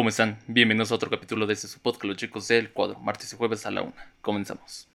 ¿Cómo 0.00 0.08
están? 0.08 0.38
Bienvenidos 0.46 0.90
a 0.92 0.94
otro 0.94 1.10
capítulo 1.10 1.46
de 1.46 1.52
este 1.52 1.68
su 1.68 1.78
podcast, 1.78 2.04
los 2.06 2.16
chicos 2.16 2.48
del 2.48 2.70
cuadro, 2.72 2.98
martes 3.00 3.34
y 3.34 3.36
jueves 3.36 3.66
a 3.66 3.70
la 3.70 3.82
una. 3.82 4.14
Comenzamos. 4.22 4.88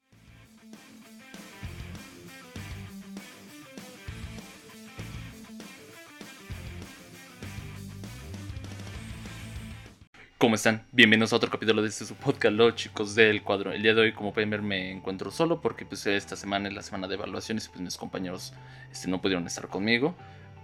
¿Cómo 10.38 10.54
están? 10.54 10.86
Bienvenidos 10.90 11.34
a 11.34 11.36
otro 11.36 11.50
capítulo 11.50 11.82
de 11.82 11.89
este 11.89 12.07
su 12.07 12.14
podcast, 12.14 12.57
los 12.57 12.75
chicos 12.75 13.14
del 13.14 13.43
cuadro. 13.43 13.73
El 13.73 13.82
día 13.82 13.93
de 13.93 14.00
hoy, 14.00 14.12
como 14.14 14.32
pueden 14.32 14.48
ver, 14.48 14.62
me 14.62 14.91
encuentro 14.91 15.30
solo 15.30 15.61
porque 15.61 15.84
pues 15.84 16.07
esta 16.07 16.34
semana 16.34 16.68
es 16.68 16.75
la 16.75 16.82
semana 16.82 17.09
de 17.09 17.16
evaluaciones 17.16 17.66
y 17.66 17.68
pues 17.68 17.82
mis 17.82 17.98
compañeros 17.98 18.55
este, 18.91 19.09
no 19.09 19.21
pudieron 19.21 19.46
estar 19.46 19.68
conmigo. 19.68 20.14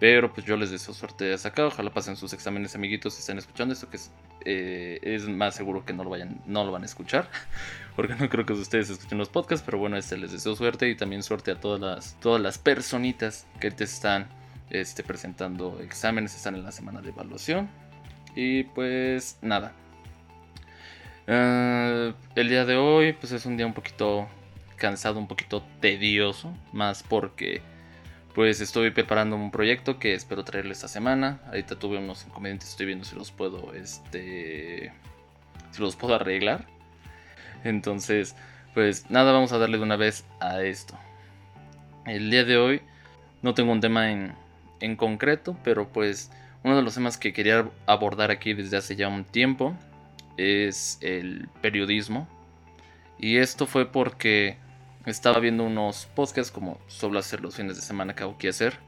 Pero 0.01 0.32
pues 0.32 0.46
yo 0.46 0.57
les 0.57 0.71
deseo 0.71 0.95
suerte 0.95 1.32
hasta 1.32 1.51
acá. 1.51 1.67
Ojalá 1.67 1.93
pasen 1.93 2.17
sus 2.17 2.32
exámenes, 2.32 2.75
amiguitos, 2.75 3.14
si 3.14 3.21
están 3.21 3.37
escuchando 3.37 3.75
esto, 3.75 3.91
que 3.91 3.99
es, 3.99 4.11
eh, 4.46 4.99
es 5.03 5.29
más 5.29 5.55
seguro 5.55 5.85
que 5.85 5.93
no 5.93 6.03
lo, 6.04 6.11
vayan, 6.11 6.41
no 6.46 6.64
lo 6.64 6.72
van 6.72 6.82
a 6.82 6.86
escuchar. 6.86 7.29
Porque 7.96 8.14
no 8.14 8.31
creo 8.31 8.46
que 8.46 8.55
ustedes 8.55 8.89
escuchen 8.89 9.18
los 9.18 9.29
podcasts. 9.29 9.63
Pero 9.64 9.77
bueno, 9.77 9.99
este 9.99 10.17
les 10.17 10.32
deseo 10.32 10.57
suerte 10.57 10.89
y 10.89 10.96
también 10.96 11.22
suerte 11.22 11.50
a 11.50 11.61
todas 11.61 11.81
las, 11.81 12.18
todas 12.18 12.41
las 12.41 12.57
personitas 12.57 13.46
que 13.61 13.71
te 13.71 13.85
están 13.85 14.27
este, 14.71 15.03
presentando 15.03 15.79
exámenes, 15.81 16.35
están 16.35 16.55
en 16.55 16.64
la 16.64 16.72
semana 16.72 17.03
de 17.03 17.11
evaluación. 17.11 17.69
Y 18.35 18.63
pues 18.63 19.39
nada. 19.43 19.75
Ah, 21.29 22.14
el 22.36 22.49
día 22.49 22.64
de 22.64 22.77
hoy 22.77 23.13
pues 23.13 23.32
es 23.32 23.44
un 23.44 23.58
día 23.58 23.67
un 23.67 23.75
poquito 23.75 24.29
cansado, 24.77 25.19
un 25.19 25.29
poquito 25.29 25.63
tedioso. 25.80 26.57
Más 26.72 27.03
porque 27.03 27.61
pues 28.34 28.61
estoy 28.61 28.90
preparando 28.90 29.36
un 29.36 29.50
proyecto 29.50 29.98
que 29.98 30.14
espero 30.14 30.44
traerle 30.44 30.72
esta 30.72 30.88
semana. 30.88 31.40
Ahorita 31.46 31.79
tuve 31.79 31.98
unos 31.98 32.25
inconvenientes, 32.27 32.70
estoy 32.70 32.86
viendo 32.86 33.05
si 33.05 33.16
los 33.16 33.33
puedo, 33.33 33.75
este, 33.75 34.92
si 35.72 35.83
los 35.83 35.97
puedo 35.97 36.14
arreglar. 36.14 36.66
Entonces, 37.64 38.36
pues 38.74 39.10
nada, 39.10 39.32
vamos 39.32 39.52
a 39.52 39.58
darle 39.58 39.78
de 39.78 39.82
una 39.82 39.96
vez 39.96 40.24
a 40.38 40.62
esto. 40.62 40.94
El 42.06 42.30
día 42.30 42.44
de 42.44 42.56
hoy 42.56 42.82
no 43.42 43.55
tengo 43.55 43.72
un 43.72 43.80
tema 43.80 44.10
en, 44.10 44.33
en 44.80 44.96
concreto, 44.96 45.56
pero 45.64 45.88
pues 45.88 46.30
uno 46.62 46.77
de 46.77 46.83
los 46.83 46.94
temas 46.94 47.18
que 47.18 47.33
quería 47.33 47.68
abordar 47.86 48.30
aquí 48.30 48.55
desde 48.55 48.77
hace 48.77 48.96
ya 48.96 49.08
un 49.08 49.24
tiempo 49.24 49.74
es 50.36 50.98
el 51.00 51.48
periodismo. 51.60 52.28
Y 53.18 53.36
esto 53.36 53.66
fue 53.66 53.90
porque 53.90 54.56
estaba 55.11 55.39
viendo 55.41 55.64
unos 55.64 56.06
podcasts 56.14 56.50
como 56.53 56.78
suelo 56.86 57.19
hacer 57.19 57.41
los 57.41 57.56
fines 57.56 57.77
de 57.77 57.83
semana 57.83 58.14
que 58.14 58.22
hago 58.22 58.39
que 58.39 58.48
hacer. 58.48 58.78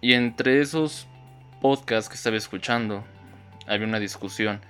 y 0.00 0.12
entre 0.12 0.60
esos 0.60 1.06
podcasts 1.60 2.08
que 2.08 2.16
estaba 2.16 2.36
escuchando, 2.36 3.04
había 3.66 3.86
una 3.86 4.00
discusión 4.00 4.60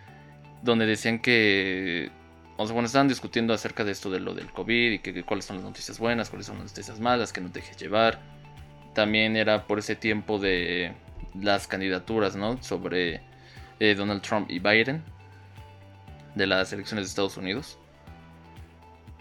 donde 0.62 0.86
decían 0.86 1.18
que, 1.18 2.10
o 2.56 2.66
sea, 2.66 2.74
cuando 2.74 2.86
estaban 2.86 3.08
discutiendo 3.08 3.52
acerca 3.52 3.84
de 3.84 3.92
esto 3.92 4.10
de 4.10 4.20
lo 4.20 4.34
del 4.34 4.50
COVID 4.52 4.92
y 4.92 4.98
que, 5.00 5.22
cuáles 5.24 5.44
son 5.44 5.56
las 5.56 5.64
noticias 5.64 5.98
buenas, 5.98 6.30
cuáles 6.30 6.46
son 6.46 6.58
las 6.58 6.70
noticias 6.70 7.00
malas, 7.00 7.32
que 7.32 7.40
no 7.40 7.50
te 7.50 7.60
dejes 7.60 7.76
llevar. 7.76 8.20
También 8.94 9.36
era 9.36 9.66
por 9.66 9.78
ese 9.78 9.96
tiempo 9.96 10.38
de 10.38 10.92
las 11.40 11.66
candidaturas, 11.66 12.36
¿no? 12.36 12.62
Sobre 12.62 13.22
eh, 13.80 13.94
Donald 13.94 14.22
Trump 14.22 14.50
y 14.50 14.58
Biden 14.58 15.02
de 16.34 16.46
las 16.46 16.72
elecciones 16.72 17.06
de 17.06 17.08
Estados 17.08 17.36
Unidos. 17.36 17.78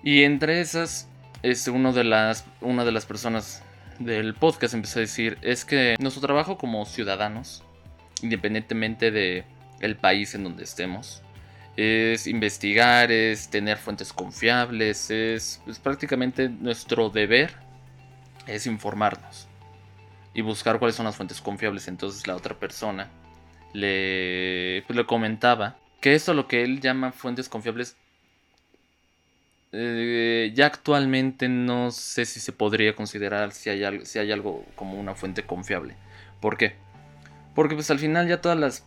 Y 0.03 0.23
entre 0.23 0.61
esas, 0.61 1.07
este, 1.43 1.71
uno 1.71 1.93
de 1.93 2.03
las, 2.03 2.45
una 2.61 2.85
de 2.85 2.91
las 2.91 3.05
personas 3.05 3.63
del 3.99 4.33
podcast 4.33 4.73
empezó 4.73 4.99
a 4.99 5.01
decir, 5.01 5.37
es 5.41 5.63
que 5.65 5.95
nuestro 5.99 6.21
trabajo 6.21 6.57
como 6.57 6.85
ciudadanos, 6.85 7.63
independientemente 8.21 9.11
de 9.11 9.45
el 9.79 9.95
país 9.95 10.33
en 10.35 10.43
donde 10.43 10.63
estemos, 10.63 11.21
es 11.77 12.27
investigar, 12.27 13.11
es 13.11 13.49
tener 13.49 13.77
fuentes 13.77 14.11
confiables, 14.11 15.09
es, 15.09 15.61
prácticamente 15.83 16.49
nuestro 16.49 17.09
deber 17.09 17.53
es 18.47 18.65
informarnos 18.65 19.47
y 20.33 20.41
buscar 20.41 20.79
cuáles 20.79 20.95
son 20.95 21.05
las 21.05 21.15
fuentes 21.15 21.41
confiables. 21.41 21.87
Entonces 21.87 22.27
la 22.27 22.35
otra 22.35 22.55
persona 22.55 23.09
le, 23.73 24.83
pues, 24.87 24.97
le 24.97 25.05
comentaba 25.05 25.77
que 26.01 26.15
esto 26.15 26.33
lo 26.33 26.47
que 26.47 26.63
él 26.63 26.81
llama 26.81 27.11
fuentes 27.11 27.47
confiables 27.47 27.97
eh, 29.73 30.51
ya 30.53 30.65
actualmente 30.65 31.47
no 31.47 31.91
sé 31.91 32.25
si 32.25 32.39
se 32.39 32.51
podría 32.51 32.95
considerar 32.95 33.51
si 33.51 33.69
hay, 33.69 33.83
algo, 33.83 34.05
si 34.05 34.19
hay 34.19 34.31
algo 34.31 34.65
como 34.75 34.99
una 34.99 35.15
fuente 35.15 35.43
confiable. 35.43 35.95
¿Por 36.39 36.57
qué? 36.57 36.75
Porque 37.55 37.75
pues 37.75 37.91
al 37.91 37.99
final 37.99 38.27
ya 38.27 38.41
todas 38.41 38.57
las... 38.57 38.83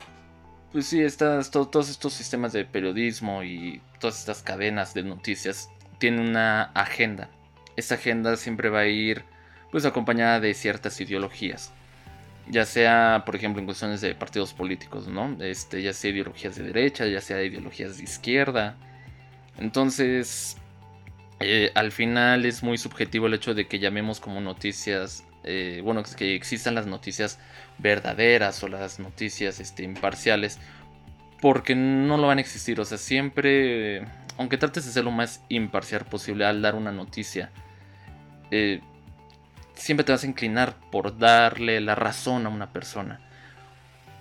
Pues 0.72 0.86
sí, 0.86 1.00
estas, 1.00 1.50
todos 1.50 1.88
estos 1.88 2.12
sistemas 2.12 2.52
de 2.52 2.64
periodismo 2.64 3.44
y 3.44 3.80
todas 4.00 4.18
estas 4.18 4.42
cadenas 4.42 4.92
de 4.92 5.04
noticias 5.04 5.70
tienen 5.98 6.28
una 6.28 6.64
agenda. 6.74 7.30
Esa 7.76 7.94
agenda 7.94 8.36
siempre 8.36 8.70
va 8.70 8.80
a 8.80 8.86
ir 8.86 9.24
pues 9.70 9.84
acompañada 9.84 10.40
de 10.40 10.52
ciertas 10.54 11.00
ideologías. 11.00 11.72
Ya 12.48 12.66
sea, 12.66 13.22
por 13.24 13.36
ejemplo, 13.36 13.60
en 13.60 13.66
cuestiones 13.66 14.00
de 14.00 14.14
partidos 14.14 14.52
políticos, 14.52 15.08
¿no? 15.08 15.36
Este, 15.40 15.80
ya 15.80 15.92
sea 15.92 16.10
ideologías 16.10 16.56
de 16.56 16.64
derecha, 16.64 17.06
ya 17.06 17.20
sea 17.20 17.42
ideologías 17.42 17.96
de 17.96 18.04
izquierda. 18.04 18.76
Entonces, 19.58 20.56
eh, 21.40 21.72
al 21.74 21.92
final 21.92 22.46
es 22.46 22.62
muy 22.62 22.78
subjetivo 22.78 23.26
el 23.26 23.34
hecho 23.34 23.54
de 23.54 23.66
que 23.66 23.78
llamemos 23.78 24.20
como 24.20 24.40
noticias, 24.40 25.24
eh, 25.42 25.80
bueno, 25.82 26.02
que 26.16 26.34
existan 26.34 26.74
las 26.74 26.86
noticias 26.86 27.38
verdaderas 27.78 28.62
o 28.62 28.68
las 28.68 28.98
noticias 28.98 29.60
este, 29.60 29.82
imparciales, 29.82 30.58
porque 31.40 31.74
no 31.74 32.16
lo 32.16 32.28
van 32.28 32.38
a 32.38 32.40
existir. 32.40 32.80
O 32.80 32.84
sea, 32.84 32.98
siempre, 32.98 34.06
aunque 34.38 34.58
trates 34.58 34.86
de 34.86 34.92
ser 34.92 35.04
lo 35.04 35.10
más 35.10 35.42
imparcial 35.48 36.04
posible 36.06 36.44
al 36.44 36.62
dar 36.62 36.74
una 36.74 36.92
noticia, 36.92 37.50
eh, 38.50 38.80
siempre 39.74 40.04
te 40.04 40.12
vas 40.12 40.24
a 40.24 40.28
inclinar 40.28 40.76
por 40.90 41.18
darle 41.18 41.80
la 41.80 41.94
razón 41.94 42.46
a 42.46 42.48
una 42.48 42.72
persona. 42.72 43.20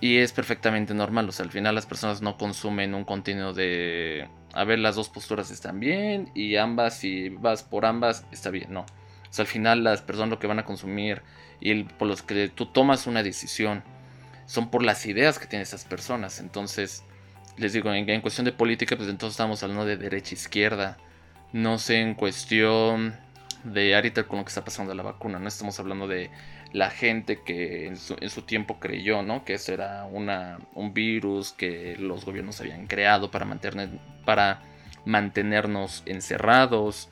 Y 0.01 0.17
es 0.17 0.33
perfectamente 0.33 0.93
normal, 0.93 1.29
o 1.29 1.31
sea, 1.31 1.45
al 1.45 1.51
final 1.51 1.75
las 1.75 1.85
personas 1.85 2.21
no 2.21 2.37
consumen 2.37 2.93
un 2.93 3.05
contenido 3.05 3.53
de 3.53 4.27
a 4.53 4.63
ver, 4.63 4.79
las 4.79 4.95
dos 4.95 5.09
posturas 5.09 5.51
están 5.51 5.79
bien 5.79 6.31
y 6.35 6.55
ambas, 6.57 6.97
si 6.97 7.29
vas 7.29 7.63
por 7.63 7.85
ambas, 7.85 8.25
está 8.31 8.49
bien. 8.51 8.71
No. 8.71 8.81
O 8.81 9.35
sea, 9.35 9.43
al 9.43 9.47
final 9.47 9.83
las 9.83 10.01
personas 10.01 10.29
lo 10.29 10.39
que 10.39 10.47
van 10.47 10.59
a 10.59 10.65
consumir 10.65 11.23
y 11.59 11.83
por 11.83 12.07
los 12.07 12.21
que 12.21 12.49
tú 12.49 12.67
tomas 12.67 13.07
una 13.07 13.23
decisión 13.23 13.83
son 14.45 14.69
por 14.69 14.83
las 14.83 15.05
ideas 15.05 15.39
que 15.39 15.47
tienen 15.47 15.63
esas 15.63 15.85
personas. 15.85 16.39
Entonces, 16.39 17.03
les 17.57 17.73
digo, 17.73 17.91
en, 17.93 18.21
cuestión 18.21 18.45
de 18.45 18.51
política, 18.51 18.95
pues 18.95 19.09
entonces 19.09 19.33
estamos 19.33 19.63
hablando 19.63 19.85
de 19.85 19.97
derecha-izquierda. 19.97 20.97
No 21.51 21.79
sé, 21.79 22.01
en 22.01 22.13
cuestión 22.13 23.15
de 23.63 23.95
ahorita 23.95 24.23
con 24.23 24.39
lo 24.39 24.45
que 24.45 24.49
está 24.49 24.63
pasando 24.63 24.91
de 24.91 24.97
la 24.97 25.03
vacuna, 25.03 25.39
no 25.39 25.47
estamos 25.47 25.79
hablando 25.79 26.07
de 26.07 26.29
la 26.73 26.89
gente 26.89 27.39
que 27.43 27.87
en 27.87 27.97
su, 27.97 28.41
tiempo 28.41 28.79
creyó, 28.79 29.21
¿no? 29.21 29.45
Que 29.45 29.53
eso 29.53 29.73
era 29.73 30.05
una, 30.05 30.57
un 30.73 30.93
virus 30.93 31.53
que 31.53 31.95
los 31.99 32.25
gobiernos 32.25 32.59
habían 32.59 32.87
creado 32.87 33.29
para, 33.29 33.45
mantener, 33.45 33.89
para 34.25 34.61
mantenernos 35.05 36.01
encerrados, 36.07 37.09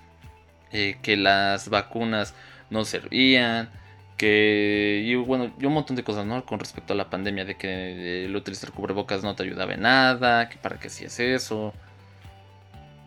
eh, 0.71 0.97
que 1.03 1.15
las 1.15 1.69
vacunas 1.69 2.33
no 2.71 2.85
servían, 2.85 3.69
que 4.17 5.03
y 5.05 5.13
bueno, 5.15 5.53
y 5.59 5.65
un 5.65 5.73
montón 5.73 5.95
de 5.95 6.03
cosas, 6.03 6.25
¿no? 6.25 6.43
Con 6.43 6.59
respecto 6.59 6.93
a 6.93 6.95
la 6.95 7.11
pandemia, 7.11 7.45
de 7.45 7.55
que 7.55 8.25
el 8.25 8.35
utilizar 8.35 8.71
cubrebocas 8.71 9.23
no 9.23 9.35
te 9.35 9.43
ayudaba 9.43 9.73
en 9.75 9.81
nada, 9.81 10.49
que 10.49 10.57
para 10.57 10.79
qué 10.79 10.87
hacías 10.87 11.19
eso. 11.19 11.73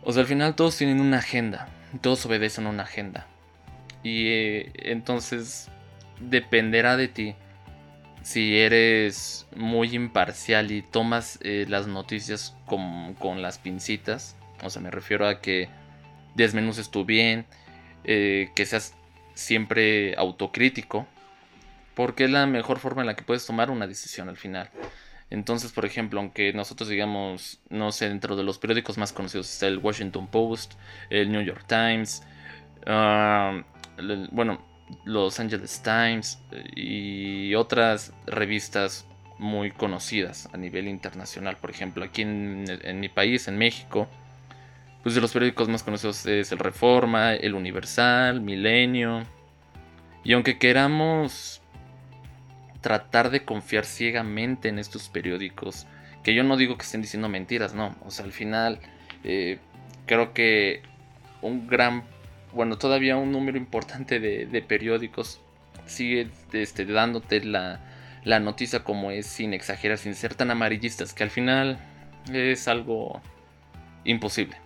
O 0.02 0.12
sea, 0.12 0.20
al 0.22 0.28
final 0.28 0.54
todos 0.54 0.76
tienen 0.76 1.00
una 1.00 1.18
agenda, 1.18 1.68
todos 2.00 2.24
obedecen 2.26 2.66
a 2.66 2.70
una 2.70 2.84
agenda. 2.84 3.26
Y 4.04 4.26
eh, 4.28 4.72
entonces 4.74 5.70
dependerá 6.20 6.96
de 6.96 7.08
ti. 7.08 7.34
Si 8.22 8.58
eres 8.58 9.46
muy 9.54 9.94
imparcial 9.94 10.70
y 10.70 10.82
tomas 10.82 11.38
eh, 11.42 11.66
las 11.68 11.86
noticias 11.86 12.56
con, 12.66 13.42
las 13.42 13.58
pincitas, 13.58 14.36
o 14.62 14.70
sea, 14.70 14.80
me 14.80 14.90
refiero 14.90 15.28
a 15.28 15.40
que 15.40 15.68
desmenuces 16.34 16.90
tu 16.90 17.04
bien, 17.04 17.44
eh, 18.04 18.48
que 18.54 18.64
seas 18.64 18.94
siempre 19.34 20.14
autocrítico, 20.16 21.06
porque 21.94 22.24
es 22.24 22.30
la 22.30 22.46
mejor 22.46 22.78
forma 22.78 23.02
en 23.02 23.06
la 23.08 23.16
que 23.16 23.24
puedes 23.24 23.44
tomar 23.44 23.70
una 23.70 23.86
decisión 23.86 24.28
al 24.28 24.36
final. 24.36 24.70
Entonces, 25.30 25.72
por 25.72 25.84
ejemplo, 25.84 26.20
aunque 26.20 26.52
nosotros 26.52 26.88
digamos, 26.88 27.60
no 27.68 27.92
sé, 27.92 28.08
dentro 28.08 28.36
de 28.36 28.44
los 28.44 28.58
periódicos 28.58 28.98
más 28.98 29.12
conocidos 29.12 29.52
está 29.52 29.66
el 29.66 29.78
Washington 29.78 30.28
Post, 30.28 30.74
el 31.10 31.30
New 31.30 31.42
York 31.42 31.64
Times, 31.66 32.22
ah, 32.86 33.62
bueno, 34.30 34.73
los 35.04 35.40
Angeles 35.40 35.82
Times 35.82 36.38
eh, 36.50 36.64
y 36.74 37.54
otras 37.54 38.12
revistas 38.26 39.06
muy 39.38 39.70
conocidas 39.70 40.48
a 40.52 40.56
nivel 40.56 40.88
internacional. 40.88 41.56
Por 41.56 41.70
ejemplo, 41.70 42.04
aquí 42.04 42.22
en, 42.22 43.00
mi 43.00 43.08
país, 43.08 43.48
en 43.48 43.58
México, 43.58 44.08
pues 45.02 45.14
de 45.14 45.20
los 45.20 45.32
periódicos 45.32 45.68
más 45.68 45.82
conocidos 45.82 46.24
es 46.26 46.52
el 46.52 46.58
Reforma, 46.58 47.34
el 47.34 47.54
Universal, 47.54 48.40
Milenio. 48.40 49.22
Y 50.22 50.32
aunque 50.32 50.58
queramos 50.58 51.60
tratar 52.80 53.30
de 53.30 53.44
confiar 53.44 53.86
ciegamente 53.86 54.68
en 54.68 54.78
estos 54.78 55.08
periódicos 55.08 55.86
Que 56.22 56.34
yo 56.34 56.44
no 56.44 56.58
digo 56.58 56.76
que 56.76 56.82
estén 56.82 57.00
diciendo 57.00 57.28
mentiras, 57.28 57.74
no. 57.74 57.96
O 58.04 58.10
sea, 58.10 58.24
al 58.24 58.32
final 58.32 58.78
eh, 59.24 59.58
creo 60.06 60.32
que 60.32 60.82
un 61.42 61.66
gran, 61.66 62.04
bueno, 62.54 62.78
todavía 62.78 63.16
un 63.16 63.32
número 63.32 63.58
importante 63.58 64.20
de, 64.20 64.62
periódicos 64.62 65.40
sigue 65.86 66.30
este, 66.52 66.86
dándote 66.86 67.44
la, 67.44 67.80
la 68.24 68.40
noticia 68.40 68.84
como 68.84 69.10
es, 69.10 69.26
sin 69.26 69.52
exagerar, 69.54 69.98
sin 69.98 70.14
ser 70.14 70.34
tan 70.34 70.50
amarillistas, 70.50 71.12
que 71.12 71.24
al 71.24 71.30
final 71.30 71.78
es 72.32 72.68
algo 72.68 73.20
imposible. 74.04 74.56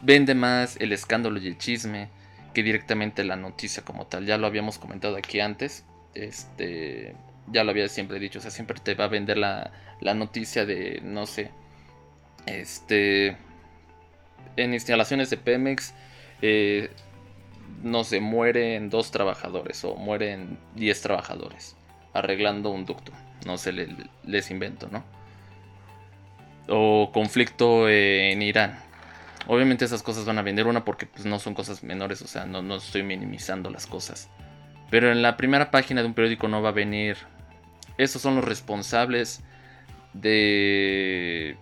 vende 0.00 0.34
más 0.34 0.76
el 0.80 0.92
escándalo 0.92 1.38
y 1.38 1.48
el 1.48 1.58
chisme 1.58 2.08
que 2.54 2.62
directamente 2.62 3.24
la 3.24 3.36
noticia 3.36 3.84
como 3.84 4.06
tal. 4.06 4.24
Ya 4.24 4.38
lo 4.38 4.46
habíamos 4.46 4.78
comentado 4.78 5.16
aquí 5.16 5.40
antes. 5.40 5.84
Este, 6.14 7.14
ya 7.48 7.64
lo 7.64 7.70
había 7.70 7.88
siempre 7.88 8.18
dicho. 8.18 8.38
O 8.38 8.42
sea, 8.42 8.50
siempre 8.50 8.78
te 8.82 8.94
va 8.94 9.04
a 9.04 9.08
vender 9.08 9.36
la, 9.36 9.72
la 10.00 10.14
noticia 10.14 10.64
de, 10.64 11.00
no 11.02 11.26
sé, 11.26 11.50
este, 12.46 13.36
en 14.56 14.74
instalaciones 14.74 15.30
de 15.30 15.36
Pemex, 15.36 15.94
eh, 16.42 16.90
no 17.82 18.04
sé, 18.04 18.20
mueren 18.20 18.90
dos 18.90 19.10
trabajadores 19.10 19.84
o 19.84 19.94
mueren 19.96 20.58
diez 20.74 21.00
trabajadores 21.00 21.76
arreglando 22.12 22.70
un 22.70 22.84
ducto. 22.84 23.12
No 23.46 23.56
sé, 23.56 23.72
les 24.24 24.50
invento, 24.50 24.88
¿no? 24.90 25.04
O 26.68 27.10
conflicto 27.12 27.88
en 27.88 28.42
Irán. 28.42 28.78
Obviamente 29.46 29.84
esas 29.84 30.02
cosas 30.02 30.24
van 30.24 30.38
a 30.38 30.42
vender 30.42 30.66
una 30.66 30.84
porque 30.84 31.06
pues, 31.06 31.24
no 31.24 31.38
son 31.38 31.54
cosas 31.54 31.82
menores, 31.82 32.20
o 32.20 32.26
sea, 32.26 32.44
no, 32.44 32.60
no 32.60 32.76
estoy 32.76 33.02
minimizando 33.02 33.70
las 33.70 33.86
cosas. 33.86 34.28
Pero 34.90 35.12
en 35.12 35.22
la 35.22 35.36
primera 35.36 35.70
página 35.70 36.02
de 36.02 36.08
un 36.08 36.14
periódico 36.14 36.48
no 36.48 36.60
va 36.60 36.70
a 36.70 36.72
venir. 36.72 37.16
Esos 37.96 38.20
son 38.20 38.36
los 38.36 38.44
responsables 38.44 39.42
de 40.12 41.56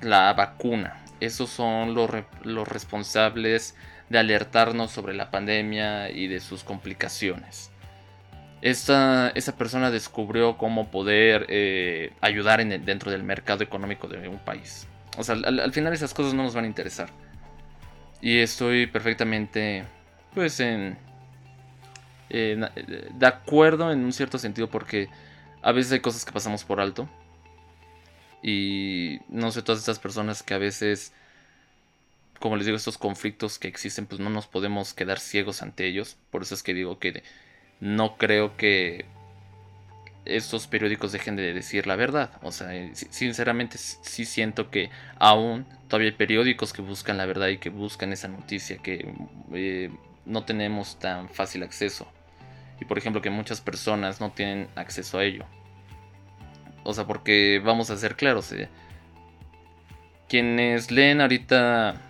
la 0.00 0.32
vacuna. 0.34 1.01
Esos 1.22 1.50
son 1.50 1.94
los, 1.94 2.10
los 2.42 2.66
responsables 2.66 3.76
de 4.08 4.18
alertarnos 4.18 4.90
sobre 4.90 5.14
la 5.14 5.30
pandemia 5.30 6.10
y 6.10 6.26
de 6.26 6.40
sus 6.40 6.64
complicaciones. 6.64 7.70
Esta, 8.60 9.28
esa 9.36 9.56
persona 9.56 9.92
descubrió 9.92 10.58
cómo 10.58 10.90
poder 10.90 11.46
eh, 11.48 12.12
ayudar 12.20 12.60
en 12.60 12.84
dentro 12.84 13.12
del 13.12 13.22
mercado 13.22 13.62
económico 13.62 14.08
de 14.08 14.26
un 14.26 14.40
país. 14.40 14.88
O 15.16 15.22
sea, 15.22 15.36
al, 15.36 15.72
final 15.72 15.92
esas 15.92 16.12
cosas 16.12 16.34
no 16.34 16.42
nos 16.42 16.56
van 16.56 16.64
a 16.64 16.66
interesar. 16.66 17.08
Y 18.20 18.38
estoy 18.40 18.88
perfectamente, 18.88 19.84
pues, 20.34 20.58
en, 20.58 20.98
de 22.28 23.26
acuerdo 23.26 23.92
en 23.92 24.04
un 24.04 24.12
cierto 24.12 24.38
sentido 24.38 24.68
porque 24.68 25.08
a 25.62 25.70
veces 25.70 25.92
hay 25.92 26.00
cosas 26.00 26.24
que 26.24 26.32
pasamos 26.32 26.64
por 26.64 26.80
alto. 26.80 27.08
Y 28.42 29.20
no 29.28 29.52
sé, 29.52 29.62
todas 29.62 29.80
estas 29.80 29.98
personas 29.98 30.42
que 30.42 30.54
a 30.54 30.58
veces, 30.58 31.12
como 32.40 32.56
les 32.56 32.66
digo, 32.66 32.76
estos 32.76 32.98
conflictos 32.98 33.58
que 33.58 33.68
existen, 33.68 34.06
pues 34.06 34.20
no 34.20 34.30
nos 34.30 34.46
podemos 34.46 34.94
quedar 34.94 35.20
ciegos 35.20 35.62
ante 35.62 35.86
ellos. 35.86 36.16
Por 36.30 36.42
eso 36.42 36.54
es 36.54 36.62
que 36.62 36.74
digo 36.74 36.98
que 36.98 37.22
no 37.80 38.16
creo 38.16 38.56
que 38.56 39.06
estos 40.24 40.66
periódicos 40.66 41.12
dejen 41.12 41.36
de 41.36 41.52
decir 41.52 41.86
la 41.86 41.96
verdad. 41.96 42.30
O 42.42 42.52
sea, 42.52 42.74
eh, 42.74 42.92
sinceramente 42.94 43.78
sí 43.78 44.24
siento 44.24 44.70
que 44.70 44.90
aún 45.18 45.66
todavía 45.88 46.10
hay 46.10 46.16
periódicos 46.16 46.72
que 46.72 46.82
buscan 46.82 47.16
la 47.16 47.26
verdad 47.26 47.48
y 47.48 47.58
que 47.58 47.70
buscan 47.70 48.12
esa 48.12 48.28
noticia 48.28 48.78
que 48.78 49.12
eh, 49.52 49.90
no 50.24 50.44
tenemos 50.44 50.98
tan 50.98 51.28
fácil 51.28 51.62
acceso. 51.62 52.06
Y 52.80 52.84
por 52.84 52.98
ejemplo 52.98 53.22
que 53.22 53.30
muchas 53.30 53.60
personas 53.60 54.20
no 54.20 54.30
tienen 54.30 54.68
acceso 54.74 55.18
a 55.18 55.24
ello. 55.24 55.46
O 56.84 56.94
sea, 56.94 57.06
porque 57.06 57.60
vamos 57.64 57.90
a 57.90 57.96
ser 57.96 58.16
claros. 58.16 58.52
Eh, 58.52 58.68
quienes 60.28 60.90
leen 60.90 61.20
ahorita 61.20 62.00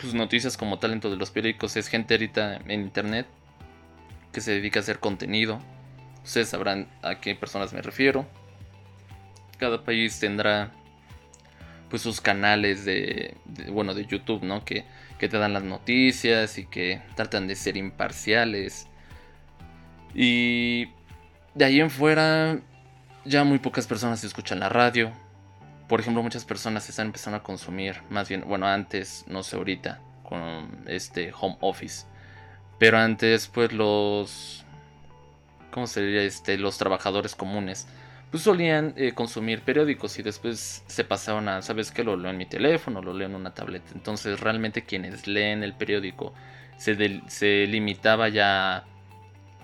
pues, 0.00 0.14
noticias 0.14 0.56
como 0.56 0.78
talento 0.78 1.10
de 1.10 1.16
los 1.16 1.30
periódicos 1.30 1.76
es 1.76 1.88
gente 1.88 2.14
ahorita 2.14 2.56
en 2.66 2.80
internet 2.80 3.26
que 4.32 4.40
se 4.40 4.52
dedica 4.52 4.80
a 4.80 4.82
hacer 4.82 4.98
contenido. 4.98 5.60
Ustedes 6.24 6.48
sabrán 6.48 6.88
a 7.02 7.16
qué 7.20 7.34
personas 7.34 7.72
me 7.72 7.82
refiero. 7.82 8.26
Cada 9.58 9.84
país 9.84 10.18
tendrá 10.18 10.72
pues 11.90 12.02
sus 12.02 12.22
canales 12.22 12.86
de, 12.86 13.36
bueno 13.70 13.92
de 13.92 14.06
YouTube, 14.06 14.42
¿no? 14.42 14.64
Que, 14.64 14.84
que 15.18 15.28
te 15.28 15.38
dan 15.38 15.52
las 15.52 15.62
noticias 15.62 16.56
y 16.56 16.64
que 16.66 17.02
tratan 17.14 17.46
de 17.46 17.54
ser 17.54 17.76
imparciales. 17.76 18.86
Y 20.14 20.88
de 21.54 21.64
ahí 21.66 21.80
en 21.80 21.90
fuera 21.90 22.60
ya 23.24 23.44
muy 23.44 23.58
pocas 23.58 23.86
personas 23.86 24.24
escuchan 24.24 24.60
la 24.60 24.68
radio. 24.68 25.12
Por 25.88 26.00
ejemplo, 26.00 26.22
muchas 26.22 26.44
personas 26.44 26.88
están 26.88 27.06
empezando 27.06 27.38
a 27.38 27.42
consumir, 27.42 28.02
más 28.08 28.28
bien, 28.28 28.44
bueno, 28.46 28.66
antes, 28.66 29.24
no 29.28 29.42
sé 29.42 29.56
ahorita, 29.56 30.00
con 30.22 30.84
este 30.86 31.32
home 31.38 31.56
office. 31.60 32.06
Pero 32.78 32.98
antes, 32.98 33.48
pues 33.48 33.72
los. 33.72 34.64
¿Cómo 35.70 35.86
sería 35.86 36.22
este? 36.22 36.58
Los 36.58 36.78
trabajadores 36.78 37.34
comunes. 37.34 37.86
Pues 38.30 38.44
solían 38.44 38.94
eh, 38.96 39.12
consumir 39.12 39.60
periódicos 39.60 40.18
y 40.18 40.22
después 40.22 40.82
se 40.86 41.04
pasaban 41.04 41.48
a, 41.48 41.60
¿sabes 41.60 41.90
qué? 41.90 42.02
Lo 42.02 42.16
leo 42.16 42.30
en 42.30 42.38
mi 42.38 42.46
teléfono, 42.46 43.02
lo 43.02 43.12
leo 43.12 43.28
en 43.28 43.34
una 43.34 43.52
tableta. 43.52 43.90
Entonces 43.94 44.40
realmente 44.40 44.84
quienes 44.84 45.26
leen 45.26 45.62
el 45.62 45.74
periódico 45.74 46.32
se, 46.78 47.20
se 47.28 47.66
limitaba 47.66 48.30
ya 48.30 48.84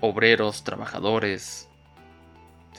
obreros, 0.01 0.63
trabajadores, 0.63 1.68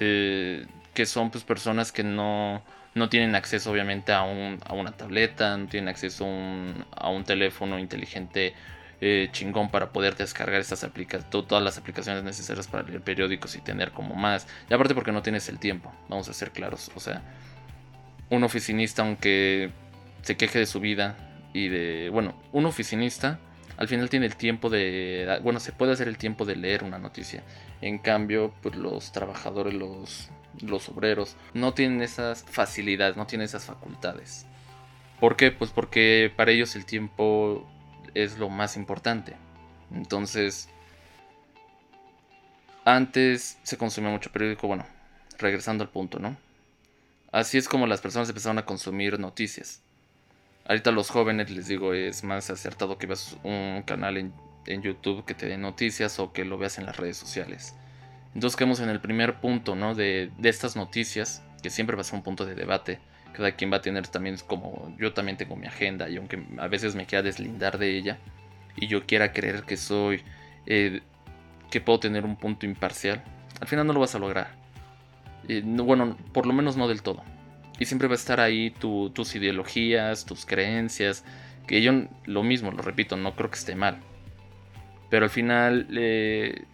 que 0.00 1.06
son 1.06 1.30
pues 1.30 1.44
personas 1.44 1.92
que 1.92 2.02
no, 2.02 2.62
no 2.94 3.08
tienen 3.08 3.34
acceso 3.34 3.70
obviamente 3.70 4.12
a, 4.12 4.22
un, 4.22 4.58
a 4.64 4.74
una 4.74 4.92
tableta, 4.92 5.56
no 5.56 5.66
tienen 5.66 5.88
acceso 5.88 6.24
a 6.24 6.28
un, 6.28 6.84
a 6.96 7.08
un 7.10 7.24
teléfono 7.24 7.78
inteligente 7.78 8.54
eh, 9.02 9.28
chingón 9.32 9.70
para 9.70 9.92
poder 9.92 10.16
descargar 10.16 10.60
estas 10.60 10.84
aplicaciones, 10.84 11.30
todas 11.30 11.62
las 11.62 11.78
aplicaciones 11.78 12.22
necesarias 12.22 12.66
para 12.68 12.82
leer 12.82 13.00
periódicos 13.02 13.56
y 13.56 13.60
tener 13.60 13.92
como 13.92 14.14
más. 14.14 14.46
Y 14.68 14.74
aparte 14.74 14.94
porque 14.94 15.12
no 15.12 15.22
tienes 15.22 15.48
el 15.48 15.58
tiempo, 15.58 15.92
vamos 16.08 16.28
a 16.28 16.32
ser 16.32 16.50
claros. 16.50 16.90
O 16.94 17.00
sea, 17.00 17.22
un 18.28 18.44
oficinista, 18.44 19.02
aunque 19.02 19.70
se 20.22 20.36
queje 20.36 20.58
de 20.58 20.66
su 20.66 20.80
vida 20.80 21.16
y 21.52 21.68
de, 21.68 22.10
bueno, 22.10 22.34
un 22.52 22.66
oficinista 22.66 23.38
al 23.80 23.88
final 23.88 24.10
tiene 24.10 24.26
el 24.26 24.36
tiempo 24.36 24.68
de, 24.68 25.40
bueno, 25.42 25.58
se 25.58 25.72
puede 25.72 25.92
hacer 25.92 26.06
el 26.06 26.18
tiempo 26.18 26.44
de 26.44 26.54
leer 26.54 26.84
una 26.84 26.98
noticia. 26.98 27.42
En 27.80 27.98
cambio, 27.98 28.52
pues 28.62 28.76
los 28.76 29.12
trabajadores, 29.12 29.74
los, 29.74 30.28
los 30.60 30.88
obreros, 30.88 31.36
no 31.54 31.72
tienen 31.74 32.02
esas 32.02 32.44
facilidades, 32.44 33.16
no 33.16 33.26
tienen 33.26 33.46
esas 33.46 33.64
facultades. 33.64 34.46
¿Por 35.18 35.36
qué? 35.36 35.50
Pues 35.50 35.70
porque 35.70 36.32
para 36.34 36.50
ellos 36.50 36.76
el 36.76 36.84
tiempo 36.84 37.66
es 38.14 38.38
lo 38.38 38.48
más 38.48 38.76
importante. 38.76 39.36
Entonces, 39.92 40.68
antes 42.84 43.58
se 43.62 43.76
consumía 43.76 44.10
mucho 44.10 44.32
periódico, 44.32 44.66
bueno, 44.66 44.86
regresando 45.38 45.84
al 45.84 45.90
punto, 45.90 46.18
¿no? 46.18 46.36
Así 47.32 47.58
es 47.58 47.68
como 47.68 47.86
las 47.86 48.00
personas 48.00 48.28
empezaron 48.28 48.58
a 48.58 48.64
consumir 48.64 49.18
noticias. 49.18 49.82
Ahorita 50.66 50.90
los 50.90 51.10
jóvenes, 51.10 51.50
les 51.50 51.68
digo, 51.68 51.94
es 51.94 52.24
más 52.24 52.50
acertado 52.50 52.98
que 52.98 53.06
veas 53.06 53.36
un 53.42 53.82
canal 53.86 54.16
en, 54.16 54.32
YouTube 54.66 55.24
que 55.24 55.34
te 55.34 55.46
dé 55.46 55.58
noticias 55.58 56.18
o 56.18 56.32
que 56.32 56.44
lo 56.44 56.58
veas 56.58 56.78
en 56.78 56.86
las 56.86 56.96
redes 56.96 57.16
sociales. 57.16 57.74
Entonces 58.34 58.56
quedamos 58.56 58.80
en 58.80 58.88
el 58.88 59.00
primer 59.00 59.40
punto, 59.40 59.74
¿no? 59.74 59.94
De, 59.94 60.30
de 60.38 60.48
estas 60.48 60.76
noticias, 60.76 61.42
que 61.62 61.70
siempre 61.70 61.96
va 61.96 62.02
a 62.02 62.04
ser 62.04 62.14
un 62.14 62.22
punto 62.22 62.46
de 62.46 62.54
debate 62.54 63.00
cada 63.32 63.52
quien 63.52 63.72
va 63.72 63.78
a 63.78 63.80
tener 63.80 64.06
también 64.08 64.36
como 64.46 64.94
yo 64.98 65.12
también 65.12 65.36
tengo 65.36 65.56
mi 65.56 65.66
agenda 65.66 66.08
y 66.08 66.16
aunque 66.16 66.42
a 66.58 66.68
veces 66.68 66.94
me 66.94 67.06
quiera 67.06 67.22
deslindar 67.22 67.78
de 67.78 67.96
ella 67.96 68.18
y 68.76 68.86
yo 68.86 69.06
quiera 69.06 69.32
creer 69.32 69.62
que 69.62 69.76
soy 69.76 70.22
eh, 70.66 71.00
que 71.70 71.80
puedo 71.80 72.00
tener 72.00 72.24
un 72.24 72.36
punto 72.36 72.66
imparcial 72.66 73.22
al 73.60 73.68
final 73.68 73.86
no 73.86 73.92
lo 73.92 74.00
vas 74.00 74.14
a 74.14 74.18
lograr 74.18 74.50
eh, 75.48 75.62
bueno 75.64 76.16
por 76.32 76.46
lo 76.46 76.52
menos 76.52 76.76
no 76.76 76.88
del 76.88 77.02
todo 77.02 77.22
y 77.78 77.86
siempre 77.86 78.08
va 78.08 78.14
a 78.14 78.16
estar 78.16 78.40
ahí 78.40 78.70
tus 78.70 79.34
ideologías 79.34 80.24
tus 80.24 80.44
creencias 80.44 81.24
que 81.66 81.82
yo 81.82 81.92
lo 82.24 82.42
mismo 82.42 82.70
lo 82.72 82.82
repito 82.82 83.16
no 83.16 83.34
creo 83.36 83.50
que 83.50 83.58
esté 83.58 83.74
mal 83.74 83.98
pero 85.10 85.24
al 85.24 85.30
final 85.30 85.88
eh, 85.96 86.64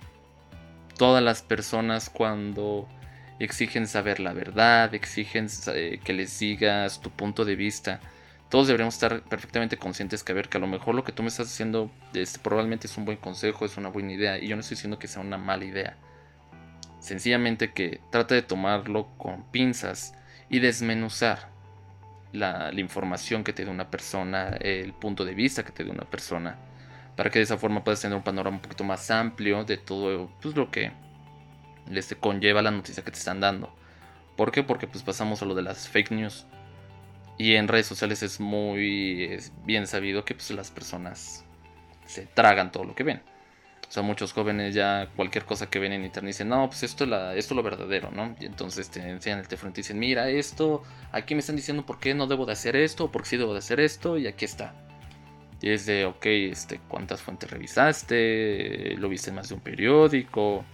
todas 0.97 1.23
las 1.23 1.43
personas 1.43 2.11
cuando 2.11 2.89
exigen 3.39 3.87
saber 3.87 4.21
la 4.21 4.33
verdad, 4.33 4.95
exigen 4.95 5.49
eh, 5.75 6.01
que 6.05 6.13
les 6.13 6.39
digas 6.39 7.01
tu 7.01 7.11
punto 7.11 7.45
de 7.45 7.57
vista. 7.57 8.01
Todos 8.49 8.69
deberíamos 8.69 8.95
estar 8.95 9.23
perfectamente 9.23 9.77
conscientes 9.77 10.23
que 10.23 10.33
a 10.33 10.35
ver 10.35 10.49
que 10.49 10.59
a 10.59 10.61
lo 10.61 10.69
mejor 10.69 10.95
lo 10.95 11.03
que 11.03 11.13
tú 11.13 11.23
me 11.23 11.29
estás 11.29 11.49
diciendo 11.49 11.91
este, 12.15 12.39
probablemente 12.39 12.87
es 12.87 12.97
un 12.97 13.05
buen 13.05 13.19
consejo, 13.19 13.65
es 13.65 13.77
una 13.77 13.89
buena 13.89 14.13
idea 14.13 14.39
y 14.39 14.47
yo 14.47 14.55
no 14.55 14.61
estoy 14.61 14.77
diciendo 14.77 14.99
que 14.99 15.09
sea 15.09 15.23
una 15.23 15.39
mala 15.39 15.65
idea. 15.65 15.97
Sencillamente 17.01 17.73
que 17.73 18.01
trata 18.11 18.35
de 18.35 18.43
tomarlo 18.43 19.09
con 19.19 19.45
pinzas 19.51 20.15
y 20.49 20.61
desmenuzar 20.61 21.51
la, 22.33 22.73
información 22.75 23.45
que 23.45 23.53
te 23.53 23.65
dé 23.65 23.71
una 23.71 23.91
persona, 23.91 24.57
el 24.61 24.93
punto 24.93 25.25
de 25.25 25.35
vista 25.35 25.65
que 25.65 25.73
te 25.73 25.85
dé 25.85 25.91
una 25.91 26.05
persona, 26.05 26.57
para 27.17 27.31
que 27.31 27.39
de 27.39 27.45
esa 27.45 27.57
forma 27.57 27.83
puedas 27.83 28.01
tener 28.01 28.17
un 28.17 28.23
panorama 28.23 28.57
un 28.57 28.63
poquito 28.63 28.85
más 28.85 29.11
amplio 29.11 29.65
de 29.65 29.79
todo 29.79 30.31
pues, 30.41 30.55
lo 30.55 30.71
que 30.71 30.93
les 31.91 32.15
conlleva 32.21 32.63
la 32.63 32.71
noticia 32.71 33.03
que 33.03 33.11
te 33.11 33.19
están 33.19 33.41
dando. 33.41 33.75
¿Por 34.37 34.53
qué? 34.53 34.63
Porque 34.63 34.87
pues 34.87 35.03
pasamos 35.03 35.41
a 35.43 35.47
lo 35.47 35.55
de 35.55 35.63
las 35.63 35.89
fake 35.89 36.11
news. 36.11 36.47
Y 37.39 37.55
en 37.55 37.69
redes 37.69 37.87
sociales 37.87 38.23
es 38.23 38.41
muy 38.41 39.39
bien 39.65 39.87
sabido 39.87 40.25
que 40.25 40.35
pues, 40.35 40.51
las 40.51 40.71
personas 40.71 41.45
se 42.07 42.27
tragan 42.27 42.71
todo 42.71 42.85
lo 42.85 42.95
que 42.95 43.03
ven. 43.03 43.23
O 43.89 43.93
sea, 43.93 44.03
muchos 44.03 44.33
jóvenes 44.33 44.75
ya 44.75 45.09
cualquier 45.15 45.45
cosa 45.45 45.71
que 45.71 45.79
ven 45.79 45.93
en 45.93 46.05
internet 46.05 46.31
dicen, 46.31 46.49
no, 46.49 46.69
pues 46.69 46.83
esto 46.83 47.05
es, 47.05 47.39
esto 47.39 47.55
lo 47.55 47.63
verdadero, 47.63 48.11
¿no? 48.11 48.35
Y 48.41 48.47
entonces 48.47 48.91
te 48.91 49.01
enseñan 49.01 49.39
el 49.39 49.47
teléfono 49.47 49.71
y 49.73 49.77
dicen, 49.77 49.99
mira 49.99 50.29
esto, 50.29 50.83
aquí 51.13 51.35
me 51.35 51.41
están 51.41 51.57
diciendo 51.57 51.87
por 51.87 52.01
qué 52.01 52.13
no 52.13 52.27
debo 52.27 52.47
de 52.47 52.53
hacer 52.53 52.75
esto, 52.75 53.05
o 53.05 53.13
por 53.13 53.23
qué 53.23 53.29
sí 53.29 53.37
debo 53.37 53.53
de 53.53 53.61
hacer 53.61 53.79
esto, 53.79 54.19
y 54.19 54.27
aquí 54.27 54.45
está. 54.45 54.75
Y 55.61 55.71
es 55.71 55.87
de, 55.87 56.05
ok, 56.05 56.27
este, 56.27 56.81
¿cuántas 56.87 57.23
fuentes 57.23 57.51
revisaste? 57.51 58.95
¿Lo 58.99 59.09
viste 59.09 59.31
en 59.31 59.37
más 59.37 59.49
de 59.49 59.55
un 59.55 59.61
periódico? 59.61 60.65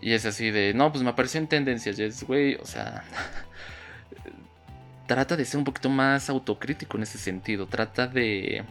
Y 0.00 0.12
es 0.12 0.26
así 0.26 0.50
de, 0.50 0.74
no, 0.74 0.90
pues 0.92 1.02
me 1.02 1.10
apareció 1.10 1.40
en 1.40 1.48
tendencias. 1.48 1.98
Y 1.98 2.04
es, 2.04 2.24
güey, 2.24 2.56
o 2.56 2.66
sea, 2.66 3.04
trata 5.06 5.36
de 5.36 5.44
ser 5.44 5.58
un 5.58 5.64
poquito 5.64 5.88
más 5.88 6.28
autocrítico 6.28 6.96
en 6.96 7.04
ese 7.04 7.18
sentido. 7.18 7.66
Trata 7.66 8.06
de, 8.06 8.64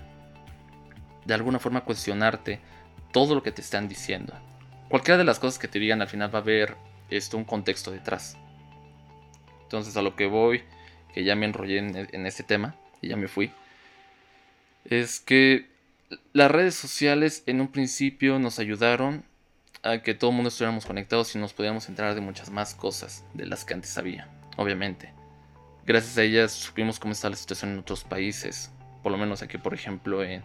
de 1.25 1.33
alguna 1.33 1.57
forma, 1.57 1.83
cuestionarte 1.83 2.59
todo 3.11 3.33
lo 3.33 3.41
que 3.43 3.51
te 3.51 3.61
están 3.61 3.87
diciendo. 3.87 4.33
Cualquiera 4.89 5.17
de 5.17 5.23
las 5.23 5.39
cosas 5.39 5.57
que 5.57 5.67
te 5.67 5.79
digan 5.79 6.01
al 6.01 6.09
final 6.09 6.33
va 6.33 6.39
a 6.39 6.41
haber 6.41 6.75
esto, 7.09 7.37
un 7.37 7.45
contexto 7.45 7.91
detrás. 7.91 8.37
Entonces 9.63 9.95
a 9.97 10.01
lo 10.01 10.15
que 10.15 10.27
voy, 10.27 10.63
que 11.13 11.23
ya 11.23 11.35
me 11.35 11.45
enrollé 11.45 11.79
en, 11.79 11.95
en 12.11 12.25
este 12.25 12.43
tema 12.43 12.75
y 13.01 13.07
ya 13.07 13.15
me 13.15 13.29
fui, 13.29 13.51
es 14.85 15.19
que 15.19 15.69
las 16.33 16.51
redes 16.51 16.75
sociales 16.75 17.43
en 17.45 17.61
un 17.61 17.69
principio 17.69 18.39
nos 18.39 18.59
ayudaron 18.59 19.23
a 19.83 19.99
que 19.99 20.13
todo 20.13 20.29
el 20.29 20.35
mundo 20.35 20.49
estuviéramos 20.49 20.85
conectados 20.85 21.33
y 21.35 21.39
nos 21.39 21.53
podíamos 21.53 21.89
enterar 21.89 22.15
de 22.15 22.21
muchas 22.21 22.49
más 22.49 22.75
cosas 22.75 23.23
de 23.33 23.45
las 23.45 23.65
que 23.65 23.73
antes 23.73 23.97
había, 23.97 24.27
obviamente. 24.57 25.13
Gracias 25.85 26.17
a 26.17 26.23
ellas 26.23 26.51
supimos 26.51 26.99
cómo 26.99 27.13
está 27.13 27.29
la 27.29 27.35
situación 27.35 27.71
en 27.71 27.79
otros 27.79 28.03
países, 28.03 28.71
por 29.01 29.11
lo 29.11 29.17
menos 29.17 29.41
aquí 29.41 29.57
por 29.57 29.73
ejemplo 29.73 30.23
en, 30.23 30.43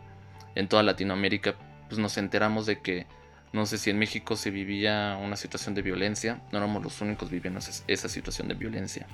en 0.55 0.69
toda 0.69 0.83
Latinoamérica 0.83 1.57
pues 1.89 1.99
nos 1.99 2.17
enteramos 2.17 2.67
de 2.67 2.81
que 2.81 3.07
no 3.53 3.67
sé 3.67 3.79
si 3.79 3.91
en 3.91 3.99
México 3.99 4.37
se 4.37 4.51
vivía 4.51 5.19
una 5.23 5.37
situación 5.37 5.75
de 5.75 5.83
violencia, 5.83 6.43
no 6.53 6.59
éramos 6.59 6.83
los 6.83 7.01
únicos 7.01 7.31
viviendo 7.31 7.61
esa 7.87 8.09
situación 8.09 8.49
de 8.49 8.55
violencia. 8.55 9.07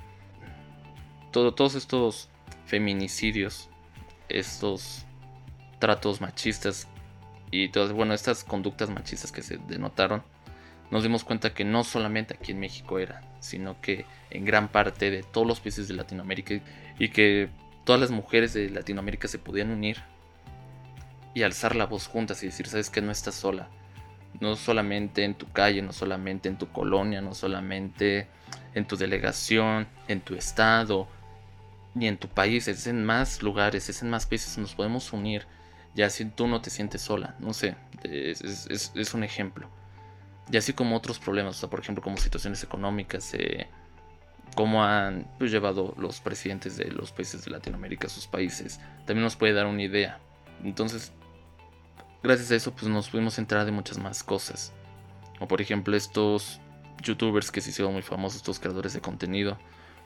Todo, 1.31 1.53
todos 1.53 1.75
estos 1.75 2.29
feminicidios, 2.65 3.69
estos 4.29 5.05
tratos 5.83 6.21
machistas 6.21 6.87
y 7.51 7.67
todas, 7.67 7.91
bueno, 7.91 8.13
estas 8.13 8.45
conductas 8.45 8.89
machistas 8.89 9.33
que 9.33 9.41
se 9.41 9.57
denotaron, 9.57 10.23
nos 10.91 11.03
dimos 11.03 11.25
cuenta 11.25 11.53
que 11.53 11.65
no 11.65 11.83
solamente 11.83 12.35
aquí 12.35 12.53
en 12.53 12.61
México 12.61 12.99
era, 12.99 13.19
sino 13.41 13.81
que 13.81 14.05
en 14.29 14.45
gran 14.45 14.69
parte 14.69 15.11
de 15.11 15.23
todos 15.23 15.45
los 15.45 15.59
países 15.59 15.89
de 15.89 15.95
Latinoamérica 15.95 16.61
y 16.97 17.09
que 17.09 17.49
todas 17.83 17.99
las 17.99 18.11
mujeres 18.11 18.53
de 18.53 18.69
Latinoamérica 18.69 19.27
se 19.27 19.39
podían 19.39 19.71
unir 19.71 19.97
y 21.33 21.43
alzar 21.43 21.75
la 21.75 21.85
voz 21.85 22.07
juntas 22.07 22.41
y 22.43 22.45
decir, 22.45 22.65
sabes 22.67 22.89
que 22.89 23.01
no 23.01 23.11
estás 23.11 23.35
sola. 23.35 23.67
No 24.39 24.55
solamente 24.55 25.25
en 25.25 25.35
tu 25.35 25.51
calle, 25.51 25.81
no 25.81 25.91
solamente 25.91 26.47
en 26.47 26.57
tu 26.57 26.69
colonia, 26.69 27.19
no 27.19 27.33
solamente 27.33 28.29
en 28.73 28.87
tu 28.87 28.95
delegación, 28.95 29.85
en 30.07 30.21
tu 30.21 30.35
estado, 30.35 31.09
ni 31.93 32.07
en 32.07 32.15
tu 32.15 32.29
país, 32.29 32.69
es 32.69 32.87
en 32.87 33.03
más 33.03 33.43
lugares, 33.43 33.89
es 33.89 34.01
en 34.01 34.09
más 34.09 34.25
países, 34.25 34.57
nos 34.57 34.75
podemos 34.75 35.11
unir. 35.11 35.45
Ya 35.95 36.09
si 36.09 36.25
tú 36.25 36.47
no 36.47 36.61
te 36.61 36.69
sientes 36.69 37.01
sola, 37.01 37.35
no 37.39 37.53
sé, 37.53 37.75
es, 38.03 39.13
un 39.13 39.23
ejemplo. 39.23 39.69
Y 40.51 40.57
así 40.57 40.73
como 40.73 40.95
otros 40.95 41.19
problemas, 41.19 41.57
o 41.57 41.59
sea, 41.59 41.69
por 41.69 41.79
ejemplo, 41.79 42.03
como 42.03 42.17
situaciones 42.17 42.63
económicas, 42.63 43.33
eh, 43.33 43.67
cómo 44.55 44.83
han 44.83 45.27
pues, 45.37 45.51
llevado 45.51 45.93
los 45.97 46.19
presidentes 46.19 46.77
de 46.77 46.85
los 46.91 47.11
países 47.11 47.45
de 47.45 47.51
Latinoamérica 47.51 48.07
a 48.07 48.09
sus 48.09 48.27
países, 48.27 48.79
también 49.05 49.23
nos 49.23 49.35
puede 49.35 49.53
dar 49.53 49.67
una 49.67 49.83
idea. 49.83 50.19
Entonces, 50.63 51.11
gracias 52.21 52.51
a 52.51 52.55
eso 52.55 52.71
pues 52.71 52.87
nos 52.87 53.09
pudimos 53.09 53.37
enterar 53.37 53.65
de 53.65 53.71
muchas 53.71 53.97
más 53.97 54.23
cosas. 54.23 54.73
O 55.39 55.47
por 55.47 55.61
ejemplo 55.61 55.95
estos 55.95 56.59
youtubers 57.01 57.51
que 57.51 57.61
se 57.61 57.69
hicieron 57.69 57.93
muy 57.93 58.01
famosos, 58.01 58.37
estos 58.37 58.59
creadores 58.59 58.93
de 58.93 59.01
contenido, 59.01 59.57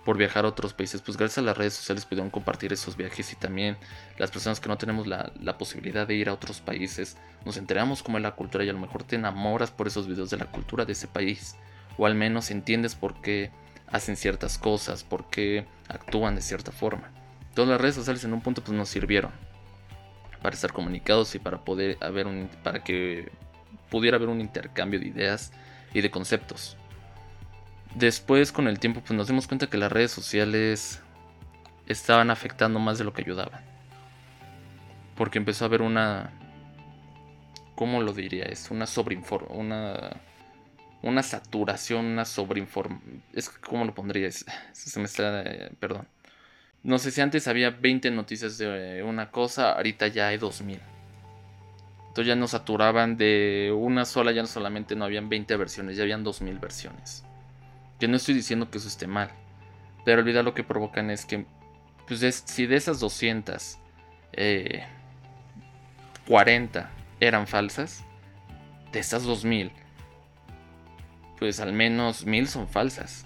por 0.08 0.18
viajar 0.18 0.46
a 0.46 0.48
otros 0.48 0.74
países, 0.74 1.02
pues 1.02 1.18
gracias 1.18 1.40
a 1.40 1.42
las 1.42 1.58
redes 1.58 1.74
sociales 1.74 2.06
pudieron 2.06 2.30
compartir 2.30 2.72
esos 2.72 2.96
viajes 2.96 3.34
y 3.34 3.36
también 3.36 3.76
las 4.18 4.32
personas 4.32 4.62
que 4.62 4.70
no 4.70 4.78
tenemos 4.78 5.06
la, 5.06 5.58
posibilidad 5.58 6.08
de 6.08 6.16
ir 6.16 6.30
a 6.30 6.34
otros 6.34 6.62
países, 6.62 7.18
nos 7.44 7.58
enteramos 7.58 8.04
cómo 8.04 8.18
es 8.18 8.24
la 8.24 8.32
cultura 8.32 8.64
y 8.64 8.70
a 8.70 8.72
lo 8.72 8.80
mejor 8.80 9.04
te 9.04 9.18
enamoras 9.18 9.70
por 9.70 9.86
esos 9.86 10.08
videos 10.08 10.30
de 10.30 10.38
la 10.38 10.46
cultura 10.46 10.86
de 10.86 10.94
ese 10.94 11.10
país, 11.10 11.58
o 11.98 12.06
al 12.06 12.16
menos 12.16 12.52
entiendes 12.52 12.96
por 12.96 13.20
qué 13.20 13.52
hacen 13.86 14.16
ciertas 14.16 14.58
cosas, 14.58 15.04
por 15.04 15.30
qué 15.30 15.66
actúan 15.90 16.36
de 16.36 16.42
cierta 16.42 16.72
forma. 16.72 17.12
Todas 17.54 17.72
las 17.72 17.82
redes 17.82 17.96
sociales 17.96 18.24
en 18.24 18.32
un 18.32 18.40
punto 18.40 18.64
pues 18.64 18.78
nos 18.78 18.88
sirvieron, 18.88 19.34
para 20.42 20.56
estar 20.56 20.72
comunicados 20.72 21.36
y 21.36 21.40
para 21.40 21.66
poder 21.66 21.98
haber 22.00 22.28
un 22.28 22.50
para 22.64 22.82
que 22.82 23.30
pudiera 23.90 24.16
haber 24.16 24.30
un 24.30 24.40
intercambio 24.40 25.02
de 25.02 25.08
ideas 25.08 25.52
y 25.94 26.00
de 26.00 26.10
conceptos. 26.10 26.78
Después 27.98 28.52
con 28.52 28.68
el 28.68 28.80
tiempo 28.80 29.02
pues 29.02 29.12
nos 29.12 29.28
dimos 29.28 29.48
cuenta 29.48 29.68
que 29.68 29.78
las 29.78 29.92
redes 29.92 30.12
sociales 30.12 31.02
estaban 31.88 32.30
afectando 32.30 32.80
más 32.80 32.98
de 32.98 33.04
lo 33.04 33.14
que 33.14 33.24
ayudaban. 33.24 33.62
Porque 35.16 35.40
empezó 35.40 35.66
a 35.66 35.68
haber 35.68 35.82
una 35.82 36.32
¿cómo 37.76 38.02
lo 38.02 38.14
diría? 38.14 38.46
Es 38.46 38.70
una 38.72 38.86
sobreinform 38.86 39.48
una 39.50 40.22
una 41.02 41.24
saturación, 41.24 42.06
una 42.06 42.26
sobreinform 42.26 43.00
es 43.34 43.50
como 43.50 43.86
lo 43.86 43.94
pondría, 43.94 44.30
se 44.32 45.00
me 45.00 45.06
está 45.06 45.42
eh, 45.42 45.72
perdón 45.80 46.08
no 46.84 47.00
sé 47.00 47.12
si 47.12 47.20
antes 47.20 47.48
había 47.50 47.72
20 47.72 48.12
noticias 48.12 48.58
de 48.58 49.04
una 49.04 49.30
cosa, 49.30 49.74
ahorita 49.74 50.08
ya 50.08 50.30
hay 50.30 50.38
2000. 50.38 50.80
Entonces 52.08 52.28
ya 52.28 52.36
nos 52.36 52.52
saturaban 52.52 53.18
de 53.18 53.76
una 53.78 54.06
sola, 54.06 54.32
ya 54.32 54.42
no 54.42 54.48
solamente 54.48 54.96
no 54.96 55.04
habían 55.04 55.28
20 55.28 55.56
versiones, 55.58 55.98
ya 55.98 56.04
habían 56.04 56.24
2000 56.24 56.60
versiones. 56.60 57.27
Yo 58.00 58.08
no 58.08 58.18
estoy 58.18 58.36
diciendo 58.36 58.70
que 58.70 58.78
eso 58.78 58.88
esté 58.88 59.08
mal, 59.08 59.32
pero 60.06 60.22
olvida 60.22 60.44
lo 60.44 60.54
que 60.54 60.64
provocan 60.64 61.10
es 61.10 61.26
que, 61.26 61.46
pues 62.08 62.44
si 62.46 62.66
de 62.66 62.76
esas 62.76 63.00
200, 63.00 63.80
40 66.28 66.80
eh, 66.80 66.86
eran 67.20 67.48
falsas, 67.48 68.04
de 68.92 69.00
esas 69.00 69.24
2000, 69.24 69.72
pues 71.40 71.60
al 71.60 71.74
menos 71.74 72.26
1000 72.26 72.48
son 72.48 72.68
falsas. 72.68 73.26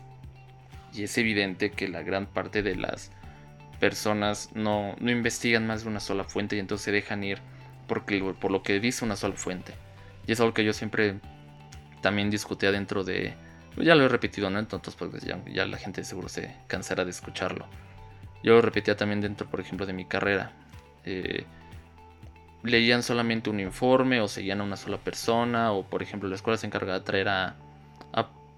Y 0.94 1.04
es 1.04 1.18
evidente 1.18 1.72
que 1.72 1.88
la 1.88 2.01
gran 2.04 2.25
parte 2.25 2.63
de 2.63 2.75
las 2.75 3.12
personas 3.80 4.50
no, 4.54 4.96
investigan 5.00 5.66
más 5.66 5.84
de 5.84 5.90
una 5.90 6.00
sola 6.00 6.24
fuente 6.24 6.56
y 6.56 6.60
entonces 6.60 6.86
se 6.86 6.92
dejan 6.92 7.24
ir 7.24 7.40
porque, 7.88 8.22
por 8.40 8.51
lo 8.51 8.63
que 8.63 8.80
dice 8.80 9.06
una 9.06 9.16
sola 9.16 9.36
fuente. 9.36 9.74
Y 10.28 10.34
es 10.34 10.40
algo 10.40 10.54
que 10.54 10.63
yo 10.63 10.74
siempre 10.74 11.20
también 12.01 12.30
discutía 12.30 12.72
dentro 12.72 13.04
de... 13.04 13.34
Ya 13.78 13.96
lo 13.96 14.06
he 14.06 14.10
repetido, 14.10 14.50
¿no? 14.50 14.60
Entonces, 14.60 14.96
pues 14.96 15.24
ya, 15.24 15.44
ya 15.46 15.66
la 15.66 15.78
gente 15.78 16.04
seguro 16.04 16.30
se 16.30 16.56
cansará 16.68 17.06
de 17.06 17.12
escucharlo. 17.12 17.68
Yo 18.44 18.54
lo 18.54 18.62
repetía 18.62 18.98
también 18.98 19.22
dentro, 19.22 19.48
por 19.48 19.60
ejemplo, 19.60 19.86
de 19.86 19.94
mi 19.94 20.06
carrera. 20.06 20.54
Eh, 21.06 21.46
leían 22.63 23.04
solamente 23.04 23.50
un 23.50 23.60
informe 23.60 24.22
o 24.22 24.28
seguían 24.28 24.62
a 24.62 24.63
una 24.63 24.78
sola 24.78 24.98
persona 24.98 25.72
o 25.72 25.84
por 25.84 26.04
ejemplo 26.04 26.30
la 26.30 26.36
escuela 26.36 26.58
se 26.58 26.68
encargaba 26.68 27.00
de 27.00 27.04
traer 27.04 27.28
a 27.28 27.56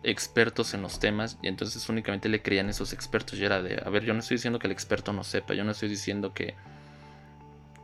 expertos 0.03 0.73
en 0.73 0.81
los 0.81 0.99
temas 0.99 1.37
y 1.41 1.47
entonces 1.47 1.87
únicamente 1.89 2.29
le 2.29 2.41
creían 2.41 2.69
esos 2.69 2.93
expertos 2.93 3.39
y 3.39 3.45
era 3.45 3.61
de, 3.61 3.81
a 3.83 3.89
ver, 3.89 4.03
yo 4.03 4.13
no 4.13 4.19
estoy 4.19 4.37
diciendo 4.37 4.59
que 4.59 4.67
el 4.67 4.73
experto 4.73 5.13
no 5.13 5.23
sepa, 5.23 5.53
yo 5.53 5.63
no 5.63 5.71
estoy 5.71 5.89
diciendo 5.89 6.33
que 6.33 6.55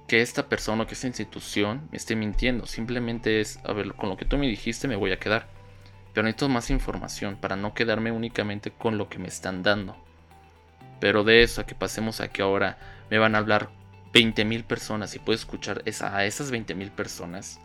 que 0.08 0.22
esta 0.22 0.50
persona 0.50 0.84
o 0.84 0.88
que 0.88 0.96
esta 0.96 1.06
institución 1.06 1.88
me 1.92 1.98
esté 1.98 2.16
mintiendo, 2.16 2.66
simplemente 2.66 3.42
es, 3.42 3.60
a 3.64 3.74
ver, 3.74 3.94
con 3.94 4.10
lo 4.10 4.18
que 4.18 4.26
tú 4.26 4.38
me 4.40 4.48
dijiste 4.48 4.88
me 4.88 4.96
voy 4.96 5.12
a 5.12 5.20
quedar, 5.20 5.48
pero 6.20 6.26
necesito 6.26 6.50
más 6.50 6.70
información 6.70 7.38
para 7.38 7.56
no 7.56 7.74
quedarme 7.74 8.12
únicamente 8.12 8.72
con 8.72 8.98
lo 8.98 9.08
que 9.08 9.20
me 9.20 9.30
están 9.30 9.64
dando. 9.64 9.96
Pero 11.00 11.24
de 11.24 11.44
eso 11.44 11.62
a 11.62 11.66
que 11.66 11.76
pasemos 11.76 12.20
a 12.20 12.28
que 12.28 12.42
ahora 12.42 12.78
me 13.10 13.18
van 13.18 13.36
a 13.36 13.38
hablar 13.38 13.70
20.000 14.14 14.66
personas 14.66 15.16
y 15.16 15.20
puedo 15.20 15.38
escuchar 15.38 15.82
a 15.86 16.26
esas 16.26 16.52
20.000 16.52 16.92
personas, 16.92 17.62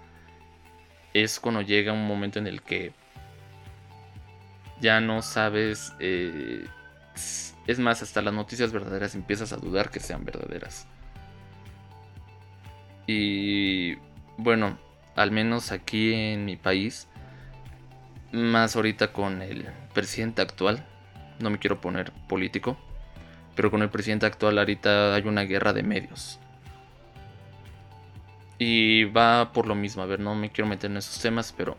es 1.12 1.40
cuando 1.40 1.62
llega 1.62 1.92
un 1.92 2.06
momento 2.06 2.38
en 2.38 2.46
el 2.46 2.62
que 2.62 2.92
ya 4.80 5.00
no 5.00 5.20
sabes, 5.20 5.92
eh, 5.98 6.64
es 7.66 7.78
más, 7.80 8.02
hasta 8.02 8.22
las 8.22 8.34
noticias 8.34 8.70
verdaderas 8.70 9.16
empiezas 9.16 9.52
a 9.52 9.56
dudar 9.56 9.90
que 9.90 9.98
sean 9.98 10.24
verdaderas. 10.24 10.86
Y 13.08 13.96
bueno, 14.36 14.78
al 15.16 15.32
menos 15.32 15.72
aquí 15.72 16.14
en 16.14 16.44
mi 16.44 16.54
país, 16.54 17.08
más 18.34 18.76
ahorita 18.76 19.12
con 19.12 19.42
el 19.42 19.68
presidente 19.92 20.42
actual, 20.42 20.84
no 21.40 21.50
me 21.50 21.58
quiero 21.58 21.80
poner 21.80 22.12
político, 22.28 22.76
pero 23.54 23.70
con 23.70 23.82
el 23.82 23.90
presidente 23.90 24.26
actual 24.26 24.58
ahorita 24.58 25.14
hay 25.14 25.22
una 25.22 25.42
guerra 25.42 25.72
de 25.72 25.82
medios. 25.82 26.38
Y 28.58 29.04
va 29.04 29.52
por 29.52 29.66
lo 29.66 29.74
mismo, 29.74 30.02
a 30.02 30.06
ver, 30.06 30.20
no 30.20 30.34
me 30.34 30.50
quiero 30.50 30.68
meter 30.68 30.90
en 30.90 30.96
esos 30.96 31.20
temas, 31.20 31.52
pero 31.56 31.76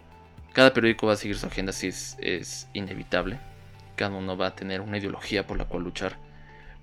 cada 0.54 0.74
periódico 0.74 1.08
va 1.08 1.14
a 1.14 1.18
seguir 1.18 1.38
su 1.38 1.48
agenda 1.48 1.72
si 1.72 1.88
es, 1.88 2.68
inevitable. 2.74 3.40
cada 3.96 4.16
uno 4.16 4.38
va 4.38 4.48
a 4.48 4.56
tener 4.56 4.82
una 4.82 4.98
ideología 4.98 5.48
por 5.48 5.58
la 5.58 5.66
cual 5.66 5.84
luchar. 5.84 6.18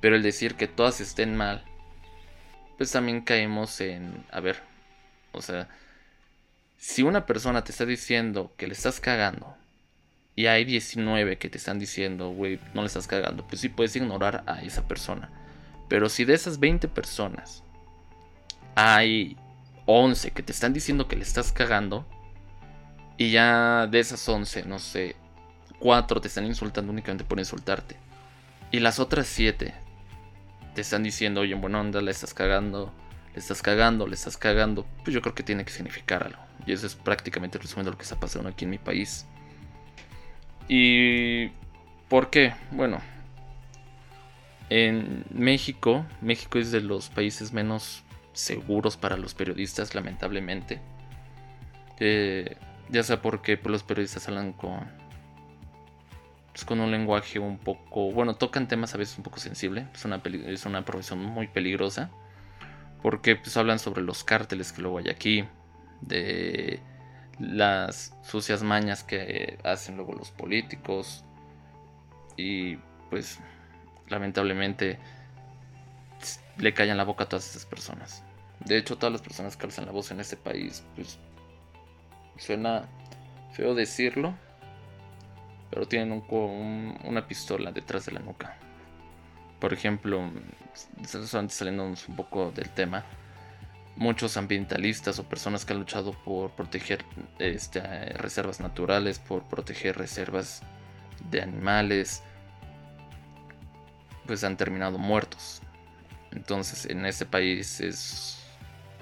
Pero 0.00 0.16
el 0.16 0.22
decir 0.22 0.54
que 0.56 0.66
todas 0.66 1.00
estén 1.00 1.36
mal, 1.36 1.64
pues 2.78 2.90
también 2.92 3.20
caemos 3.20 3.80
en, 3.80 4.24
a 4.30 4.40
ver, 4.40 4.60
o 5.32 5.42
sea, 5.42 5.68
si 6.76 7.02
una 7.02 7.26
persona 7.26 7.62
te 7.64 7.72
está 7.72 7.86
diciendo 7.86 8.52
que 8.56 8.66
le 8.66 8.72
estás 8.72 8.98
cagando 8.98 9.56
y 10.34 10.46
hay 10.46 10.64
19 10.64 11.38
que 11.38 11.48
te 11.48 11.58
están 11.58 11.78
diciendo, 11.78 12.30
güey, 12.30 12.58
no 12.74 12.80
le 12.82 12.86
estás 12.86 13.06
cagando, 13.06 13.46
pues 13.46 13.60
sí 13.60 13.68
puedes 13.68 13.94
ignorar 13.96 14.44
a 14.46 14.62
esa 14.62 14.86
persona. 14.88 15.30
Pero 15.88 16.08
si 16.08 16.24
de 16.24 16.34
esas 16.34 16.58
20 16.58 16.88
personas 16.88 17.62
hay 18.74 19.36
11 19.86 20.30
que 20.30 20.42
te 20.42 20.52
están 20.52 20.72
diciendo 20.72 21.08
que 21.08 21.16
le 21.16 21.22
estás 21.22 21.52
cagando 21.52 22.06
y 23.18 23.30
ya 23.30 23.86
de 23.86 24.00
esas 24.00 24.26
11, 24.26 24.64
no 24.64 24.78
sé, 24.78 25.16
4 25.78 26.20
te 26.20 26.28
están 26.28 26.46
insultando 26.46 26.92
únicamente 26.92 27.24
por 27.24 27.38
insultarte. 27.38 27.96
Y 28.70 28.80
las 28.80 28.98
otras 28.98 29.26
7 29.26 29.74
te 30.74 30.80
están 30.80 31.02
diciendo, 31.02 31.42
oye, 31.42 31.52
en 31.52 31.60
buena 31.60 31.80
onda, 31.80 32.00
le 32.00 32.10
estás 32.10 32.32
cagando, 32.32 32.90
le 33.34 33.38
estás 33.38 33.60
cagando, 33.60 34.06
le 34.06 34.14
estás 34.14 34.38
cagando. 34.38 34.86
Pues 35.04 35.12
yo 35.12 35.20
creo 35.20 35.34
que 35.34 35.42
tiene 35.42 35.64
que 35.64 35.72
significar 35.72 36.22
algo. 36.22 36.42
Y 36.66 36.72
eso 36.72 36.86
es 36.86 36.94
prácticamente 36.94 37.58
de 37.58 37.84
lo 37.84 37.96
que 37.96 38.02
está 38.02 38.18
pasando 38.18 38.48
aquí 38.48 38.64
en 38.64 38.70
mi 38.70 38.78
país. 38.78 39.26
¿Y 40.68 41.48
por 42.08 42.30
qué? 42.30 42.54
Bueno, 42.70 43.00
en 44.70 45.24
México, 45.30 46.06
México 46.20 46.58
es 46.58 46.72
de 46.72 46.80
los 46.80 47.10
países 47.10 47.52
menos 47.52 48.04
seguros 48.32 48.96
para 48.96 49.16
los 49.16 49.34
periodistas, 49.34 49.94
lamentablemente. 49.94 50.80
Eh, 51.98 52.56
ya 52.88 53.02
sea 53.02 53.20
porque 53.22 53.56
pues, 53.56 53.70
los 53.70 53.82
periodistas 53.82 54.26
hablan 54.28 54.52
con, 54.52 54.80
pues, 56.52 56.64
con 56.64 56.80
un 56.80 56.90
lenguaje 56.90 57.38
un 57.38 57.58
poco, 57.58 58.10
bueno, 58.12 58.34
tocan 58.34 58.68
temas 58.68 58.94
a 58.94 58.98
veces 58.98 59.16
un 59.18 59.24
poco 59.24 59.38
sensibles, 59.38 59.86
es 59.94 60.04
una, 60.04 60.22
es 60.24 60.66
una 60.66 60.84
profesión 60.84 61.18
muy 61.22 61.48
peligrosa, 61.48 62.10
porque 63.02 63.36
pues 63.36 63.56
hablan 63.56 63.78
sobre 63.78 64.02
los 64.02 64.24
cárteles 64.24 64.72
que 64.72 64.82
luego 64.82 64.98
hay 64.98 65.08
aquí, 65.08 65.44
de 66.00 66.80
las 67.42 68.14
sucias 68.22 68.62
mañas 68.62 69.02
que 69.02 69.58
hacen 69.64 69.96
luego 69.96 70.12
los 70.14 70.30
políticos 70.30 71.24
y 72.36 72.76
pues 73.10 73.40
lamentablemente 74.08 74.98
le 76.58 76.72
callan 76.72 76.96
la 76.96 77.04
boca 77.04 77.24
a 77.24 77.28
todas 77.28 77.50
esas 77.50 77.66
personas. 77.66 78.22
De 78.64 78.76
hecho, 78.76 78.96
todas 78.96 79.12
las 79.12 79.22
personas 79.22 79.56
que 79.56 79.66
alzan 79.66 79.86
la 79.86 79.92
voz 79.92 80.12
en 80.12 80.20
este 80.20 80.36
país, 80.36 80.84
pues 80.94 81.18
suena 82.38 82.88
feo 83.52 83.74
decirlo, 83.74 84.34
pero 85.68 85.88
tienen 85.88 86.12
un, 86.12 86.98
una 87.04 87.26
pistola 87.26 87.72
detrás 87.72 88.06
de 88.06 88.12
la 88.12 88.20
nuca. 88.20 88.56
Por 89.58 89.72
ejemplo, 89.72 90.30
antes 90.96 91.54
saliéndonos 91.56 92.08
un 92.08 92.14
poco 92.14 92.52
del 92.52 92.70
tema, 92.70 93.04
muchos 93.96 94.36
ambientalistas 94.36 95.18
o 95.18 95.24
personas 95.24 95.64
que 95.64 95.72
han 95.72 95.78
luchado 95.78 96.12
por 96.12 96.50
proteger 96.52 97.04
este, 97.38 97.80
reservas 98.14 98.60
naturales, 98.60 99.18
por 99.18 99.44
proteger 99.44 99.96
reservas 99.96 100.62
de 101.30 101.42
animales, 101.42 102.22
pues 104.26 104.44
han 104.44 104.56
terminado 104.56 104.98
muertos. 104.98 105.62
Entonces 106.30 106.86
en 106.86 107.04
este 107.04 107.26
país 107.26 107.80
es, 107.80 108.42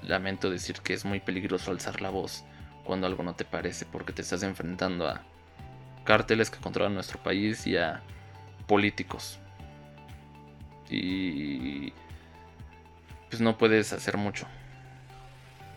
lamento 0.03 0.51
decir 0.51 0.81
que 0.81 0.95
es 0.95 1.05
muy 1.05 1.21
peligroso 1.21 1.71
alzar 1.71 2.01
la 2.01 2.11
voz 2.11 2.45
cuando 2.85 3.07
algo 3.07 3.23
no 3.23 3.35
te 3.35 3.45
parece 3.45 3.87
porque 3.87 4.13
te 4.13 4.23
estás 4.23 4.43
enfrentando 4.43 5.07
a 5.07 5.23
cárteles 6.05 6.51
que 6.51 6.59
controlan 6.59 6.95
nuestro 6.95 7.23
país 7.23 7.67
y 7.67 7.77
a 7.77 8.03
políticos. 8.67 9.39
Y 10.89 11.93
pues 13.29 13.41
no 13.41 13.57
puedes 13.57 13.93
hacer 13.93 14.17
mucho. 14.17 14.47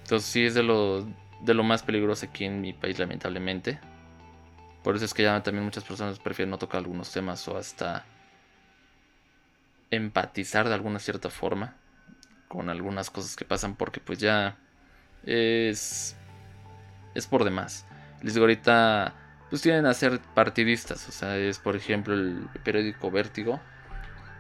Entonces 0.04 0.30
sí 0.30 0.46
es 0.46 0.54
de 0.54 0.64
lo, 0.64 1.06
de 1.42 1.54
lo 1.54 1.64
más 1.64 1.84
peligroso 1.84 2.26
aquí 2.26 2.46
en 2.46 2.62
mi 2.62 2.74
país 2.74 3.00
lamentablemente. 3.00 3.80
Por 4.84 4.96
eso 4.96 5.06
es 5.06 5.14
que 5.14 5.24
ya 5.24 5.42
también 5.42 5.64
muchas 5.64 5.84
personas 5.84 6.20
prefieren 6.20 6.52
no 6.52 6.58
tocar 6.58 6.80
algunos 6.80 7.12
temas 7.12 7.48
o 7.48 7.58
hasta 7.58 8.06
empatizar 9.92 10.68
de 10.68 10.74
alguna 10.74 11.00
cierta 11.00 11.30
forma 11.30 11.76
con 12.48 12.70
algunas 12.70 13.10
cosas 13.10 13.36
que 13.36 13.46
pasan 13.46 13.76
porque 13.76 14.00
pues 14.00 14.20
ya 14.20 14.58
es 15.24 16.16
es 17.16 17.28
por 17.28 17.44
demás. 17.44 17.86
Les 18.22 18.34
digo 18.34 18.44
ahorita 18.44 19.14
pues 19.50 19.62
tienen 19.62 19.86
a 19.86 19.94
ser 19.94 20.20
partidistas, 20.34 21.08
o 21.08 21.12
sea, 21.12 21.38
es 21.38 21.60
por 21.60 21.76
ejemplo 21.76 22.14
el 22.14 22.48
periódico 22.64 23.12
Vértigo 23.12 23.62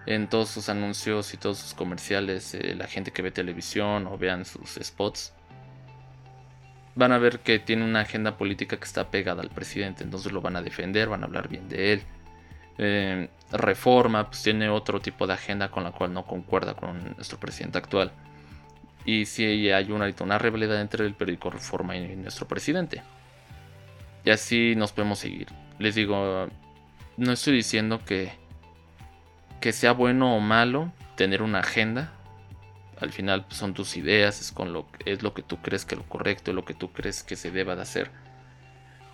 en 0.05 0.27
todos 0.27 0.49
sus 0.49 0.69
anuncios 0.69 1.33
y 1.33 1.37
todos 1.37 1.59
sus 1.59 1.73
comerciales, 1.73 2.53
eh, 2.55 2.75
la 2.75 2.87
gente 2.87 3.11
que 3.11 3.21
ve 3.21 3.31
televisión 3.31 4.07
o 4.07 4.17
vean 4.17 4.43
sus 4.43 4.77
spots 4.81 5.33
van 6.95 7.11
a 7.11 7.17
ver 7.17 7.39
que 7.39 7.59
tiene 7.59 7.83
una 7.83 8.01
agenda 8.01 8.37
política 8.37 8.77
que 8.77 8.85
está 8.85 9.09
pegada 9.09 9.41
al 9.41 9.49
presidente, 9.49 10.03
entonces 10.03 10.31
lo 10.31 10.41
van 10.41 10.55
a 10.55 10.61
defender, 10.61 11.09
van 11.09 11.23
a 11.23 11.25
hablar 11.25 11.47
bien 11.47 11.69
de 11.69 11.93
él. 11.93 12.03
Eh, 12.77 13.29
reforma, 13.51 14.29
pues 14.29 14.43
tiene 14.43 14.69
otro 14.69 14.99
tipo 14.99 15.27
de 15.27 15.33
agenda 15.33 15.69
con 15.69 15.83
la 15.83 15.91
cual 15.91 16.13
no 16.13 16.25
concuerda 16.25 16.73
con 16.73 17.15
nuestro 17.15 17.39
presidente 17.39 17.77
actual. 17.77 18.11
Y 19.05 19.25
si 19.25 19.69
hay 19.71 19.91
una, 19.91 20.11
una 20.21 20.37
entre 20.79 21.05
el 21.05 21.13
periódico 21.13 21.49
Reforma 21.49 21.95
y 21.95 22.15
nuestro 22.15 22.47
presidente. 22.47 23.01
Y 24.23 24.29
así 24.29 24.75
nos 24.75 24.93
podemos 24.93 25.19
seguir. 25.19 25.47
Les 25.79 25.95
digo, 25.95 26.47
no 27.17 27.31
estoy 27.31 27.53
diciendo 27.53 27.99
que, 28.05 28.31
que 29.59 29.73
sea 29.73 29.91
bueno 29.91 30.35
o 30.35 30.39
malo 30.39 30.93
tener 31.15 31.41
una 31.41 31.59
agenda. 31.59 32.13
Al 32.99 33.11
final 33.11 33.45
pues, 33.45 33.57
son 33.57 33.73
tus 33.73 33.97
ideas, 33.97 34.41
es, 34.41 34.51
con 34.51 34.73
lo, 34.73 34.87
es 35.05 35.23
lo 35.23 35.33
que 35.33 35.41
tú 35.41 35.61
crees 35.61 35.85
que 35.85 35.95
es 35.95 35.99
lo 35.99 36.07
correcto, 36.07 36.51
es 36.51 36.55
lo 36.55 36.65
que 36.65 36.73
tú 36.73 36.91
crees 36.91 37.23
que 37.23 37.35
se 37.35 37.51
deba 37.51 37.75
de 37.75 37.81
hacer. 37.81 38.11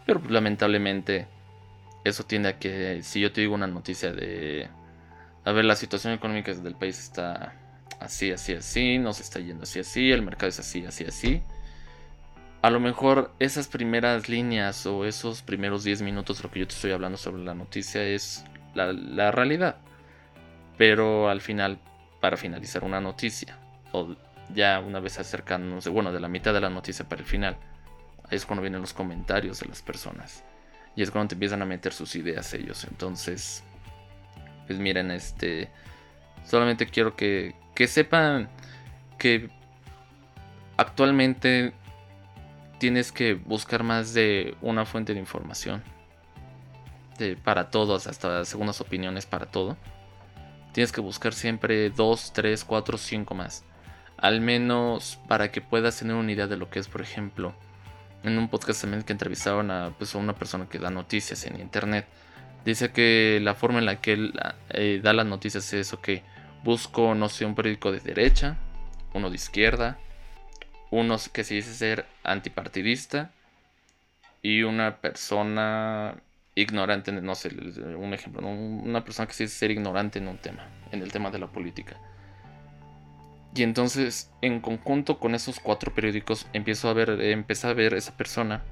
Pero 0.06 0.20
pues, 0.20 0.32
lamentablemente 0.32 1.28
eso 2.04 2.24
tiende 2.24 2.50
a 2.50 2.60
que 2.60 3.02
si 3.04 3.20
yo 3.22 3.32
te 3.32 3.42
digo 3.42 3.56
una 3.56 3.68
noticia 3.68 4.12
de... 4.12 4.70
A 5.46 5.52
ver, 5.52 5.65
la 5.65 5.76
situación 5.76 6.13
económica 6.13 6.54
del 6.54 6.76
país 6.76 7.00
está 7.00 7.54
así, 8.00 8.32
así, 8.32 8.54
así, 8.54 8.98
nos 8.98 9.20
está 9.20 9.39
yendo 9.39 9.63
así, 9.63 9.80
así, 9.80 10.12
el 10.12 10.22
mercado 10.22 10.48
es 10.48 10.60
así, 10.60 10.86
así, 10.86 11.06
así. 11.06 11.44
A 12.62 12.70
lo 12.70 12.80
mejor 12.80 13.34
esas 13.39 13.68
primeras 13.68 14.28
líneas 14.28 14.86
o 14.86 15.06
esos 15.06 15.42
primeros 15.42 15.84
10 15.84 16.02
minutos, 16.02 16.44
lo 16.44 16.52
que 16.52 16.60
yo 16.60 16.68
te 16.68 16.74
estoy 16.74 16.92
hablando 16.92 17.18
sobre 17.18 17.44
la 17.44 17.54
noticia 17.54 18.04
es 18.04 18.44
la, 18.74 19.32
realidad. 19.32 19.78
Pero 20.78 21.30
al 21.30 21.39
final, 21.39 21.80
para 22.20 22.36
finalizar 22.36 22.84
una 22.84 23.00
noticia, 23.00 23.58
o 23.91 24.15
ya 24.54 24.80
una 24.80 24.99
vez 24.99 25.19
acercándonos, 25.19 25.88
bueno, 25.88 26.12
de 26.12 26.19
la 26.19 26.28
mitad 26.28 26.54
de 26.54 26.62
la 26.62 26.69
noticia 26.69 27.08
para 27.08 27.21
el 27.21 27.28
final, 27.28 27.58
ahí 28.30 28.38
es 28.38 28.45
cuando 28.45 28.62
vienen 28.62 28.82
los 28.82 28.93
comentarios 28.93 29.60
de 29.60 29.67
las 29.67 29.82
personas. 29.82 30.43
Y 30.95 31.04
es 31.04 31.12
cuando 31.12 31.30
te 31.30 31.36
empiezan 31.36 31.62
a 31.62 31.65
meter 31.65 31.93
sus 31.93 32.15
ideas 32.15 32.54
ellos. 32.54 32.84
Entonces, 32.86 33.63
pues 34.67 34.80
miren, 34.80 35.12
este. 35.12 35.69
Solamente 36.45 36.88
quiero 36.88 37.15
que, 37.15 37.56
que 37.75 37.88
sepan 37.88 38.49
que 39.17 39.49
actualmente 40.78 41.73
tienes 42.80 43.12
que 43.12 43.34
buscar 43.36 43.84
más 43.84 44.13
de 44.13 44.56
una 44.62 44.86
fuente 44.86 45.13
de 45.13 45.19
información. 45.19 45.84
Para 47.43 47.69
todos, 47.69 48.08
hasta 48.08 48.45
segundas 48.45 48.80
opiniones 48.80 49.25
para 49.25 49.45
todo. 49.45 49.78
Tienes 50.71 50.91
que 50.91 51.02
buscar 51.02 51.34
siempre 51.34 51.89
dos, 51.89 52.32
tres, 52.32 52.63
cuatro, 52.63 52.97
cinco 52.97 53.36
más. 53.36 53.65
Al 54.21 54.41
menos 54.41 55.19
para 55.27 55.51
que 55.51 55.62
puedas 55.62 55.97
tener 55.97 56.15
una 56.15 56.32
idea 56.32 56.47
de 56.47 56.58
lo 56.58 56.69
que 56.69 56.79
es, 56.79 56.88
por 56.88 57.01
ejemplo, 57.01 57.53
en 58.23 58.38
un 58.38 58.49
podcast 58.49 58.82
también 58.82 59.03
que 59.03 59.13
entrevistaron 59.13 59.71
a, 59.71 59.93
pues, 59.97 60.13
una 60.15 60.36
persona 60.36 60.67
que 60.67 60.77
da 60.77 60.89
noticias 60.89 61.45
en 61.45 61.60
internet. 61.60 62.05
Dice 62.65 62.91
que 62.91 63.39
la 63.41 63.55
forma 63.55 63.79
en 63.79 63.86
la 63.86 64.01
que 64.01 64.13
él 64.13 64.34
eh, 64.69 64.99
da 65.01 65.13
las 65.13 65.25
noticias 65.25 65.71
es, 65.73 65.93
ok, 65.93 66.10
busco, 66.63 67.15
no 67.15 67.29
sé, 67.29 67.45
un 67.45 67.55
periódico 67.55 67.91
de 67.91 68.01
derecha, 68.01 68.58
uno 69.13 69.29
de 69.29 69.36
izquierda, 69.36 69.97
uno 70.91 71.15
que 71.32 71.43
se 71.45 71.55
dice 71.55 71.73
ser 71.73 72.05
antipartidista 72.23 73.32
y 74.41 74.63
una 74.63 74.97
persona 74.97 76.15
ignorante, 76.55 77.13
no 77.13 77.36
sé, 77.36 77.49
un 77.95 78.13
ejemplo, 78.13 78.45
una 78.45 79.05
persona 79.05 79.27
que 79.27 79.34
se 79.34 79.43
dice 79.43 79.55
ser 79.55 79.71
ignorante 79.71 80.19
en 80.19 80.27
un 80.27 80.38
tema, 80.38 80.67
en 80.91 81.01
el 81.01 81.12
tema 81.12 81.32
de 81.32 81.39
la 81.39 81.47
política. 81.47 81.95
Y 83.56 83.64
entonces, 83.64 84.32
en 84.42 84.60
conjunto 84.60 85.20
con 85.20 85.34
esos 85.34 85.60
cuatro 85.60 85.94
periódicos, 85.94 86.48
empiezo 86.54 86.90
a 86.90 86.94
ver, 86.94 87.22
empieza 87.22 87.70
a 87.70 87.74
ver 87.74 87.94
esa 87.94 88.16
persona 88.16 88.64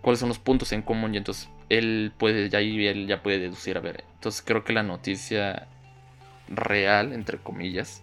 cuáles 0.00 0.20
son 0.20 0.28
los 0.28 0.38
puntos 0.38 0.72
en 0.72 0.82
común 0.82 1.14
y 1.14 1.18
entonces 1.18 1.48
él 1.68 2.12
puede, 2.16 2.48
ya 2.48 2.60
él 2.60 3.06
ya 3.06 3.22
puede 3.22 3.38
deducir, 3.38 3.76
a 3.76 3.80
ver, 3.80 4.04
entonces 4.14 4.40
creo 4.40 4.64
que 4.64 4.72
la 4.72 4.82
noticia 4.82 5.66
real, 6.48 7.12
entre 7.12 7.38
comillas, 7.38 8.02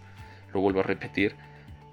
lo 0.53 0.59
vuelvo 0.59 0.81
a 0.81 0.83
repetir, 0.83 1.35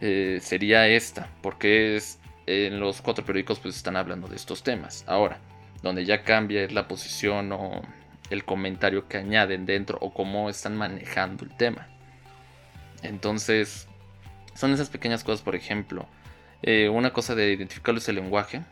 eh, 0.01 0.39
sería 0.43 0.89
esta, 0.89 1.29
porque 1.43 1.97
es, 1.97 2.19
en 2.47 2.81
los 2.81 3.01
cuatro 3.03 3.25
periódicos 3.25 3.61
pues 3.61 3.77
están 3.77 3.97
hablando 3.97 4.27
de 4.27 4.37
estos 4.37 4.63
temas. 4.63 5.05
Ahora, 5.07 5.39
donde 5.83 6.05
ya 6.05 6.23
cambia 6.25 6.65
es 6.65 6.73
la 6.73 6.89
posición 6.89 7.53
o 7.53 7.81
el 8.31 8.45
comentario 8.45 9.09
que 9.09 9.19
añaden 9.19 9.67
dentro 9.67 9.99
o 10.01 10.13
cómo 10.13 10.51
están 10.51 10.77
manejando 10.77 11.45
el 11.45 11.57
tema. 11.57 11.87
Entonces, 13.03 13.89
son 14.55 14.73
esas 14.73 14.91
pequeñas 14.91 15.25
cosas, 15.25 15.43
por 15.43 15.55
ejemplo, 15.55 16.07
eh, 16.63 16.89
una 16.89 17.13
cosa 17.13 17.35
de 17.35 17.53
identificarlo 17.53 17.99
es 17.99 18.09
el 18.09 18.17
lenguaje, 18.17 18.63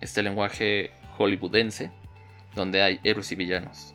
este 0.00 0.22
lenguaje 0.22 0.92
hollywoodense, 1.16 1.90
donde 2.54 2.82
hay 2.82 3.00
héroes 3.04 3.30
y 3.32 3.34
villanos. 3.34 3.94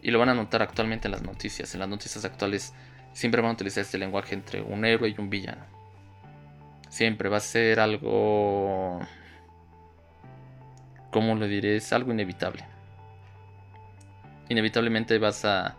Y 0.00 0.10
lo 0.10 0.18
van 0.18 0.28
a 0.28 0.34
notar 0.34 0.62
actualmente 0.62 1.08
en 1.08 1.12
las 1.12 1.22
noticias. 1.22 1.74
En 1.74 1.80
las 1.80 1.88
noticias 1.88 2.24
actuales 2.24 2.72
siempre 3.12 3.42
van 3.42 3.50
a 3.50 3.54
utilizar 3.54 3.82
este 3.82 3.98
lenguaje 3.98 4.34
entre 4.34 4.62
un 4.62 4.84
héroe 4.84 5.08
y 5.08 5.20
un 5.20 5.28
villano. 5.28 5.64
Siempre 6.88 7.28
va 7.28 7.38
a 7.38 7.40
ser 7.40 7.80
algo... 7.80 9.00
¿Cómo 11.10 11.34
lo 11.34 11.46
diré? 11.46 11.76
Es 11.76 11.92
algo 11.92 12.12
inevitable. 12.12 12.64
Inevitablemente 14.48 15.18
vas 15.18 15.44
a... 15.44 15.76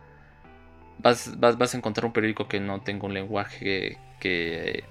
Vas, 1.00 1.40
vas, 1.40 1.74
a 1.74 1.78
encontrar 1.78 2.06
un 2.06 2.14
periódico 2.14 2.48
que 2.48 2.60
no 2.60 2.82
tenga 2.82 3.06
un 3.06 3.14
lenguaje 3.14 3.98
que 4.20 4.84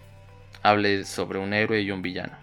hable 0.62 1.04
sobre 1.04 1.38
un 1.38 1.52
héroe 1.52 1.80
y 1.82 1.90
un 1.90 2.02
villano. 2.02 2.36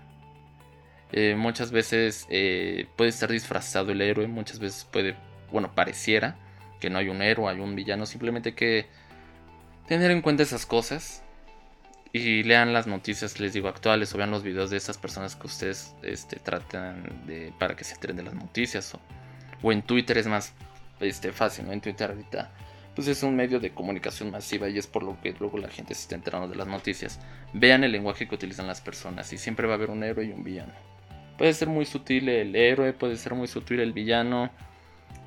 Eh, 1.11 1.35
muchas 1.35 1.71
veces 1.71 2.25
eh, 2.29 2.87
puede 2.95 3.09
estar 3.09 3.31
disfrazado 3.31 3.91
el 3.91 4.01
héroe, 4.01 4.27
muchas 4.27 4.59
veces 4.59 4.85
puede, 4.91 5.15
bueno, 5.51 5.73
pareciera 5.73 6.35
que 6.79 6.89
no 6.89 6.99
hay 6.99 7.09
un 7.09 7.21
héroe, 7.21 7.49
hay 7.49 7.59
un 7.59 7.75
villano, 7.75 8.05
simplemente 8.05 8.53
que 8.53 8.87
tener 9.87 10.11
en 10.11 10.21
cuenta 10.21 10.43
esas 10.43 10.65
cosas 10.65 11.23
y 12.11 12.43
lean 12.43 12.73
las 12.73 12.87
noticias, 12.87 13.39
les 13.39 13.53
digo, 13.53 13.67
actuales 13.67 14.13
o 14.13 14.17
vean 14.17 14.31
los 14.31 14.43
videos 14.43 14.69
de 14.69 14.77
esas 14.77 14.97
personas 14.97 15.35
que 15.35 15.47
ustedes 15.47 15.95
este, 16.01 16.37
tratan 16.37 17.25
de 17.27 17.53
para 17.59 17.75
que 17.75 17.83
se 17.83 17.93
enteren 17.93 18.17
de 18.17 18.23
las 18.23 18.33
noticias 18.33 18.93
o, 19.61 19.71
en 19.71 19.81
Twitter 19.81 20.17
es 20.17 20.27
más 20.27 20.53
este, 20.99 21.31
fácil, 21.31 21.65
¿no? 21.65 21.71
En 21.71 21.81
Twitter 21.81 22.09
ahorita 22.09 22.51
pues 22.95 23.09
es 23.09 23.23
un 23.23 23.35
medio 23.35 23.59
de 23.59 23.71
comunicación 23.71 24.31
masiva 24.31 24.69
y 24.69 24.77
es 24.77 24.87
por 24.87 25.03
lo 25.03 25.19
que 25.21 25.35
luego 25.37 25.57
la 25.57 25.67
gente 25.67 25.93
se 25.93 26.03
está 26.03 26.15
enterando 26.15 26.47
de 26.47 26.55
las 26.55 26.67
noticias. 26.67 27.19
Vean 27.53 27.83
el 27.83 27.91
lenguaje 27.91 28.27
que 28.27 28.35
utilizan 28.35 28.67
las 28.67 28.79
personas 28.79 29.31
y 29.33 29.37
siempre 29.37 29.67
va 29.67 29.73
a 29.73 29.75
haber 29.75 29.89
un 29.89 30.03
héroe 30.03 30.25
y 30.25 30.31
un 30.31 30.43
villano. 30.43 30.73
Puede 31.37 31.53
ser 31.53 31.67
muy 31.67 31.85
sutil 31.85 32.29
el 32.29 32.55
héroe, 32.55 32.93
puede 32.93 33.17
ser 33.17 33.35
muy 33.35 33.47
sutil 33.47 33.81
el 33.81 33.91
villano. 33.91 34.49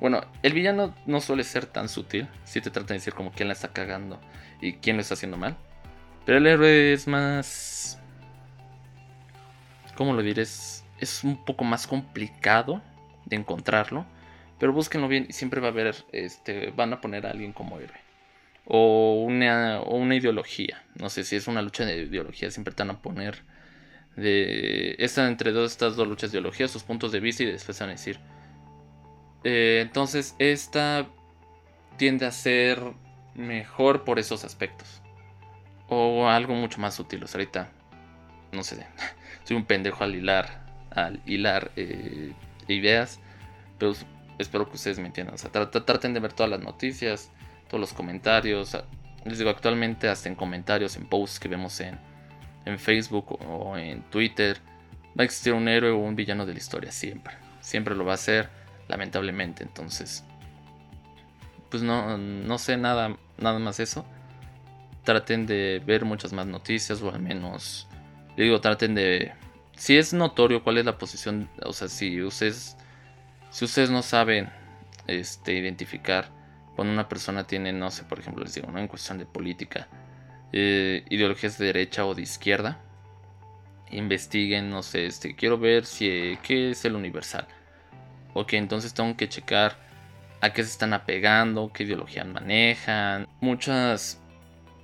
Bueno, 0.01 0.21
el 0.41 0.53
villano 0.53 0.95
no 1.05 1.21
suele 1.21 1.43
ser 1.43 1.67
tan 1.67 1.89
sutil, 1.89 2.27
si 2.43 2.59
te 2.59 2.71
trata 2.71 2.89
de 2.89 2.95
decir 2.95 3.13
como 3.13 3.31
quién 3.31 3.47
la 3.47 3.53
está 3.53 3.67
cagando 3.67 4.19
y 4.61 4.73
quién 4.73 4.97
lo 4.97 5.03
está 5.03 5.13
haciendo 5.13 5.37
mal. 5.37 5.55
Pero 6.25 6.39
el 6.39 6.47
héroe 6.47 6.93
es 6.93 7.07
más... 7.07 7.99
¿Cómo 9.95 10.13
lo 10.13 10.23
diré? 10.23 10.41
Es, 10.41 10.83
es 10.99 11.23
un 11.23 11.45
poco 11.45 11.63
más 11.63 11.85
complicado 11.85 12.81
de 13.25 13.35
encontrarlo 13.35 14.05
pero 14.59 14.73
búsquenlo 14.73 15.07
bien 15.07 15.25
y 15.29 15.33
siempre 15.33 15.61
va 15.61 15.67
a 15.67 15.71
haber, 15.71 15.95
este, 16.11 16.71
van 16.71 16.93
a 16.93 17.01
poner 17.01 17.25
a 17.25 17.31
alguien 17.31 17.53
como 17.53 17.79
héroe. 17.79 17.97
O 18.65 19.23
una, 19.25 19.79
o 19.81 19.97
una 19.97 20.15
ideología. 20.15 20.83
No 20.95 21.09
sé 21.09 21.23
si 21.23 21.35
es 21.35 21.47
una 21.47 21.61
lucha 21.61 21.85
de 21.85 22.03
ideología, 22.03 22.51
siempre 22.51 22.73
te 22.73 22.83
van 22.83 22.95
a 22.95 23.01
poner 23.01 23.43
de 24.15 24.95
esta 24.99 25.27
entre 25.27 25.51
estas 25.63 25.95
dos 25.95 26.07
luchas 26.07 26.31
de 26.31 26.37
ideología, 26.37 26.67
sus 26.67 26.83
puntos 26.83 27.11
de 27.11 27.19
vista 27.19 27.43
y 27.43 27.47
después 27.47 27.79
van 27.79 27.89
a 27.89 27.93
decir. 27.93 28.19
Eh, 29.43 29.79
entonces, 29.81 30.35
esta 30.39 31.07
tiende 31.97 32.25
a 32.25 32.31
ser 32.31 32.81
mejor 33.35 34.03
por 34.03 34.19
esos 34.19 34.43
aspectos. 34.43 35.01
O 35.87 36.27
algo 36.27 36.53
mucho 36.53 36.79
más 36.79 36.95
sutil. 36.95 37.23
O 37.23 37.27
ahorita, 37.27 37.71
no 38.51 38.63
sé, 38.63 38.85
soy 39.43 39.57
un 39.57 39.65
pendejo 39.65 40.03
al 40.03 40.15
hilar, 40.15 40.65
al 40.91 41.21
hilar 41.25 41.71
eh, 41.75 42.33
ideas. 42.67 43.19
Pero 43.77 43.93
espero 44.39 44.67
que 44.67 44.75
ustedes 44.75 44.97
me 44.99 45.07
entiendan. 45.07 45.35
O 45.35 45.37
sea, 45.37 45.51
traten 45.51 46.13
de 46.13 46.19
ver 46.19 46.33
todas 46.33 46.49
las 46.49 46.61
noticias, 46.61 47.31
todos 47.67 47.79
los 47.79 47.93
comentarios. 47.93 48.75
les 49.25 49.37
digo, 49.37 49.49
actualmente 49.49 50.07
hasta 50.07 50.29
en 50.29 50.35
comentarios, 50.35 50.95
en 50.95 51.05
posts 51.05 51.39
que 51.39 51.47
vemos 51.47 51.79
en, 51.81 51.99
en 52.65 52.79
Facebook 52.79 53.39
o 53.45 53.77
en 53.77 54.01
Twitter, 54.09 54.57
va 55.17 55.21
a 55.21 55.25
existir 55.25 55.53
un 55.53 55.67
héroe 55.67 55.91
o 55.91 55.97
un 55.97 56.15
villano 56.15 56.45
de 56.45 56.53
la 56.53 56.57
historia, 56.57 56.91
siempre. 56.91 57.35
Siempre 57.59 57.95
lo 57.95 58.05
va 58.05 58.13
a 58.13 58.17
ser, 58.17 58.49
lamentablemente. 58.87 59.63
Entonces, 59.63 60.23
pues 61.69 61.83
no, 61.83 62.17
no 62.17 62.57
sé 62.57 62.77
nada, 62.77 63.17
nada 63.37 63.59
más 63.59 63.79
eso. 63.79 64.05
Traten 65.03 65.45
de 65.45 65.81
ver 65.85 66.05
muchas 66.05 66.33
más 66.33 66.47
noticias 66.47 67.01
o 67.01 67.11
al 67.11 67.19
menos, 67.19 67.87
digo, 68.37 68.59
traten 68.61 68.95
de... 68.95 69.33
Si 69.75 69.97
es 69.97 70.13
notorio 70.13 70.61
cuál 70.61 70.77
es 70.77 70.85
la 70.85 70.97
posición, 70.97 71.49
o 71.63 71.71
sea, 71.71 71.87
si 71.87 72.21
ustedes 72.21 72.75
si 73.49 73.65
ustedes 73.65 73.89
no 73.89 74.01
saben 74.01 74.49
este, 75.07 75.53
identificar 75.53 76.29
cuando 76.75 76.93
una 76.93 77.09
persona 77.09 77.45
tiene, 77.45 77.73
no 77.73 77.91
sé, 77.91 78.03
por 78.03 78.19
ejemplo, 78.19 78.43
les 78.43 78.53
digo, 78.53 78.71
¿no? 78.71 78.79
en 78.79 78.87
cuestión 78.87 79.17
de 79.17 79.25
política, 79.25 79.87
eh, 80.53 81.03
ideologías 81.09 81.57
de 81.57 81.65
derecha 81.65 82.05
o 82.05 82.15
de 82.15 82.21
izquierda, 82.21 82.79
investiguen, 83.91 84.69
no 84.69 84.83
sé, 84.83 85.05
este, 85.05 85.35
quiero 85.35 85.57
ver 85.57 85.85
si, 85.85 86.37
qué 86.43 86.71
es 86.71 86.85
el 86.85 86.95
universal. 86.95 87.47
Ok, 88.33 88.53
entonces 88.53 88.93
tengo 88.93 89.17
que 89.17 89.27
checar 89.27 89.77
a 90.41 90.53
qué 90.53 90.63
se 90.63 90.69
están 90.69 90.93
apegando, 90.93 91.71
qué 91.73 91.83
ideología 91.83 92.23
manejan. 92.23 93.27
Muchas 93.41 94.21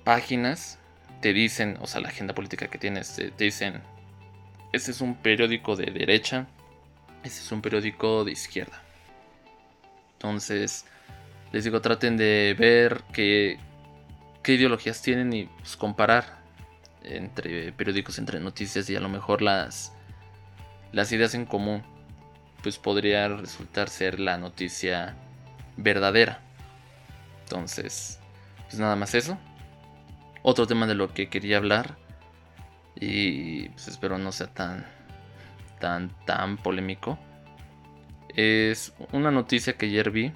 páginas 0.04 0.78
te 1.20 1.32
dicen, 1.32 1.78
o 1.80 1.86
sea, 1.86 2.00
la 2.00 2.08
agenda 2.08 2.34
política 2.34 2.68
que 2.68 2.78
tienes, 2.78 3.14
te, 3.14 3.32
dicen, 3.38 3.82
este 4.72 4.90
es 4.90 5.00
un 5.00 5.14
periódico 5.16 5.76
de 5.76 5.86
derecha, 5.86 6.46
es 7.26 7.52
un 7.52 7.62
periódico 7.62 8.24
de 8.24 8.32
izquierda. 8.32 8.82
Entonces, 10.14 10.84
les 11.52 11.64
digo, 11.64 11.80
traten 11.80 12.16
de 12.16 12.56
ver 12.58 13.02
qué, 13.12 13.58
qué 14.42 14.54
ideologías 14.54 15.02
tienen 15.02 15.32
y 15.32 15.44
pues, 15.44 15.76
comparar 15.76 16.38
entre 17.02 17.72
periódicos, 17.72 18.18
entre 18.18 18.40
noticias 18.40 18.90
y 18.90 18.96
a 18.96 19.00
lo 19.00 19.08
mejor 19.08 19.42
las, 19.42 19.92
las 20.92 21.12
ideas 21.12 21.34
en 21.34 21.46
común, 21.46 21.82
pues 22.62 22.78
podría 22.78 23.28
resultar 23.28 23.88
ser 23.88 24.18
la 24.18 24.38
noticia 24.38 25.14
verdadera. 25.76 26.40
Entonces, 27.44 28.18
pues 28.64 28.78
nada 28.78 28.96
más 28.96 29.14
eso. 29.14 29.38
Otro 30.42 30.66
tema 30.66 30.86
de 30.86 30.94
lo 30.94 31.12
que 31.12 31.28
quería 31.28 31.58
hablar 31.58 31.96
y 32.98 33.68
pues 33.70 33.88
espero 33.88 34.18
no 34.18 34.32
sea 34.32 34.46
tan 34.48 34.95
tan, 35.78 36.10
tan 36.24 36.56
polémico. 36.56 37.18
Es 38.34 38.94
una 39.12 39.30
noticia 39.30 39.74
que 39.74 39.86
ayer 39.86 40.10
vi 40.10 40.32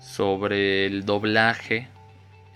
sobre 0.00 0.86
el 0.86 1.04
doblaje 1.04 1.88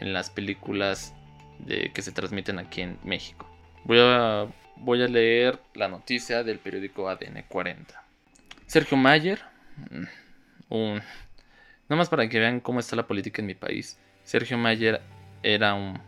en 0.00 0.12
las 0.12 0.30
películas 0.30 1.14
de, 1.58 1.92
que 1.92 2.02
se 2.02 2.12
transmiten 2.12 2.58
aquí 2.58 2.82
en 2.82 2.98
México. 3.04 3.46
Voy 3.84 3.98
a, 4.00 4.46
voy 4.76 5.02
a 5.02 5.08
leer 5.08 5.60
la 5.74 5.88
noticia 5.88 6.42
del 6.42 6.58
periódico 6.58 7.08
ADN 7.08 7.44
40. 7.48 8.02
Sergio 8.66 8.96
Mayer, 8.96 9.40
mm, 9.90 10.04
un, 10.70 10.94
nada 11.88 11.98
más 11.98 12.08
para 12.08 12.28
que 12.28 12.38
vean 12.38 12.60
cómo 12.60 12.80
está 12.80 12.96
la 12.96 13.06
política 13.06 13.42
en 13.42 13.46
mi 13.46 13.54
país. 13.54 13.98
Sergio 14.24 14.56
Mayer 14.56 15.00
era 15.42 15.74
un 15.74 16.00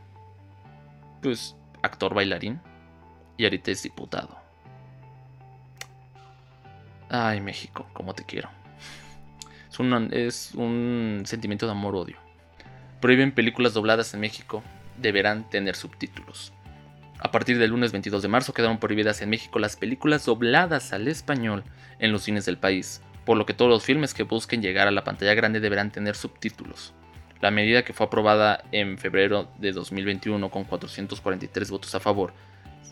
pues, 1.20 1.56
actor 1.82 2.14
bailarín 2.14 2.60
y 3.36 3.44
ahorita 3.44 3.70
es 3.70 3.82
diputado. 3.82 4.43
Ay, 7.08 7.40
México, 7.40 7.86
como 7.92 8.14
te 8.14 8.24
quiero. 8.24 8.48
Es 9.70 9.78
un, 9.78 10.08
es 10.12 10.54
un 10.54 11.22
sentimiento 11.24 11.66
de 11.66 11.72
amor-odio. 11.72 12.16
Prohíben 13.00 13.32
películas 13.32 13.74
dobladas 13.74 14.14
en 14.14 14.20
México. 14.20 14.62
Deberán 14.98 15.48
tener 15.50 15.76
subtítulos. 15.76 16.52
A 17.18 17.30
partir 17.30 17.58
del 17.58 17.70
lunes 17.70 17.92
22 17.92 18.22
de 18.22 18.28
marzo 18.28 18.52
quedaron 18.52 18.78
prohibidas 18.78 19.22
en 19.22 19.30
México 19.30 19.58
las 19.58 19.76
películas 19.76 20.24
dobladas 20.24 20.92
al 20.92 21.08
español 21.08 21.64
en 21.98 22.12
los 22.12 22.22
cines 22.22 22.44
del 22.44 22.58
país, 22.58 23.02
por 23.24 23.36
lo 23.36 23.46
que 23.46 23.54
todos 23.54 23.70
los 23.70 23.84
filmes 23.84 24.14
que 24.14 24.24
busquen 24.24 24.62
llegar 24.62 24.88
a 24.88 24.92
la 24.92 25.04
pantalla 25.04 25.34
grande 25.34 25.60
deberán 25.60 25.90
tener 25.90 26.16
subtítulos. 26.16 26.92
La 27.40 27.50
medida 27.50 27.84
que 27.84 27.92
fue 27.92 28.06
aprobada 28.06 28.64
en 28.72 28.98
febrero 28.98 29.48
de 29.58 29.72
2021 29.72 30.50
con 30.50 30.64
443 30.64 31.70
votos 31.70 31.94
a 31.94 32.00
favor 32.00 32.32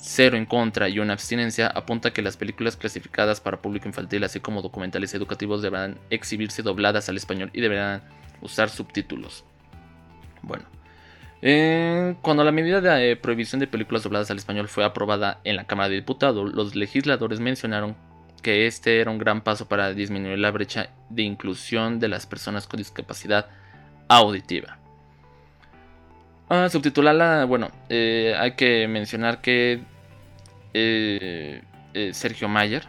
cero 0.01 0.37
en 0.37 0.47
contra 0.47 0.89
y 0.89 0.99
una 0.99 1.13
abstinencia, 1.13 1.67
apunta 1.69 2.13
que 2.13 2.23
las 2.23 2.37
películas 2.37 2.77
clasificadas 2.77 3.41
para 3.41 3.63
público 3.63 3.89
infantil, 3.89 4.25
así 4.25 4.41
como 4.41 4.63
documentales 4.63 5.15
educativos, 5.15 5.63
deberán 5.63 5.99
exhibirse 6.11 6.63
dobladas 6.63 7.09
al 7.09 7.17
español 7.17 7.51
y 7.53 7.61
deberán 7.61 8.03
usar 8.41 8.69
subtítulos. 8.69 9.45
Bueno, 10.43 10.65
eh, 11.41 12.17
cuando 12.23 12.45
la 12.45 12.53
medida 12.53 12.81
de 12.81 13.13
eh, 13.13 13.17
prohibición 13.17 13.61
de 13.61 13.67
películas 13.67 14.03
dobladas 14.03 14.31
al 14.31 14.37
español 14.37 14.69
fue 14.69 14.85
aprobada 14.85 15.41
en 15.45 15.57
la 15.57 15.65
Cámara 15.65 15.89
de 15.89 15.97
Diputados, 15.97 16.53
los 16.53 16.75
legisladores 16.75 17.41
mencionaron 17.41 17.97
que 18.43 18.67
este 18.67 19.01
era 19.01 19.11
un 19.11 19.19
gran 19.19 19.43
paso 19.43 19.69
para 19.69 19.93
disminuir 19.95 20.39
la 20.39 20.51
brecha 20.51 20.91
de 21.11 21.23
inclusión 21.23 22.01
de 22.01 22.09
las 22.09 22.27
personas 22.27 22.67
con 22.67 22.79
discapacidad 22.79 23.47
auditiva. 24.09 24.82
Ah, 26.55 26.69
subtitularla, 26.69 27.47
bueno, 27.47 27.71
eh, 27.89 28.35
hay 28.39 28.53
que 28.57 28.87
mencionar 28.87 29.41
que 29.41 29.81
eh, 30.75 31.63
eh, 31.95 32.13
Sergio 32.13 32.47
Mayer 32.47 32.83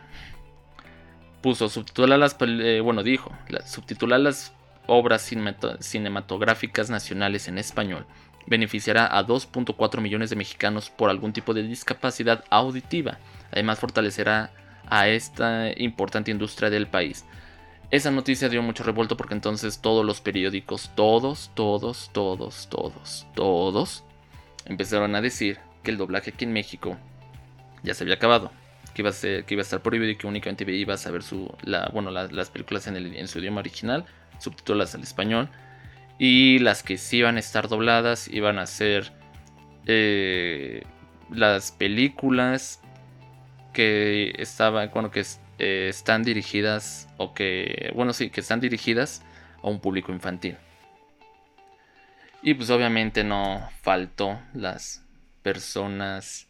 puso 1.41 1.69
subtitular 1.69 2.19
las, 2.19 2.38
bueno, 2.38 3.04
dijo, 3.04 3.32
subtitular 3.65 4.19
las 4.19 4.52
obras 4.86 5.32
cinematográficas 5.80 6.89
nacionales 6.89 7.47
en 7.47 7.58
español 7.58 8.06
beneficiará 8.47 9.06
a 9.17 9.26
2.4 9.26 10.02
millones 10.02 10.30
de 10.30 10.36
mexicanos 10.36 10.89
por 10.89 11.10
algún 11.10 11.32
tipo 11.32 11.54
de 11.54 11.63
discapacidad 11.63 12.43
auditiva. 12.49 13.17
Además 13.49 13.80
fortalecerá 13.80 14.52
a 14.89 15.08
esta 15.08 15.71
importante 15.78 16.32
industria 16.32 16.69
del 16.69 16.88
país. 16.88 17.23
Esa 17.93 18.10
noticia 18.10 18.49
dio 18.49 18.63
mucho 18.63 18.84
revuelto 18.84 19.15
porque 19.15 19.36
entonces 19.36 19.79
todos 19.79 20.03
los 20.03 20.19
periódicos, 20.19 20.89
todos, 20.95 21.51
todos, 21.53 22.10
todos, 22.12 22.67
todos, 22.67 23.27
todos, 23.36 24.03
empezaron 24.65 25.13
a 25.13 25.21
decir 25.21 25.60
que 25.84 25.91
el 25.91 25.97
doblaje 25.97 26.32
aquí 26.32 26.43
en 26.43 26.53
México 26.53 26.97
ya 27.84 27.93
se 27.93 28.03
había 28.03 28.15
acabado, 28.15 28.51
que 28.95 29.03
iba 29.03 29.12
a, 29.12 29.13
ser, 29.13 29.45
que 29.45 29.53
iba 29.53 29.62
a 29.62 29.65
estar 29.65 29.84
prohibido 29.84 30.10
y 30.10 30.15
que 30.15 30.25
únicamente 30.25 30.63
ibas 30.73 31.06
a 31.06 31.12
ver 31.12 31.21
su, 31.21 31.56
la, 31.62 31.91
bueno, 31.93 32.10
las 32.10 32.49
películas 32.49 32.88
en, 32.88 32.95
el, 32.95 33.15
en 33.15 33.27
su 33.27 33.38
idioma 33.38 33.60
original, 33.60 34.06
subtituladas 34.39 34.95
al 34.95 35.03
español, 35.03 35.49
y 36.17 36.58
las 36.58 36.82
que 36.82 36.97
sí 36.97 37.17
iban 37.17 37.38
a 37.38 37.41
estar 37.41 37.67
dobladas 37.67 38.27
iban 38.27 38.58
a 38.58 38.65
ser 38.65 39.13
eh, 39.86 40.82
las 41.29 41.71
películas 41.71 42.82
que 43.71 44.34
estaban, 44.39 44.89
bueno, 44.91 45.12
que 45.12 45.19
eh, 45.60 45.88
están 45.89 46.24
dirigidas 46.24 47.08
o 47.18 47.34
que, 47.34 47.92
bueno, 47.96 48.13
sí, 48.13 48.30
que 48.30 48.42
están 48.42 48.60
dirigidas 48.60 49.22
a 49.62 49.68
un 49.68 49.80
público 49.80 50.12
infantil. 50.12 50.58
Y 52.42 52.56
pues 52.56 52.70
obviamente 52.70 53.24
no 53.24 53.70
faltó 53.82 54.39
las 54.54 55.04
personas 55.42 56.48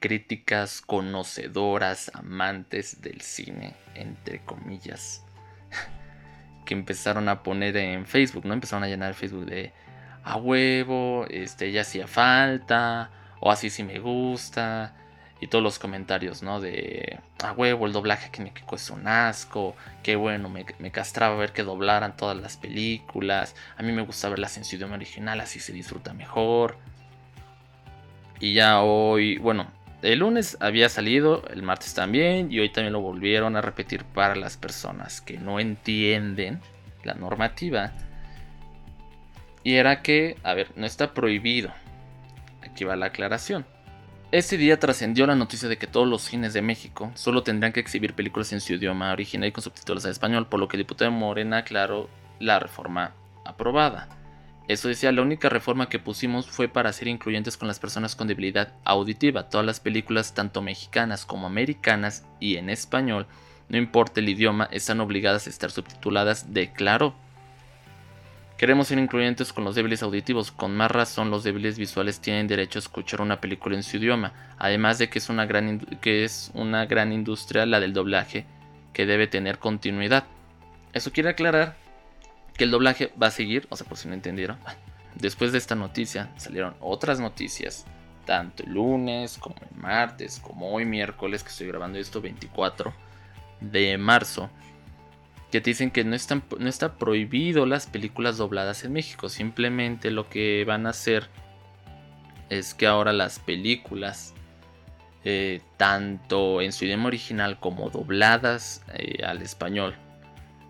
críticas, 0.00 0.80
conocedoras, 0.80 2.10
amantes 2.14 3.02
del 3.02 3.20
cine, 3.20 3.74
entre 3.94 4.40
comillas, 4.40 5.24
que 6.64 6.74
empezaron 6.74 7.28
a 7.28 7.42
poner 7.42 7.76
en 7.76 8.06
Facebook, 8.06 8.46
¿no? 8.46 8.54
Empezaron 8.54 8.84
a 8.84 8.88
llenar 8.88 9.14
Facebook 9.14 9.46
de 9.46 9.72
a 10.24 10.36
huevo, 10.36 11.26
este 11.30 11.72
ya 11.72 11.82
hacía 11.82 12.06
falta, 12.06 13.10
o 13.40 13.50
así 13.50 13.70
sí 13.70 13.82
me 13.82 13.98
gusta, 13.98 14.94
y 15.40 15.46
todos 15.46 15.62
los 15.62 15.78
comentarios, 15.78 16.42
¿no? 16.42 16.60
De 16.60 17.18
a 17.42 17.52
huevo, 17.52 17.86
el 17.86 17.92
doblaje 17.92 18.30
México 18.42 18.76
es 18.76 18.90
un 18.90 19.06
asco, 19.06 19.76
qué 20.02 20.16
bueno, 20.16 20.48
me, 20.48 20.64
castraba 20.90 21.36
ver 21.36 21.52
que 21.52 21.62
doblaran 21.62 22.16
todas 22.16 22.36
las 22.36 22.56
películas, 22.56 23.54
a 23.76 23.82
mí 23.82 23.92
me 23.92 24.02
gusta 24.02 24.28
verlas 24.28 24.56
en 24.56 24.64
su 24.64 24.76
idioma 24.76 24.96
original, 24.96 25.40
así 25.40 25.60
se 25.60 25.72
disfruta 25.72 26.12
mejor. 26.12 26.76
Y 28.40 28.54
ya 28.54 28.82
hoy, 28.82 29.38
bueno, 29.38 29.70
el 30.02 30.20
lunes 30.20 30.56
había 30.60 30.88
salido, 30.88 31.44
el 31.48 31.62
martes 31.62 31.94
también, 31.94 32.52
y 32.52 32.60
hoy 32.60 32.70
también 32.70 32.92
lo 32.92 33.00
volvieron 33.00 33.56
a 33.56 33.60
repetir 33.60 34.04
para 34.04 34.36
las 34.36 34.56
personas 34.56 35.20
que 35.20 35.38
no 35.38 35.60
entienden 35.60 36.60
la 37.04 37.14
normativa. 37.14 37.92
Y 39.64 39.74
era 39.74 40.02
que, 40.02 40.36
a 40.44 40.54
ver, 40.54 40.68
no 40.76 40.86
está 40.86 41.14
prohibido. 41.14 41.72
Aquí 42.62 42.84
va 42.84 42.94
la 42.94 43.06
aclaración 43.06 43.66
ese 44.30 44.58
día 44.58 44.78
trascendió 44.78 45.26
la 45.26 45.34
noticia 45.34 45.68
de 45.68 45.78
que 45.78 45.86
todos 45.86 46.06
los 46.06 46.22
cines 46.22 46.52
de 46.52 46.60
México 46.60 47.10
solo 47.14 47.42
tendrían 47.42 47.72
que 47.72 47.80
exhibir 47.80 48.14
películas 48.14 48.52
en 48.52 48.60
su 48.60 48.74
idioma 48.74 49.12
original 49.12 49.48
y 49.48 49.52
con 49.52 49.62
subtítulos 49.64 50.04
en 50.04 50.10
español, 50.10 50.46
por 50.46 50.60
lo 50.60 50.68
que 50.68 50.76
el 50.76 50.82
diputado 50.82 51.10
Morena 51.10 51.58
aclaró 51.58 52.10
la 52.38 52.58
reforma 52.58 53.14
aprobada. 53.44 54.08
Eso 54.68 54.88
decía, 54.88 55.12
la 55.12 55.22
única 55.22 55.48
reforma 55.48 55.88
que 55.88 55.98
pusimos 55.98 56.46
fue 56.46 56.68
para 56.68 56.92
ser 56.92 57.08
incluyentes 57.08 57.56
con 57.56 57.68
las 57.68 57.78
personas 57.78 58.14
con 58.14 58.28
debilidad 58.28 58.74
auditiva. 58.84 59.48
Todas 59.48 59.64
las 59.64 59.80
películas, 59.80 60.34
tanto 60.34 60.60
mexicanas 60.60 61.24
como 61.24 61.46
americanas 61.46 62.26
y 62.38 62.56
en 62.56 62.68
español, 62.68 63.26
no 63.70 63.78
importa 63.78 64.20
el 64.20 64.28
idioma, 64.28 64.68
están 64.70 65.00
obligadas 65.00 65.46
a 65.46 65.50
estar 65.50 65.70
subtituladas, 65.70 66.52
declaró. 66.52 67.14
Queremos 68.58 68.88
ser 68.88 68.98
incluyentes 68.98 69.52
con 69.52 69.62
los 69.62 69.76
débiles 69.76 70.02
auditivos, 70.02 70.50
con 70.50 70.76
más 70.76 70.90
razón 70.90 71.30
los 71.30 71.44
débiles 71.44 71.78
visuales 71.78 72.18
tienen 72.18 72.48
derecho 72.48 72.80
a 72.80 72.82
escuchar 72.82 73.20
una 73.20 73.40
película 73.40 73.76
en 73.76 73.84
su 73.84 73.98
idioma, 73.98 74.32
además 74.58 74.98
de 74.98 75.08
que 75.08 75.20
es 75.20 75.28
una 75.28 75.46
gran, 75.46 75.78
que 76.00 76.24
es 76.24 76.50
una 76.54 76.84
gran 76.84 77.12
industria 77.12 77.66
la 77.66 77.78
del 77.78 77.92
doblaje 77.92 78.46
que 78.92 79.06
debe 79.06 79.28
tener 79.28 79.60
continuidad. 79.60 80.24
Eso 80.92 81.12
quiere 81.12 81.28
aclarar 81.28 81.76
que 82.56 82.64
el 82.64 82.72
doblaje 82.72 83.12
va 83.22 83.28
a 83.28 83.30
seguir, 83.30 83.68
o 83.70 83.76
sea, 83.76 83.86
por 83.86 83.96
si 83.96 84.08
no 84.08 84.14
entendieron. 84.14 84.58
Después 85.14 85.52
de 85.52 85.58
esta 85.58 85.76
noticia 85.76 86.32
salieron 86.36 86.74
otras 86.80 87.20
noticias, 87.20 87.86
tanto 88.26 88.64
el 88.64 88.72
lunes 88.72 89.38
como 89.38 89.54
el 89.70 89.80
martes, 89.80 90.40
como 90.40 90.72
hoy 90.72 90.84
miércoles 90.84 91.44
que 91.44 91.50
estoy 91.50 91.68
grabando 91.68 92.00
esto 92.00 92.20
24 92.20 92.92
de 93.60 93.96
marzo 93.98 94.50
que 95.50 95.60
te 95.60 95.70
dicen 95.70 95.90
que 95.90 96.04
no, 96.04 96.14
están, 96.14 96.42
no 96.58 96.68
está 96.68 96.96
prohibido 96.96 97.64
las 97.64 97.86
películas 97.86 98.36
dobladas 98.36 98.84
en 98.84 98.92
México. 98.92 99.28
Simplemente 99.28 100.10
lo 100.10 100.28
que 100.28 100.64
van 100.66 100.86
a 100.86 100.90
hacer 100.90 101.28
es 102.50 102.74
que 102.74 102.86
ahora 102.86 103.12
las 103.12 103.38
películas, 103.38 104.34
eh, 105.24 105.62
tanto 105.76 106.60
en 106.60 106.72
su 106.72 106.84
idioma 106.84 107.06
original 107.06 107.58
como 107.60 107.88
dobladas 107.90 108.82
eh, 108.94 109.24
al 109.24 109.40
español, 109.40 109.94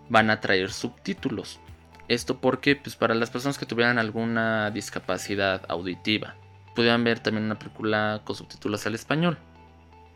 van 0.07 0.29
a 0.29 0.39
traer 0.39 0.71
subtítulos. 0.71 1.59
Esto 2.07 2.39
porque, 2.39 2.75
pues 2.75 2.95
para 2.95 3.13
las 3.13 3.29
personas 3.29 3.57
que 3.57 3.65
tuvieran 3.65 3.99
alguna 3.99 4.71
discapacidad 4.71 5.63
auditiva, 5.69 6.35
pudieran 6.73 7.03
ver 7.03 7.19
también 7.19 7.45
una 7.45 7.59
película 7.59 8.21
con 8.23 8.35
subtítulos 8.35 8.85
al 8.87 8.95
español. 8.95 9.37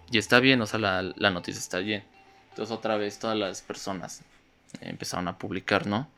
Y 0.09 0.17
está 0.17 0.39
bien, 0.39 0.61
o 0.61 0.65
sea, 0.65 0.79
la, 0.79 1.01
la 1.01 1.29
noticia 1.31 1.59
está 1.59 1.79
bien. 1.79 2.03
Entonces 2.49 2.75
otra 2.75 2.97
vez 2.97 3.19
todas 3.19 3.37
las 3.37 3.61
personas 3.61 4.23
empezaron 4.81 5.27
a 5.27 5.37
publicar, 5.37 5.87
¿no? 5.87 6.09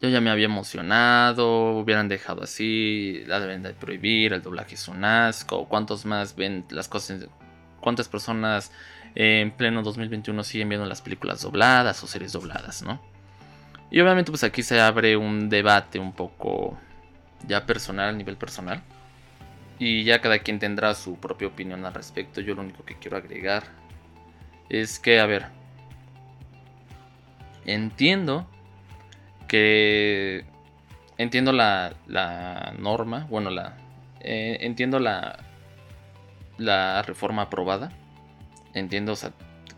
Yo 0.00 0.08
ya 0.08 0.20
me 0.20 0.30
había 0.30 0.46
emocionado, 0.46 1.72
hubieran 1.78 2.08
dejado 2.08 2.42
así, 2.42 3.22
la 3.26 3.40
deben 3.40 3.62
de 3.62 3.72
prohibir, 3.72 4.32
el 4.32 4.42
doblaje 4.42 4.74
es 4.74 4.88
un 4.88 5.04
asco, 5.04 5.66
cuántos 5.68 6.04
más 6.04 6.36
ven 6.36 6.66
las 6.70 6.88
cosas, 6.88 7.26
cuántas 7.80 8.08
personas 8.08 8.72
en 9.14 9.52
pleno 9.52 9.82
2021 9.82 10.44
siguen 10.44 10.68
viendo 10.68 10.86
las 10.86 11.00
películas 11.00 11.42
dobladas 11.42 12.02
o 12.02 12.06
series 12.06 12.32
dobladas, 12.32 12.82
¿no? 12.82 13.00
Y 13.90 14.00
obviamente 14.00 14.30
pues 14.32 14.44
aquí 14.44 14.62
se 14.62 14.80
abre 14.80 15.16
un 15.16 15.48
debate 15.48 15.98
un 15.98 16.12
poco 16.12 16.76
ya 17.46 17.66
personal, 17.66 18.08
a 18.08 18.12
nivel 18.12 18.36
personal. 18.36 18.82
Y 19.78 20.04
ya 20.04 20.20
cada 20.20 20.38
quien 20.38 20.58
tendrá 20.58 20.94
su 20.94 21.16
propia 21.18 21.48
opinión 21.48 21.84
al 21.84 21.94
respecto. 21.94 22.40
Yo 22.40 22.54
lo 22.54 22.62
único 22.62 22.84
que 22.84 22.96
quiero 22.96 23.16
agregar 23.16 23.64
es 24.68 24.98
que, 24.98 25.20
a 25.20 25.26
ver, 25.26 25.46
entiendo 27.66 28.46
que 29.48 30.44
entiendo 31.18 31.52
la, 31.52 31.94
la 32.06 32.74
norma, 32.78 33.26
bueno, 33.30 33.50
la 33.50 33.76
eh, 34.20 34.58
entiendo 34.60 34.98
la 34.98 35.38
la 36.58 37.02
reforma 37.02 37.42
aprobada. 37.42 37.90
Entiendo, 38.74 39.12
o 39.12 39.16
sea, 39.16 39.32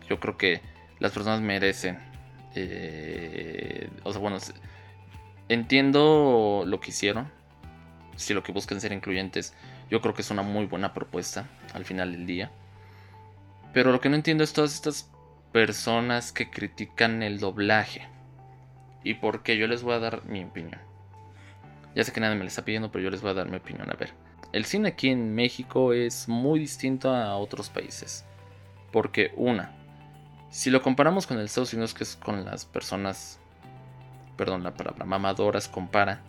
yo 0.09 0.19
creo 0.19 0.37
que 0.37 0.61
las 0.99 1.11
personas 1.11 1.41
merecen 1.41 1.99
eh, 2.59 3.89
o 4.03 4.11
sea, 4.11 4.19
bueno, 4.19 4.37
entiendo 5.49 6.63
lo 6.65 6.79
que 6.79 6.89
hicieron. 6.89 7.29
Si 8.15 8.33
lo 8.33 8.41
que 8.41 8.51
buscan 8.51 8.81
ser 8.81 8.93
incluyentes, 8.93 9.53
yo 9.91 10.01
creo 10.01 10.15
que 10.15 10.23
es 10.23 10.31
una 10.31 10.41
muy 10.41 10.65
buena 10.65 10.93
propuesta 10.93 11.47
al 11.73 11.85
final 11.85 12.11
del 12.11 12.25
día. 12.25 12.51
Pero 13.73 13.91
lo 13.91 14.01
que 14.01 14.09
no 14.09 14.15
entiendo 14.15 14.43
es 14.43 14.53
todas 14.53 14.73
estas 14.73 15.11
personas 15.57 16.31
que 16.31 16.51
critican 16.51 17.23
el 17.23 17.39
doblaje. 17.39 18.07
¿Y 19.03 19.15
por 19.15 19.41
qué? 19.41 19.57
Yo 19.57 19.65
les 19.65 19.81
voy 19.81 19.95
a 19.95 19.99
dar 19.99 20.23
mi 20.25 20.43
opinión. 20.43 20.79
Ya 21.95 22.03
sé 22.03 22.13
que 22.13 22.19
nadie 22.19 22.35
me 22.35 22.43
lo 22.43 22.47
está 22.47 22.63
pidiendo, 22.63 22.91
pero 22.91 23.03
yo 23.03 23.09
les 23.09 23.23
voy 23.23 23.31
a 23.31 23.33
dar 23.33 23.49
mi 23.49 23.57
opinión. 23.57 23.89
A 23.89 23.95
ver, 23.95 24.13
el 24.53 24.65
cine 24.65 24.89
aquí 24.89 25.09
en 25.09 25.33
México 25.33 25.93
es 25.93 26.27
muy 26.29 26.59
distinto 26.59 27.09
a 27.09 27.35
otros 27.37 27.71
países. 27.71 28.23
Porque 28.91 29.33
una, 29.35 29.75
si 30.51 30.69
lo 30.69 30.83
comparamos 30.83 31.25
con 31.25 31.39
el 31.39 31.45
Estados 31.45 31.73
Unidos, 31.73 31.95
que 31.95 32.03
es 32.03 32.15
con 32.17 32.45
las 32.45 32.65
personas, 32.65 33.39
perdón, 34.37 34.61
la 34.61 34.75
palabra 34.75 35.05
mamadoras, 35.05 35.67
compara. 35.67 36.21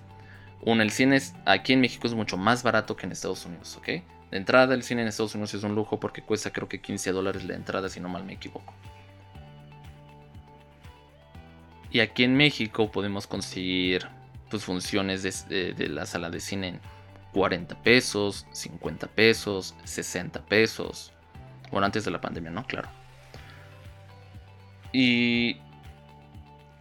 Una, 0.62 0.84
el 0.84 0.90
cine 0.90 1.20
aquí 1.44 1.74
en 1.74 1.82
México 1.82 2.06
es 2.06 2.14
mucho 2.14 2.38
más 2.38 2.62
barato 2.62 2.96
que 2.96 3.04
en 3.04 3.12
Estados 3.12 3.44
Unidos, 3.44 3.76
¿ok? 3.76 3.88
De 4.30 4.38
entrada, 4.38 4.72
el 4.72 4.82
cine 4.82 5.02
en 5.02 5.08
Estados 5.08 5.34
Unidos 5.34 5.52
es 5.52 5.64
un 5.64 5.74
lujo 5.74 6.00
porque 6.00 6.22
cuesta 6.22 6.50
creo 6.50 6.66
que 6.66 6.80
15 6.80 7.12
dólares 7.12 7.44
la 7.44 7.56
entrada, 7.56 7.90
si 7.90 8.00
no 8.00 8.08
mal 8.08 8.24
me 8.24 8.32
equivoco. 8.32 8.72
Y 11.90 12.00
aquí 12.00 12.24
en 12.24 12.36
México 12.36 12.90
podemos 12.90 13.26
conseguir 13.26 14.06
pues, 14.50 14.64
funciones 14.64 15.22
de, 15.48 15.88
la 15.88 16.06
sala 16.06 16.30
de 16.30 16.40
cine 16.40 16.68
en 16.68 16.80
40 17.32 17.82
pesos, 17.82 18.46
50 18.52 19.06
pesos, 19.08 19.74
60 19.84 20.44
pesos. 20.46 21.12
Bueno, 21.70 21.86
antes 21.86 22.04
de 22.04 22.10
la 22.10 22.20
pandemia, 22.20 22.50
¿no? 22.50 22.66
Claro. 22.66 22.88
Y 24.92 25.58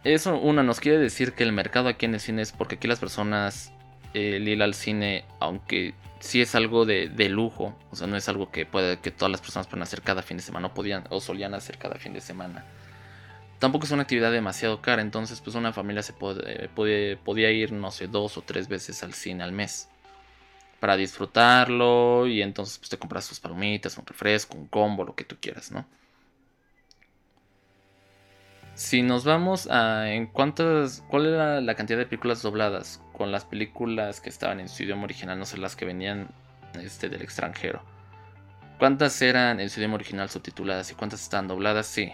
eso, 0.04 0.38
una, 0.38 0.62
nos 0.62 0.80
quiere 0.80 0.98
decir 0.98 1.32
que 1.32 1.42
el 1.42 1.52
mercado 1.52 1.88
aquí 1.88 2.06
en 2.06 2.14
el 2.14 2.20
cine 2.20 2.42
es 2.42 2.52
porque 2.52 2.76
aquí 2.76 2.88
las 2.88 2.98
personas, 2.98 3.72
el 4.14 4.46
ir 4.48 4.62
al 4.62 4.74
cine, 4.74 5.24
aunque 5.40 5.94
sí 6.20 6.40
es 6.40 6.54
algo 6.54 6.84
de, 6.86 7.08
de, 7.08 7.28
lujo, 7.28 7.76
o 7.90 7.96
sea, 7.96 8.06
no 8.06 8.16
es 8.16 8.28
algo 8.28 8.50
que, 8.50 8.64
puede, 8.66 8.98
que 8.98 9.10
todas 9.10 9.30
las 9.30 9.40
personas 9.40 9.66
puedan 9.66 9.82
hacer 9.82 10.02
cada 10.02 10.22
fin 10.22 10.38
de 10.38 10.42
semana, 10.42 10.68
o 10.68 10.74
podían, 10.74 11.04
o 11.10 11.20
solían 11.20 11.54
hacer 11.54 11.78
cada 11.78 11.96
fin 11.96 12.14
de 12.14 12.20
semana 12.20 12.64
tampoco 13.58 13.86
es 13.86 13.90
una 13.90 14.02
actividad 14.02 14.32
demasiado 14.32 14.80
cara, 14.80 15.02
entonces 15.02 15.40
pues 15.40 15.56
una 15.56 15.72
familia 15.72 16.02
se 16.02 16.12
puede, 16.12 16.68
podía 17.16 17.50
ir, 17.50 17.72
no 17.72 17.90
sé, 17.90 18.06
dos 18.06 18.36
o 18.38 18.42
tres 18.42 18.68
veces 18.68 19.02
al 19.02 19.14
cine 19.14 19.44
al 19.44 19.52
mes 19.52 19.88
para 20.80 20.96
disfrutarlo 20.96 22.26
y 22.26 22.42
entonces 22.42 22.78
pues 22.78 22.88
te 22.88 22.98
compras 22.98 23.28
tus 23.28 23.40
palomitas, 23.40 23.98
un 23.98 24.06
refresco, 24.06 24.56
un 24.56 24.68
combo, 24.68 25.04
lo 25.04 25.14
que 25.14 25.24
tú 25.24 25.36
quieras, 25.40 25.72
¿no? 25.72 25.86
Si 28.74 29.02
nos 29.02 29.24
vamos 29.24 29.68
a 29.68 30.08
en 30.12 30.28
cuántas, 30.28 31.02
cuál 31.08 31.26
era 31.26 31.60
la 31.60 31.74
cantidad 31.74 31.98
de 31.98 32.06
películas 32.06 32.42
dobladas 32.42 33.02
con 33.12 33.32
las 33.32 33.44
películas 33.44 34.20
que 34.20 34.28
estaban 34.28 34.60
en 34.60 34.68
su 34.68 34.84
idioma 34.84 35.02
original, 35.02 35.36
no 35.36 35.46
sé 35.46 35.58
las 35.58 35.74
que 35.74 35.84
venían 35.84 36.28
este, 36.80 37.08
del 37.08 37.22
extranjero. 37.22 37.82
¿Cuántas 38.78 39.20
eran 39.20 39.58
en 39.58 39.68
su 39.68 39.80
idioma 39.80 39.96
original 39.96 40.30
subtituladas 40.30 40.92
y 40.92 40.94
cuántas 40.94 41.22
están 41.22 41.48
dobladas? 41.48 41.88
Sí, 41.88 42.12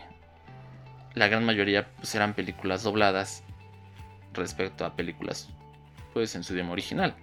la 1.14 1.28
gran 1.28 1.44
mayoría 1.44 1.88
pues, 1.96 2.14
eran 2.14 2.34
películas 2.34 2.82
dobladas 2.82 3.42
respecto 4.32 4.84
a 4.84 4.96
películas 4.96 5.48
pues 6.12 6.34
en 6.34 6.44
su 6.44 6.54
idioma 6.54 6.72
original. 6.72 7.14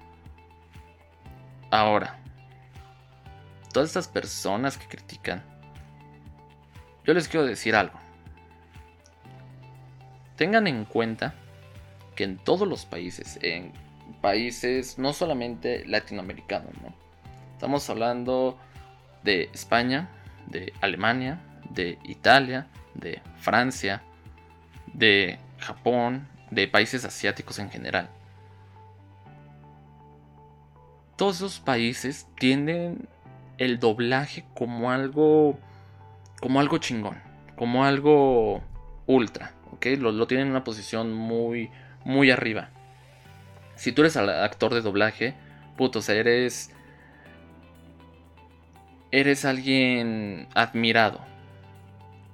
Ahora, 1.69 2.19
todas 3.73 3.89
estas 3.89 4.07
personas 4.07 4.77
que 4.77 4.87
critican, 4.87 5.43
yo 7.05 7.13
les 7.13 7.27
quiero 7.27 7.45
decir 7.45 7.75
algo. 7.75 7.97
Tengan 10.35 10.67
en 10.67 10.85
cuenta 10.85 11.33
que 12.15 12.25
en 12.25 12.37
todos 12.37 12.67
los 12.67 12.85
países, 12.85 13.39
en 13.41 13.71
países 14.21 14.97
no 14.97 15.13
solamente 15.13 15.85
latinoamericanos, 15.85 16.73
¿no? 16.81 16.93
Estamos 17.53 17.89
hablando 17.89 18.57
de 19.23 19.49
España, 19.53 20.09
de 20.47 20.73
Alemania, 20.81 21.39
de 21.69 21.97
Italia, 22.03 22.67
de 22.93 23.21
Francia, 23.37 24.01
de 24.93 25.39
Japón, 25.59 26.27
de 26.49 26.67
países 26.67 27.05
asiáticos 27.05 27.59
en 27.59 27.69
general. 27.69 28.09
Todos 31.15 31.37
esos 31.37 31.59
países 31.59 32.27
tienen 32.37 33.07
el 33.57 33.79
doblaje 33.79 34.43
como 34.55 34.91
algo 34.91 35.57
como 36.41 36.59
algo 36.59 36.79
chingón, 36.79 37.21
como 37.55 37.85
algo 37.85 38.63
ultra, 39.05 39.53
¿ok? 39.71 39.85
Lo, 39.99 40.25
tienen 40.25 40.47
en 40.47 40.51
una 40.51 40.63
posición 40.63 41.13
muy 41.13 41.69
muy 42.03 42.31
arriba. 42.31 42.69
Si 43.75 43.91
tú 43.91 44.01
eres 44.01 44.17
actor 44.17 44.73
de 44.73 44.81
doblaje, 44.81 45.35
puto, 45.77 45.99
o 45.99 46.01
sea, 46.01 46.15
eres 46.15 46.71
eres 49.11 49.45
alguien 49.45 50.47
admirado, 50.55 51.19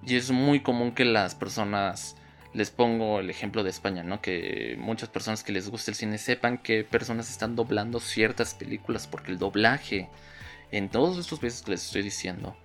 y 0.08 0.16
es 0.16 0.32
muy 0.32 0.62
común 0.62 0.94
que 0.94 1.04
las 1.04 1.36
personas, 1.36 2.16
les 2.54 2.72
pongo 2.72 3.20
el 3.20 3.30
ejemplo 3.30 3.64
de 3.64 3.70
España, 3.70 4.04
¿no? 4.04 4.22
Que 4.22 4.78
muchas 4.80 5.10
personas 5.10 5.44
que 5.44 5.52
les 5.52 5.70
gusta 5.70 5.92
el 5.92 5.96
cine 5.96 6.18
sepan 6.18 6.58
que 6.58 6.86
personas 6.86 7.30
están 7.30 7.58
doblando 7.58 8.00
ciertas 8.00 8.54
películas 8.54 9.06
porque 9.06 9.32
el 9.32 9.38
doblaje 9.38 10.08
en 10.72 10.88
todos 10.88 11.18
estos 11.18 11.40
países 11.40 11.62
que 11.62 11.72
les 11.72 11.86
estoy 11.86 12.04
diciendo 12.04 12.56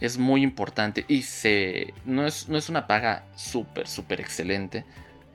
es 0.00 0.18
muy 0.18 0.42
importante 0.42 1.04
y 1.08 1.22
se 1.22 1.94
no 2.04 2.26
es, 2.26 2.48
no 2.48 2.58
es 2.58 2.68
una 2.68 2.86
paga 2.86 3.24
súper, 3.34 3.88
súper 3.88 4.20
excelente, 4.20 4.84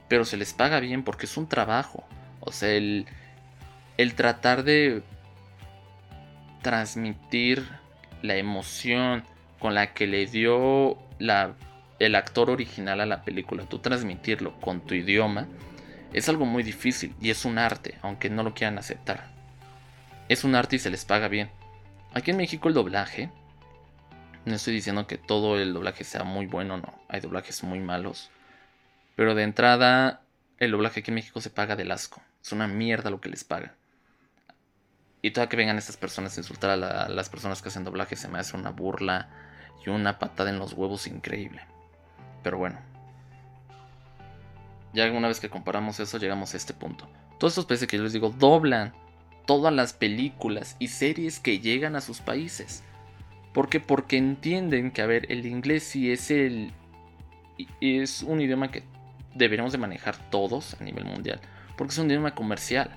pero 0.07 0.23
se 0.23 0.37
les 0.37 0.53
paga 0.53 0.79
bien 0.79 1.03
porque 1.03 1.25
es 1.25 1.35
un 1.35 1.47
trabajo. 1.47 2.05
O 2.39 2.53
sea, 2.53 2.71
el, 2.71 3.05
el 3.97 4.15
tratar 4.15 4.63
de 4.63 5.03
transmitir 6.61 7.67
la 8.21 8.35
emoción 8.35 9.23
con 9.59 9.73
la 9.73 9.93
que 9.93 10.07
le 10.07 10.25
dio 10.25 10.97
el 11.19 12.15
actor 12.15 12.49
original 12.49 13.01
a 13.01 13.05
la 13.05 13.23
película, 13.23 13.65
tú 13.65 13.79
transmitirlo 13.79 14.59
con 14.59 14.81
tu 14.81 14.93
idioma, 14.93 15.47
es 16.13 16.29
algo 16.29 16.45
muy 16.45 16.63
difícil 16.63 17.15
y 17.21 17.29
es 17.29 17.45
un 17.45 17.57
arte, 17.57 17.97
aunque 18.01 18.29
no 18.29 18.43
lo 18.43 18.53
quieran 18.53 18.77
aceptar. 18.77 19.29
Es 20.29 20.43
un 20.43 20.55
arte 20.55 20.75
y 20.75 20.79
se 20.79 20.89
les 20.89 21.05
paga 21.05 21.27
bien. 21.27 21.49
Aquí 22.13 22.31
en 22.31 22.37
México 22.37 22.67
el 22.67 22.73
doblaje, 22.73 23.29
no 24.45 24.55
estoy 24.55 24.73
diciendo 24.73 25.07
que 25.07 25.17
todo 25.17 25.59
el 25.59 25.73
doblaje 25.73 26.03
sea 26.03 26.23
muy 26.23 26.45
bueno, 26.45 26.77
no, 26.77 26.93
hay 27.09 27.19
doblajes 27.19 27.63
muy 27.63 27.79
malos. 27.79 28.29
Pero 29.15 29.35
de 29.35 29.43
entrada, 29.43 30.21
el 30.59 30.71
doblaje 30.71 31.01
aquí 31.01 31.11
en 31.11 31.15
México 31.15 31.41
se 31.41 31.49
paga 31.49 31.75
del 31.75 31.91
asco. 31.91 32.21
Es 32.41 32.51
una 32.51 32.67
mierda 32.67 33.09
lo 33.09 33.19
que 33.19 33.29
les 33.29 33.43
paga. 33.43 33.75
Y 35.21 35.31
toda 35.31 35.49
que 35.49 35.57
vengan 35.57 35.77
estas 35.77 35.97
personas 35.97 36.37
a 36.37 36.39
insultar 36.39 36.69
a 36.69 37.09
las 37.09 37.29
personas 37.29 37.61
que 37.61 37.69
hacen 37.69 37.83
doblaje 37.83 38.15
se 38.15 38.27
me 38.27 38.39
hace 38.39 38.55
una 38.55 38.69
burla 38.69 39.46
y 39.85 39.89
una 39.89 40.19
patada 40.19 40.49
en 40.49 40.59
los 40.59 40.73
huevos 40.73 41.07
increíble. 41.07 41.61
Pero 42.43 42.57
bueno. 42.57 42.79
Ya 44.93 45.11
una 45.11 45.27
vez 45.27 45.39
que 45.39 45.49
comparamos 45.49 45.99
eso, 45.99 46.17
llegamos 46.17 46.53
a 46.53 46.57
este 46.57 46.73
punto. 46.73 47.07
Todos 47.37 47.53
estos 47.53 47.65
países 47.65 47.87
que 47.87 47.97
yo 47.97 48.03
les 48.03 48.13
digo 48.13 48.29
doblan 48.29 48.93
todas 49.45 49.73
las 49.73 49.93
películas 49.93 50.75
y 50.79 50.89
series 50.89 51.39
que 51.39 51.59
llegan 51.59 51.95
a 51.95 52.01
sus 52.01 52.19
países. 52.19 52.83
¿Por 53.53 53.69
qué? 53.69 53.79
Porque 53.79 54.17
entienden 54.17 54.91
que, 54.91 55.01
a 55.01 55.07
ver, 55.07 55.31
el 55.31 55.45
inglés 55.45 55.83
sí 55.83 56.11
es 56.11 56.29
el. 56.29 56.73
es 57.81 58.23
un 58.23 58.41
idioma 58.41 58.69
que 58.69 58.83
deberíamos 59.33 59.71
de 59.71 59.79
manejar 59.79 60.17
todos 60.29 60.75
a 60.79 60.83
nivel 60.83 61.05
mundial. 61.05 61.39
Porque 61.75 61.93
es 61.93 61.97
un 61.97 62.09
idioma 62.09 62.35
comercial. 62.35 62.95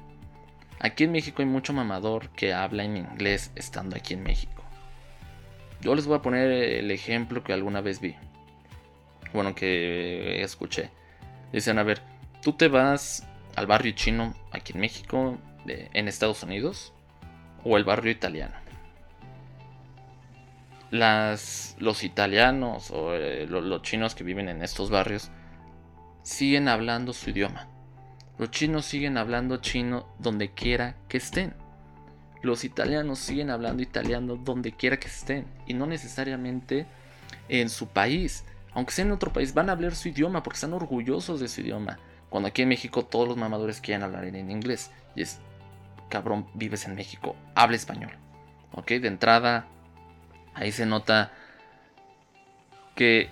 Aquí 0.80 1.04
en 1.04 1.12
México 1.12 1.42
hay 1.42 1.48
mucho 1.48 1.72
mamador 1.72 2.30
que 2.30 2.52
habla 2.52 2.84
en 2.84 2.96
inglés 2.96 3.52
estando 3.54 3.96
aquí 3.96 4.14
en 4.14 4.22
México. 4.22 4.59
Yo 5.80 5.94
les 5.94 6.06
voy 6.06 6.18
a 6.18 6.22
poner 6.22 6.50
el 6.50 6.90
ejemplo 6.90 7.42
que 7.42 7.52
alguna 7.52 7.80
vez 7.80 8.00
vi. 8.00 8.14
Bueno, 9.32 9.54
que 9.54 10.42
escuché. 10.42 10.90
Dicen, 11.52 11.78
a 11.78 11.82
ver, 11.82 12.02
tú 12.42 12.52
te 12.52 12.68
vas 12.68 13.26
al 13.56 13.66
barrio 13.66 13.92
chino 13.92 14.34
aquí 14.50 14.72
en 14.74 14.80
México, 14.80 15.38
en 15.66 16.08
Estados 16.08 16.42
Unidos, 16.42 16.92
o 17.64 17.76
el 17.76 17.84
barrio 17.84 18.12
italiano. 18.12 18.54
Las, 20.90 21.76
los 21.78 22.02
italianos 22.02 22.90
o 22.90 23.14
eh, 23.14 23.46
los 23.46 23.82
chinos 23.82 24.16
que 24.16 24.24
viven 24.24 24.48
en 24.48 24.62
estos 24.62 24.90
barrios 24.90 25.30
siguen 26.22 26.68
hablando 26.68 27.12
su 27.12 27.30
idioma. 27.30 27.68
Los 28.38 28.50
chinos 28.50 28.86
siguen 28.86 29.16
hablando 29.16 29.58
chino 29.58 30.12
donde 30.18 30.52
quiera 30.52 30.96
que 31.08 31.18
estén 31.18 31.54
los 32.42 32.64
italianos 32.64 33.18
siguen 33.18 33.50
hablando 33.50 33.82
italiano 33.82 34.36
donde 34.36 34.72
quiera 34.72 34.98
que 34.98 35.08
estén 35.08 35.46
y 35.66 35.74
no 35.74 35.86
necesariamente 35.86 36.86
en 37.48 37.68
su 37.68 37.88
país. 37.88 38.44
Aunque 38.72 38.92
sea 38.92 39.04
en 39.04 39.12
otro 39.12 39.32
país, 39.32 39.52
van 39.52 39.68
a 39.68 39.72
hablar 39.72 39.94
su 39.94 40.08
idioma 40.08 40.42
porque 40.42 40.56
están 40.56 40.72
orgullosos 40.72 41.40
de 41.40 41.48
su 41.48 41.60
idioma. 41.60 41.98
Cuando 42.28 42.48
aquí 42.48 42.62
en 42.62 42.68
México 42.68 43.04
todos 43.04 43.28
los 43.28 43.36
mamadores 43.36 43.80
quieren 43.80 44.04
hablar 44.04 44.24
en 44.24 44.50
inglés. 44.50 44.90
Y 45.16 45.22
es, 45.22 45.40
cabrón, 46.08 46.46
vives 46.54 46.86
en 46.86 46.94
México, 46.94 47.34
habla 47.54 47.76
español. 47.76 48.12
Ok, 48.72 48.88
de 48.92 49.08
entrada, 49.08 49.66
ahí 50.54 50.70
se 50.70 50.86
nota 50.86 51.32
que 52.94 53.28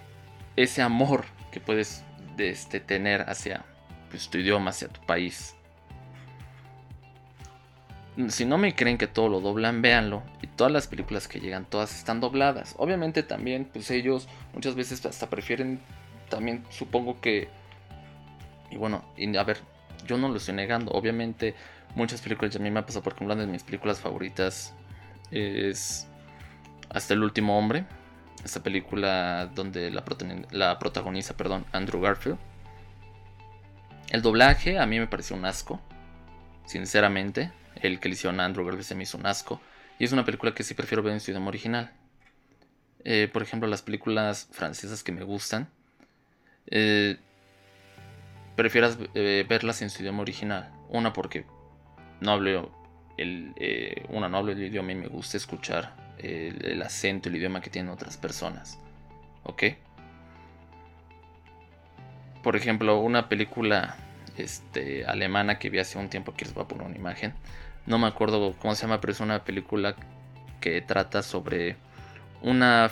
ese 0.56 0.82
amor 0.82 1.24
que 1.52 1.60
puedes 1.60 2.02
este, 2.36 2.80
tener 2.80 3.28
hacia 3.30 3.64
pues, 4.10 4.28
tu 4.28 4.38
idioma, 4.38 4.70
hacia 4.70 4.88
tu 4.88 5.00
país, 5.06 5.54
si 8.26 8.44
no 8.44 8.58
me 8.58 8.74
creen 8.74 8.98
que 8.98 9.06
todo 9.06 9.28
lo 9.28 9.40
doblan, 9.40 9.80
véanlo. 9.80 10.22
Y 10.42 10.48
todas 10.48 10.72
las 10.72 10.88
películas 10.88 11.28
que 11.28 11.40
llegan, 11.40 11.64
todas 11.64 11.94
están 11.94 12.20
dobladas. 12.20 12.74
Obviamente 12.76 13.22
también, 13.22 13.68
pues 13.72 13.90
ellos 13.90 14.28
muchas 14.52 14.74
veces 14.74 15.04
hasta 15.06 15.30
prefieren, 15.30 15.80
también 16.28 16.64
supongo 16.70 17.20
que... 17.20 17.48
Y 18.70 18.76
bueno, 18.76 19.04
a 19.38 19.44
ver, 19.44 19.58
yo 20.06 20.18
no 20.18 20.28
lo 20.28 20.36
estoy 20.36 20.54
negando. 20.54 20.90
Obviamente 20.92 21.54
muchas 21.94 22.20
películas, 22.20 22.56
a 22.56 22.58
mí 22.58 22.70
me 22.70 22.80
ha 22.80 22.86
pasado, 22.86 23.04
por 23.04 23.12
ejemplo, 23.12 23.34
una 23.34 23.44
de 23.44 23.50
mis 23.50 23.62
películas 23.62 24.00
favoritas 24.00 24.74
es 25.30 26.08
Hasta 26.90 27.14
el 27.14 27.22
último 27.22 27.56
hombre. 27.56 27.84
Esta 28.44 28.62
película 28.62 29.46
donde 29.54 29.90
la, 29.90 30.04
la 30.50 30.78
protagoniza, 30.78 31.36
perdón, 31.36 31.64
Andrew 31.72 32.00
Garfield. 32.00 32.38
El 34.10 34.22
doblaje 34.22 34.78
a 34.78 34.86
mí 34.86 34.98
me 34.98 35.06
pareció 35.06 35.36
un 35.36 35.44
asco, 35.44 35.80
sinceramente 36.64 37.52
el 37.82 38.00
que 38.00 38.08
le 38.08 38.14
hicieron 38.14 38.40
a 38.40 38.44
Andrew 38.44 38.64
Garfield 38.64 38.86
se 38.86 38.94
me 38.94 39.02
hizo 39.04 39.18
un 39.18 39.26
asco. 39.26 39.60
Y 39.98 40.04
es 40.04 40.12
una 40.12 40.24
película 40.24 40.54
que 40.54 40.62
sí 40.62 40.74
prefiero 40.74 41.02
ver 41.02 41.12
en 41.12 41.20
su 41.20 41.30
idioma 41.30 41.48
original. 41.48 41.90
Eh, 43.04 43.28
por 43.32 43.42
ejemplo, 43.42 43.68
las 43.68 43.82
películas 43.82 44.48
francesas 44.52 45.02
que 45.02 45.12
me 45.12 45.24
gustan. 45.24 45.68
Eh, 46.66 47.16
prefieras 48.56 48.98
eh, 49.14 49.44
verlas 49.48 49.82
en 49.82 49.90
su 49.90 50.02
idioma 50.02 50.22
original. 50.22 50.72
Una 50.88 51.12
porque 51.12 51.44
no 52.20 52.32
hablo 52.32 52.72
el, 53.16 53.54
una 54.08 54.28
no 54.28 54.38
hablo 54.38 54.52
el 54.52 54.62
idioma 54.62 54.92
y 54.92 54.96
me 54.96 55.08
gusta 55.08 55.36
escuchar 55.36 55.94
el, 56.18 56.64
el, 56.64 56.82
acento, 56.82 57.28
el 57.28 57.36
idioma 57.36 57.60
que 57.60 57.70
tienen 57.70 57.92
otras 57.92 58.16
personas. 58.16 58.78
¿Ok? 59.44 59.64
Por 62.42 62.56
ejemplo, 62.56 63.00
una 63.00 63.28
película 63.28 63.96
este, 64.38 65.04
alemana 65.04 65.58
que 65.58 65.70
vi 65.70 65.78
hace 65.78 65.98
un 65.98 66.08
tiempo, 66.08 66.34
que 66.34 66.44
les 66.44 66.54
voy 66.54 66.64
a 66.64 66.68
poner 66.68 66.86
una 66.86 66.96
imagen. 66.96 67.34
No 67.88 67.96
me 67.96 68.06
acuerdo 68.06 68.54
cómo 68.58 68.74
se 68.74 68.82
llama, 68.82 69.00
pero 69.00 69.12
es 69.14 69.20
una 69.20 69.44
película 69.44 69.96
que 70.60 70.82
trata 70.82 71.22
sobre 71.22 71.78
una 72.42 72.90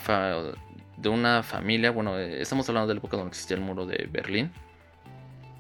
de 0.97 1.09
una 1.11 1.43
familia, 1.43 1.91
bueno, 1.91 2.19
estamos 2.19 2.67
hablando 2.71 2.89
de 2.89 2.95
la 2.95 2.99
época 3.01 3.19
donde 3.19 3.29
existía 3.29 3.59
el 3.59 3.63
muro 3.63 3.85
de 3.85 4.09
Berlín, 4.11 4.51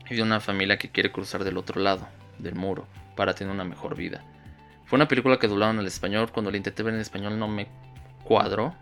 y 0.08 0.14
de 0.14 0.22
una 0.22 0.40
familia 0.40 0.78
que 0.78 0.88
quiere 0.88 1.12
cruzar 1.12 1.44
del 1.44 1.58
otro 1.58 1.82
lado 1.82 2.08
del 2.38 2.54
muro 2.54 2.86
para 3.14 3.34
tener 3.34 3.52
una 3.52 3.64
mejor 3.64 3.94
vida. 3.94 4.24
Fue 4.86 4.96
una 4.96 5.06
película 5.06 5.38
que 5.38 5.48
doblaron 5.48 5.78
al 5.78 5.86
español, 5.86 6.32
cuando 6.32 6.50
la 6.50 6.56
intenté 6.56 6.82
ver 6.82 6.94
en 6.94 7.00
español 7.00 7.38
no 7.38 7.46
me 7.46 7.68
cuadró, 8.24 8.74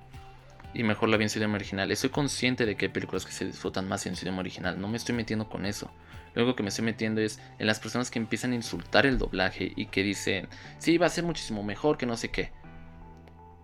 y 0.75 0.83
mejor 0.83 1.09
la 1.09 1.17
vi 1.17 1.25
en 1.25 1.31
idioma 1.31 1.55
original. 1.55 1.91
Estoy 1.91 2.11
consciente 2.11 2.67
de 2.67 2.77
que 2.77 2.87
hay 2.87 2.93
películas 2.93 3.25
que 3.25 3.33
se 3.33 3.45
disfrutan 3.45 3.89
más 3.89 4.07
en 4.07 4.17
su 4.17 4.25
idioma 4.25 4.41
original, 4.41 4.81
no 4.81 4.89
me 4.89 4.97
estoy 4.97 5.15
metiendo 5.15 5.49
con 5.49 5.65
eso. 5.65 5.91
Lo 6.35 6.43
único 6.43 6.57
que 6.57 6.63
me 6.65 6.71
estoy 6.71 6.85
metiendo 6.85 7.21
es 7.21 7.41
en 7.59 7.67
las 7.67 7.79
personas 7.79 8.11
que 8.11 8.19
empiezan 8.19 8.53
a 8.53 8.57
insultar 8.57 9.07
el 9.07 9.19
doblaje 9.19 9.73
y 9.77 9.87
que 9.87 10.03
dicen, 10.03 10.49
sí, 10.79 10.99
va 10.99 11.07
a 11.07 11.11
ser 11.11 11.25
muchísimo 11.25 11.63
mejor 11.63 11.97
que 11.97 12.07
no 12.07 12.17
sé 12.17 12.31
qué. 12.31 12.53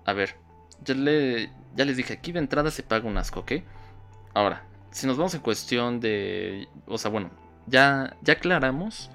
A 0.05 0.13
ver, 0.13 0.37
ya, 0.85 0.95
le, 0.95 1.51
ya 1.75 1.85
les 1.85 1.97
dije, 1.97 2.15
aquí 2.15 2.31
de 2.31 2.39
entrada 2.39 2.71
se 2.71 2.85
paga 2.85 3.09
un 3.09 3.19
asco, 3.19 3.41
¿ok? 3.41 3.53
Ahora, 4.35 4.65
si 4.93 5.07
nos 5.09 5.17
vamos 5.17 5.35
en 5.35 5.41
cuestión 5.41 5.99
de... 5.99 6.69
O 6.87 6.97
sea, 6.97 7.11
bueno, 7.11 7.31
ya, 7.67 8.17
ya 8.23 8.35
aclaramos 8.35 9.11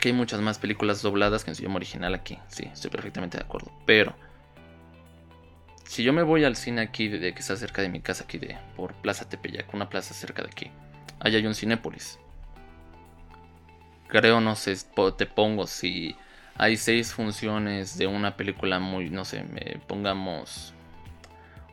que 0.00 0.08
hay 0.08 0.14
muchas 0.14 0.40
más 0.40 0.58
películas 0.58 1.02
dobladas 1.02 1.44
que 1.44 1.50
en 1.50 1.54
su 1.54 1.62
idioma 1.62 1.76
original 1.76 2.14
aquí. 2.14 2.38
Sí, 2.48 2.64
estoy 2.72 2.90
perfectamente 2.90 3.38
de 3.38 3.44
acuerdo. 3.44 3.72
Pero 3.86 4.14
si 5.86 6.02
yo 6.02 6.12
me 6.12 6.22
voy 6.22 6.44
al 6.44 6.56
cine 6.56 6.82
aquí, 6.82 7.08
de, 7.08 7.32
que 7.32 7.40
está 7.40 7.56
cerca 7.56 7.80
de 7.80 7.88
mi 7.88 8.00
casa, 8.00 8.24
aquí 8.24 8.38
de 8.38 8.58
por 8.76 8.92
Plaza 8.94 9.28
Tepeyac, 9.28 9.72
una 9.72 9.88
plaza 9.88 10.14
cerca 10.14 10.42
de 10.42 10.48
aquí, 10.48 10.70
allá 11.20 11.38
hay 11.38 11.46
un 11.46 11.54
Cinépolis. 11.54 12.18
Creo, 14.08 14.40
no 14.40 14.54
sé, 14.56 14.76
te 15.16 15.26
pongo 15.26 15.66
si 15.66 16.16
hay 16.56 16.76
seis 16.76 17.12
funciones 17.12 17.98
de 17.98 18.06
una 18.06 18.36
película 18.36 18.78
muy, 18.78 19.10
no 19.10 19.24
sé, 19.24 19.44
me 19.44 19.78
pongamos 19.86 20.74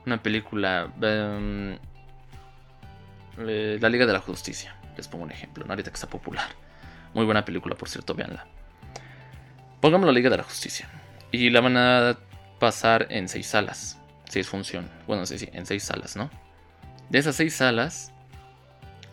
una 0.05 0.22
película, 0.22 0.91
em, 1.01 1.78
La 3.38 3.89
Liga 3.89 4.05
de 4.05 4.14
la 4.14 4.20
Justicia, 4.20 4.76
les 4.95 5.07
pongo 5.07 5.24
un 5.24 5.32
ejemplo, 5.32 5.66
ahorita 5.68 5.89
que 5.89 5.95
está 5.95 6.07
popular. 6.07 6.47
Muy 7.14 7.26
buena 7.26 7.45
película, 7.45 7.76
por 7.76 7.89
cierto, 7.89 8.16
véanla. 8.16 8.45
Pongamos 9.82 10.07
la 10.07 10.14
Liga 10.14 10.30
de 10.30 10.38
la 10.38 10.43
Justicia. 10.43 10.89
Y 11.32 11.49
la 11.49 11.61
van 11.61 11.78
a 11.78 12.18
pasar 12.59 13.07
en 13.09 13.28
seis 13.28 13.47
salas 13.47 13.99
seis 14.34 14.50
funciones. 14.50 14.92
Bueno, 15.08 15.24
en 15.30 15.66
seis 15.66 15.84
salas, 15.84 16.16
¿no? 16.16 16.30
De 17.10 17.20
esas 17.20 17.36
seis 17.36 17.56
salas, 17.56 18.12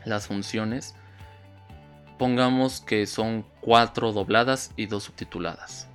las 0.04 0.26
funciones, 0.26 0.94
pongamos 2.18 2.80
que 2.80 3.06
son 3.06 3.44
cuatro 3.60 4.12
dobladas 4.12 4.72
y 4.76 4.86
dos 4.86 5.04
subtituladas. 5.04 5.88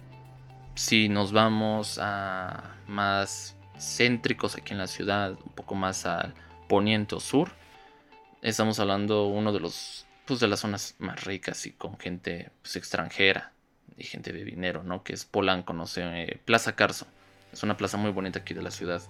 Si 0.75 1.09
nos 1.09 1.31
vamos 1.31 1.99
a 2.01 2.75
más 2.87 3.55
céntricos 3.79 4.55
aquí 4.55 4.73
en 4.73 4.79
la 4.79 4.87
ciudad, 4.87 5.31
un 5.31 5.51
poco 5.53 5.75
más 5.75 6.05
al 6.05 6.33
poniente 6.67 7.15
o 7.15 7.19
sur, 7.19 7.51
estamos 8.41 8.79
hablando 8.79 9.27
uno 9.27 9.51
de 9.51 9.59
los 9.59 10.05
pues 10.25 10.39
de 10.39 10.47
las 10.47 10.61
zonas 10.61 10.95
más 10.97 11.23
ricas 11.23 11.65
y 11.67 11.71
con 11.71 11.97
gente 11.99 12.51
pues, 12.61 12.75
extranjera 12.75 13.53
y 13.95 14.03
gente 14.03 14.33
de 14.33 14.43
dinero, 14.43 14.83
¿no? 14.83 15.03
Que 15.03 15.13
es 15.13 15.25
Polanco, 15.25 15.73
no 15.73 15.85
sé, 15.87 16.01
eh, 16.03 16.41
Plaza 16.43 16.75
Carso. 16.75 17.07
Es 17.53 17.63
una 17.63 17.77
plaza 17.77 17.97
muy 17.97 18.11
bonita 18.11 18.39
aquí 18.39 18.53
de 18.53 18.61
la 18.61 18.71
ciudad. 18.71 19.01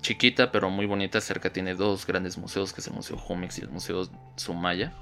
Chiquita, 0.00 0.50
pero 0.50 0.70
muy 0.70 0.86
bonita. 0.86 1.20
Cerca 1.20 1.52
tiene 1.52 1.74
dos 1.74 2.06
grandes 2.06 2.38
museos, 2.38 2.72
que 2.72 2.80
es 2.80 2.86
el 2.86 2.94
Museo 2.94 3.16
Jumex 3.16 3.58
y 3.58 3.62
el 3.62 3.70
Museo 3.70 4.08
Sumaya. 4.36 4.92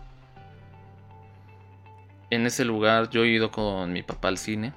En 2.31 2.47
ese 2.47 2.65
lugar 2.65 3.09
yo 3.11 3.25
he 3.25 3.29
ido 3.29 3.51
con 3.51 3.93
mi 3.93 4.03
papá 4.03 4.29
al 4.29 4.39
cine. 4.39 4.73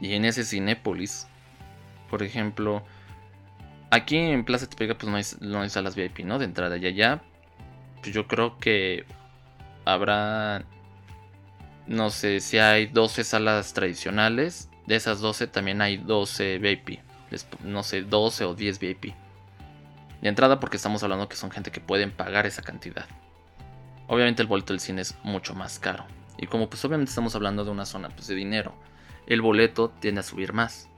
Y 0.00 0.14
en 0.14 0.24
ese 0.24 0.44
Cinépolis, 0.44 1.28
por 2.10 2.22
ejemplo, 2.22 2.82
aquí 3.90 4.16
en 4.16 4.44
Plaza 4.44 4.68
Tepega 4.68 4.96
pues 4.96 5.10
no 5.10 5.16
hay, 5.16 5.24
no 5.52 5.62
hay 5.62 5.70
salas 5.70 5.94
VIP, 5.94 6.20
¿no? 6.20 6.38
De 6.38 6.44
entrada 6.44 6.76
y 6.76 6.86
allá, 6.86 7.22
pues 8.00 8.12
yo 8.12 8.26
creo 8.26 8.58
que 8.58 9.04
habrá, 9.84 10.64
no 11.86 12.10
sé, 12.10 12.40
si 12.40 12.58
hay 12.58 12.86
12 12.86 13.22
salas 13.22 13.74
tradicionales 13.74 14.68
de 14.86 14.96
esas 14.96 15.20
12 15.20 15.46
también 15.46 15.80
hay 15.80 15.96
12 15.96 16.58
VIP. 16.58 17.00
No 17.62 17.82
sé, 17.82 18.02
12 18.02 18.44
o 18.44 18.54
10 18.54 18.78
VIP. 18.78 19.14
De 20.20 20.28
entrada 20.28 20.60
porque 20.60 20.76
estamos 20.76 21.02
hablando 21.02 21.28
que 21.28 21.36
son 21.36 21.50
gente 21.50 21.70
que 21.70 21.80
pueden 21.80 22.10
pagar 22.10 22.46
esa 22.46 22.62
cantidad. 22.62 23.06
Obviamente 24.06 24.42
el 24.42 24.48
boleto 24.48 24.72
del 24.72 24.80
cine 24.80 25.02
es 25.02 25.16
mucho 25.22 25.54
más 25.54 25.78
caro. 25.78 26.04
Y 26.38 26.46
como 26.46 26.68
pues 26.68 26.84
obviamente 26.84 27.10
estamos 27.10 27.34
hablando 27.34 27.64
de 27.64 27.70
una 27.70 27.86
zona 27.86 28.08
pues, 28.08 28.26
de 28.26 28.34
dinero, 28.34 28.74
el 29.26 29.40
boleto 29.40 29.90
tiende 30.00 30.20
a 30.20 30.24
subir 30.24 30.52
más. 30.52 30.88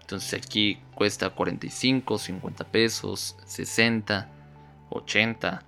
Entonces 0.00 0.34
aquí 0.34 0.78
cuesta 0.94 1.30
45, 1.30 2.18
50 2.18 2.64
pesos, 2.64 3.36
60, 3.46 4.28
80. 4.90 5.62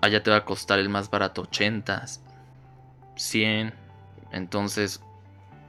Allá 0.00 0.22
te 0.22 0.30
va 0.30 0.38
a 0.38 0.44
costar 0.44 0.78
el 0.78 0.88
más 0.88 1.10
barato 1.10 1.42
80, 1.42 2.06
100. 3.16 3.74
Entonces 4.32 5.00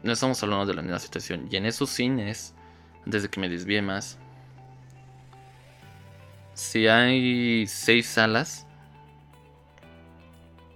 no 0.03 0.13
estamos 0.13 0.41
hablando 0.41 0.65
de 0.65 0.73
la 0.73 0.81
misma 0.81 0.99
situación. 0.99 1.47
Y 1.51 1.57
en 1.57 1.65
esos 1.65 1.89
cines, 1.89 2.54
antes 3.05 3.23
de 3.23 3.29
que 3.29 3.39
me 3.39 3.49
desvíe 3.49 3.81
más, 3.81 4.17
si 6.53 6.87
hay 6.87 7.67
seis 7.67 8.07
salas 8.07 8.65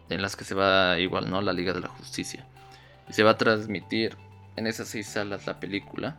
en 0.10 0.22
las 0.22 0.36
que 0.36 0.44
se 0.44 0.56
va 0.56 1.00
igual, 1.00 1.30
¿no? 1.30 1.42
La 1.42 1.54
Liga 1.54 1.74
de 1.74 1.82
la 1.82 1.88
Justicia. 1.88 2.46
Y 3.08 3.14
se 3.14 3.24
va 3.24 3.32
a 3.32 3.38
transmitir 3.38 4.18
en 4.56 4.68
esas 4.68 4.90
seis 4.90 5.08
salas 5.08 5.48
la 5.48 5.60
película. 5.60 6.18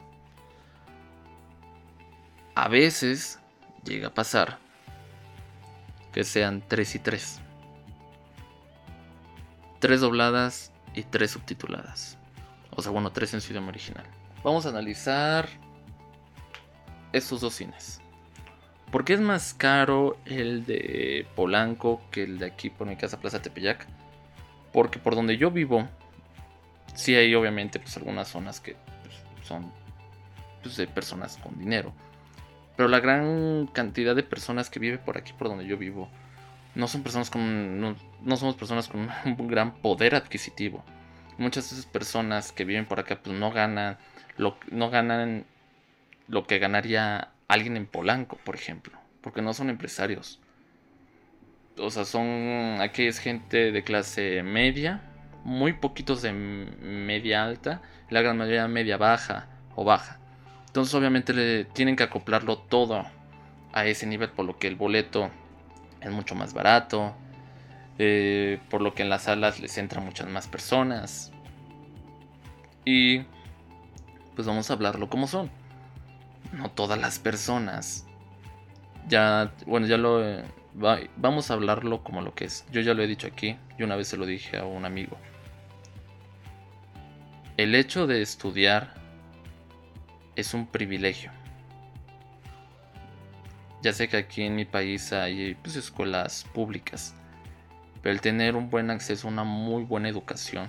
A 2.54 2.68
veces 2.68 3.38
llega 3.84 4.08
a 4.08 4.14
pasar 4.14 4.58
que 6.12 6.24
sean 6.24 6.62
tres 6.66 6.94
y 6.94 6.98
tres. 6.98 7.40
Tres 9.78 10.00
dobladas 10.00 10.72
y 10.94 11.02
tres 11.02 11.32
subtituladas. 11.32 12.18
O 12.70 12.82
sea, 12.82 12.92
bueno, 12.92 13.12
tres 13.12 13.34
en 13.34 13.40
su 13.40 13.52
idioma 13.52 13.68
original. 13.68 14.04
Vamos 14.42 14.66
a 14.66 14.70
analizar 14.70 15.48
estos 17.12 17.40
dos 17.40 17.54
cines. 17.54 18.00
¿Por 18.90 19.04
qué 19.04 19.14
es 19.14 19.20
más 19.20 19.54
caro 19.54 20.16
el 20.26 20.66
de 20.66 21.26
Polanco 21.36 22.02
que 22.10 22.24
el 22.24 22.38
de 22.38 22.46
aquí 22.46 22.70
por 22.70 22.86
mi 22.86 22.96
casa 22.96 23.20
Plaza 23.20 23.40
Tepeyac? 23.40 23.86
Porque 24.72 24.98
por 24.98 25.14
donde 25.14 25.36
yo 25.36 25.50
vivo, 25.50 25.88
sí 26.94 27.14
hay 27.14 27.34
obviamente 27.34 27.78
pues 27.78 27.96
algunas 27.96 28.28
zonas 28.28 28.60
que 28.60 28.76
pues, 29.02 29.46
son 29.46 29.72
pues, 30.62 30.76
de 30.76 30.86
personas 30.86 31.36
con 31.36 31.58
dinero. 31.58 31.92
Pero 32.76 32.88
la 32.88 33.00
gran 33.00 33.68
cantidad 33.72 34.16
de 34.16 34.22
personas 34.22 34.70
que 34.70 34.80
vive 34.80 34.98
por 34.98 35.16
aquí 35.16 35.32
por 35.32 35.48
donde 35.48 35.66
yo 35.66 35.76
vivo 35.76 36.08
no 36.74 36.88
son 36.88 37.02
personas 37.02 37.30
con 37.30 37.80
no, 37.80 37.96
no 38.22 38.36
somos 38.36 38.56
personas 38.56 38.88
con 38.88 39.08
un 39.24 39.48
gran 39.48 39.74
poder 39.74 40.14
adquisitivo 40.14 40.84
muchas 41.40 41.70
de 41.70 41.76
esas 41.76 41.90
personas 41.90 42.52
que 42.52 42.64
viven 42.64 42.86
por 42.86 43.00
acá 43.00 43.18
pues 43.22 43.36
no 43.36 43.50
ganan 43.50 43.96
lo, 44.36 44.56
no 44.70 44.90
ganan 44.90 45.46
lo 46.30 46.46
que 46.46 46.58
ganaría 46.58 47.32
alguien 47.48 47.76
en 47.76 47.86
Polanco, 47.86 48.38
por 48.44 48.54
ejemplo, 48.54 48.96
porque 49.20 49.42
no 49.42 49.52
son 49.52 49.68
empresarios. 49.68 50.40
O 51.76 51.90
sea, 51.90 52.04
son 52.04 52.78
aquí 52.80 53.06
es 53.06 53.18
gente 53.18 53.72
de 53.72 53.82
clase 53.82 54.42
media, 54.42 55.02
muy 55.44 55.72
poquitos 55.72 56.22
de 56.22 56.32
media 56.32 57.44
alta, 57.44 57.82
la 58.10 58.22
gran 58.22 58.38
mayoría 58.38 58.68
media 58.68 58.96
baja 58.96 59.48
o 59.74 59.84
baja. 59.84 60.20
Entonces 60.66 60.94
obviamente 60.94 61.32
le 61.32 61.64
tienen 61.64 61.96
que 61.96 62.04
acoplarlo 62.04 62.58
todo 62.58 63.04
a 63.72 63.86
ese 63.86 64.06
nivel, 64.06 64.30
por 64.30 64.44
lo 64.44 64.56
que 64.56 64.68
el 64.68 64.76
boleto 64.76 65.30
es 66.00 66.10
mucho 66.10 66.36
más 66.36 66.54
barato, 66.54 67.16
eh, 67.98 68.60
por 68.70 68.82
lo 68.82 68.94
que 68.94 69.02
en 69.02 69.10
las 69.10 69.24
salas 69.24 69.58
les 69.58 69.76
entran 69.78 70.04
muchas 70.04 70.28
más 70.28 70.46
personas. 70.46 71.32
Y 72.84 73.22
pues 74.36 74.46
vamos 74.46 74.70
a 74.70 74.74
hablarlo 74.74 75.10
como 75.10 75.26
son. 75.26 75.50
No 76.52 76.70
todas 76.70 76.98
las 76.98 77.18
personas. 77.18 78.06
Ya, 79.08 79.52
bueno, 79.66 79.86
ya 79.86 79.96
lo... 79.96 80.24
Eh, 80.24 80.44
vamos 81.16 81.50
a 81.50 81.54
hablarlo 81.54 82.02
como 82.02 82.20
lo 82.20 82.34
que 82.34 82.44
es. 82.44 82.64
Yo 82.70 82.80
ya 82.80 82.94
lo 82.94 83.02
he 83.02 83.06
dicho 83.06 83.26
aquí 83.26 83.56
y 83.78 83.82
una 83.82 83.96
vez 83.96 84.08
se 84.08 84.16
lo 84.16 84.26
dije 84.26 84.58
a 84.58 84.64
un 84.64 84.84
amigo. 84.84 85.16
El 87.56 87.74
hecho 87.74 88.06
de 88.06 88.22
estudiar 88.22 88.94
es 90.36 90.54
un 90.54 90.66
privilegio. 90.66 91.30
Ya 93.82 93.92
sé 93.92 94.08
que 94.08 94.18
aquí 94.18 94.42
en 94.42 94.56
mi 94.56 94.64
país 94.64 95.12
hay 95.12 95.54
pues, 95.54 95.76
escuelas 95.76 96.44
públicas 96.52 97.14
pero 98.02 98.12
el 98.14 98.20
tener 98.20 98.56
un 98.56 98.70
buen 98.70 98.90
acceso 98.90 99.28
a 99.28 99.30
una 99.30 99.44
muy 99.44 99.84
buena 99.84 100.08
educación, 100.08 100.68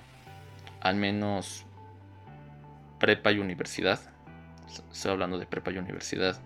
al 0.82 0.96
menos 0.96 1.66
prepa 3.00 3.32
y 3.32 3.40
universidad, 3.40 4.00
estoy 4.92 5.12
hablando 5.12 5.38
de 5.38 5.46
prepa 5.46 5.72
y 5.72 5.78
universidad, 5.78 6.40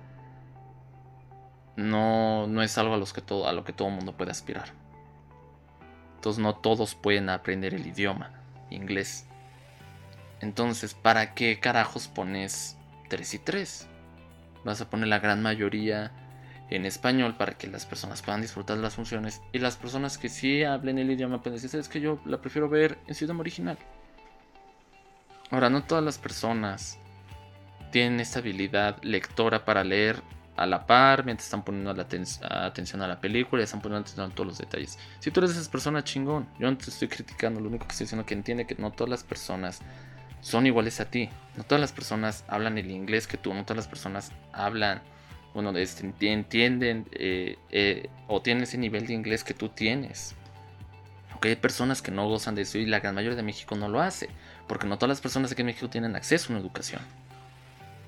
no, 1.76 2.48
no 2.48 2.62
es 2.62 2.78
algo 2.78 2.94
a, 2.94 2.98
los 2.98 3.14
que 3.14 3.22
todo, 3.22 3.48
a 3.48 3.54
lo 3.54 3.64
que 3.64 3.74
todo 3.74 3.90
mundo 3.90 4.16
puede 4.16 4.32
aspirar. 4.32 4.70
Entonces 6.16 6.42
no 6.42 6.56
todos 6.56 6.96
pueden 6.96 7.30
aprender 7.30 7.74
el 7.74 7.86
idioma 7.86 8.32
inglés. 8.70 9.28
Entonces, 10.42 10.94
¿para 10.94 11.34
qué 11.34 11.60
carajos 11.60 12.08
pones 12.08 12.78
3 13.10 13.34
y 13.34 13.40
3? 13.40 13.88
vas 14.66 14.82
a 14.82 14.90
poner 14.90 15.08
la 15.08 15.20
gran 15.20 15.42
mayoría 15.42 16.12
en 16.70 16.86
español 16.86 17.36
para 17.38 17.54
que 17.54 17.68
las 17.68 17.86
personas 17.86 18.24
puedan 18.24 18.42
disfrutar 18.42 18.76
de 18.76 18.82
las 18.82 18.96
funciones 18.96 19.42
y 19.54 19.60
las 19.60 19.78
personas 19.78 20.18
que 20.18 20.28
sí 20.28 20.64
hablen 20.64 20.98
el 20.98 21.12
idioma 21.12 21.42
pueden 21.42 21.62
decir, 21.62 21.80
es 21.80 21.88
que 21.88 22.02
yo 22.02 22.20
la 22.26 22.42
prefiero 22.42 22.68
ver 22.68 22.98
en 23.08 23.14
su 23.14 23.24
idioma 23.24 23.42
original. 23.42 23.78
Ahora, 25.52 25.70
no 25.70 25.84
todas 25.84 26.04
las 26.04 26.18
personas 26.18 26.98
tienen 27.96 28.20
esta 28.20 28.40
habilidad 28.40 29.02
lectora 29.04 29.64
para 29.64 29.86
leer 29.86 30.22
a 30.58 30.66
la 30.66 30.86
par 30.86 31.24
mientras 31.24 31.48
están 31.48 31.64
poniendo 31.64 31.94
la 31.94 32.02
atención 32.04 33.02
a 33.02 33.08
la 33.08 33.22
película 33.22 33.62
y 33.62 33.64
están 33.64 33.80
poniendo 33.80 34.02
atención 34.02 34.30
a 34.30 34.36
todos 34.36 34.48
los 34.48 34.58
detalles. 34.58 35.00
Si 35.22 35.32
tú 35.32 35.40
eres 35.40 35.56
esa 35.56 35.72
persona 35.72 36.04
chingón, 36.04 36.46
yo 36.60 36.70
no 36.70 36.78
te 36.78 36.90
estoy 36.90 37.08
criticando, 37.08 37.62
lo 37.62 37.70
único 37.70 37.88
que 37.88 37.94
estoy 37.94 38.04
diciendo 38.04 38.24
es 38.24 38.28
que 38.28 38.34
entiende 38.34 38.68
que 38.68 38.76
no 38.76 38.92
todas 38.92 39.10
las 39.10 39.24
personas 39.24 39.80
son 40.42 40.68
iguales 40.68 41.00
a 41.00 41.06
ti. 41.06 41.30
No 41.56 41.64
todas 41.64 41.80
las 41.80 41.94
personas 41.94 42.44
hablan 42.50 42.78
el 42.78 42.92
inglés 42.92 43.28
que 43.28 43.38
tú, 43.38 43.54
no 43.54 43.64
todas 43.64 43.78
las 43.78 43.88
personas 43.88 44.34
hablan 44.52 45.02
bueno, 45.54 45.70
este, 45.78 46.06
entienden 46.34 47.08
eh, 47.14 47.58
eh, 47.72 48.10
o 48.28 48.42
tienen 48.42 48.64
ese 48.64 48.78
nivel 48.78 49.08
de 49.08 49.14
inglés 49.14 49.46
que 49.46 49.54
tú 49.54 49.70
tienes. 49.70 50.36
Aunque 51.32 51.48
hay 51.48 51.56
personas 51.56 52.02
que 52.02 52.12
no 52.12 52.28
gozan 52.28 52.56
de 52.56 52.64
eso 52.64 52.78
y 52.78 52.88
la 52.88 53.00
gran 53.00 53.16
mayoría 53.16 53.38
de 53.38 53.44
México 53.44 53.78
no 53.78 53.88
lo 53.88 54.02
hace, 54.02 54.28
porque 54.68 54.86
no 54.86 54.98
todas 54.98 55.12
las 55.12 55.22
personas 55.22 55.54
aquí 55.54 55.62
en 55.62 55.68
México 55.68 55.90
tienen 55.90 56.18
acceso 56.18 56.52
a 56.52 56.58
una 56.58 56.60
educación 56.60 57.00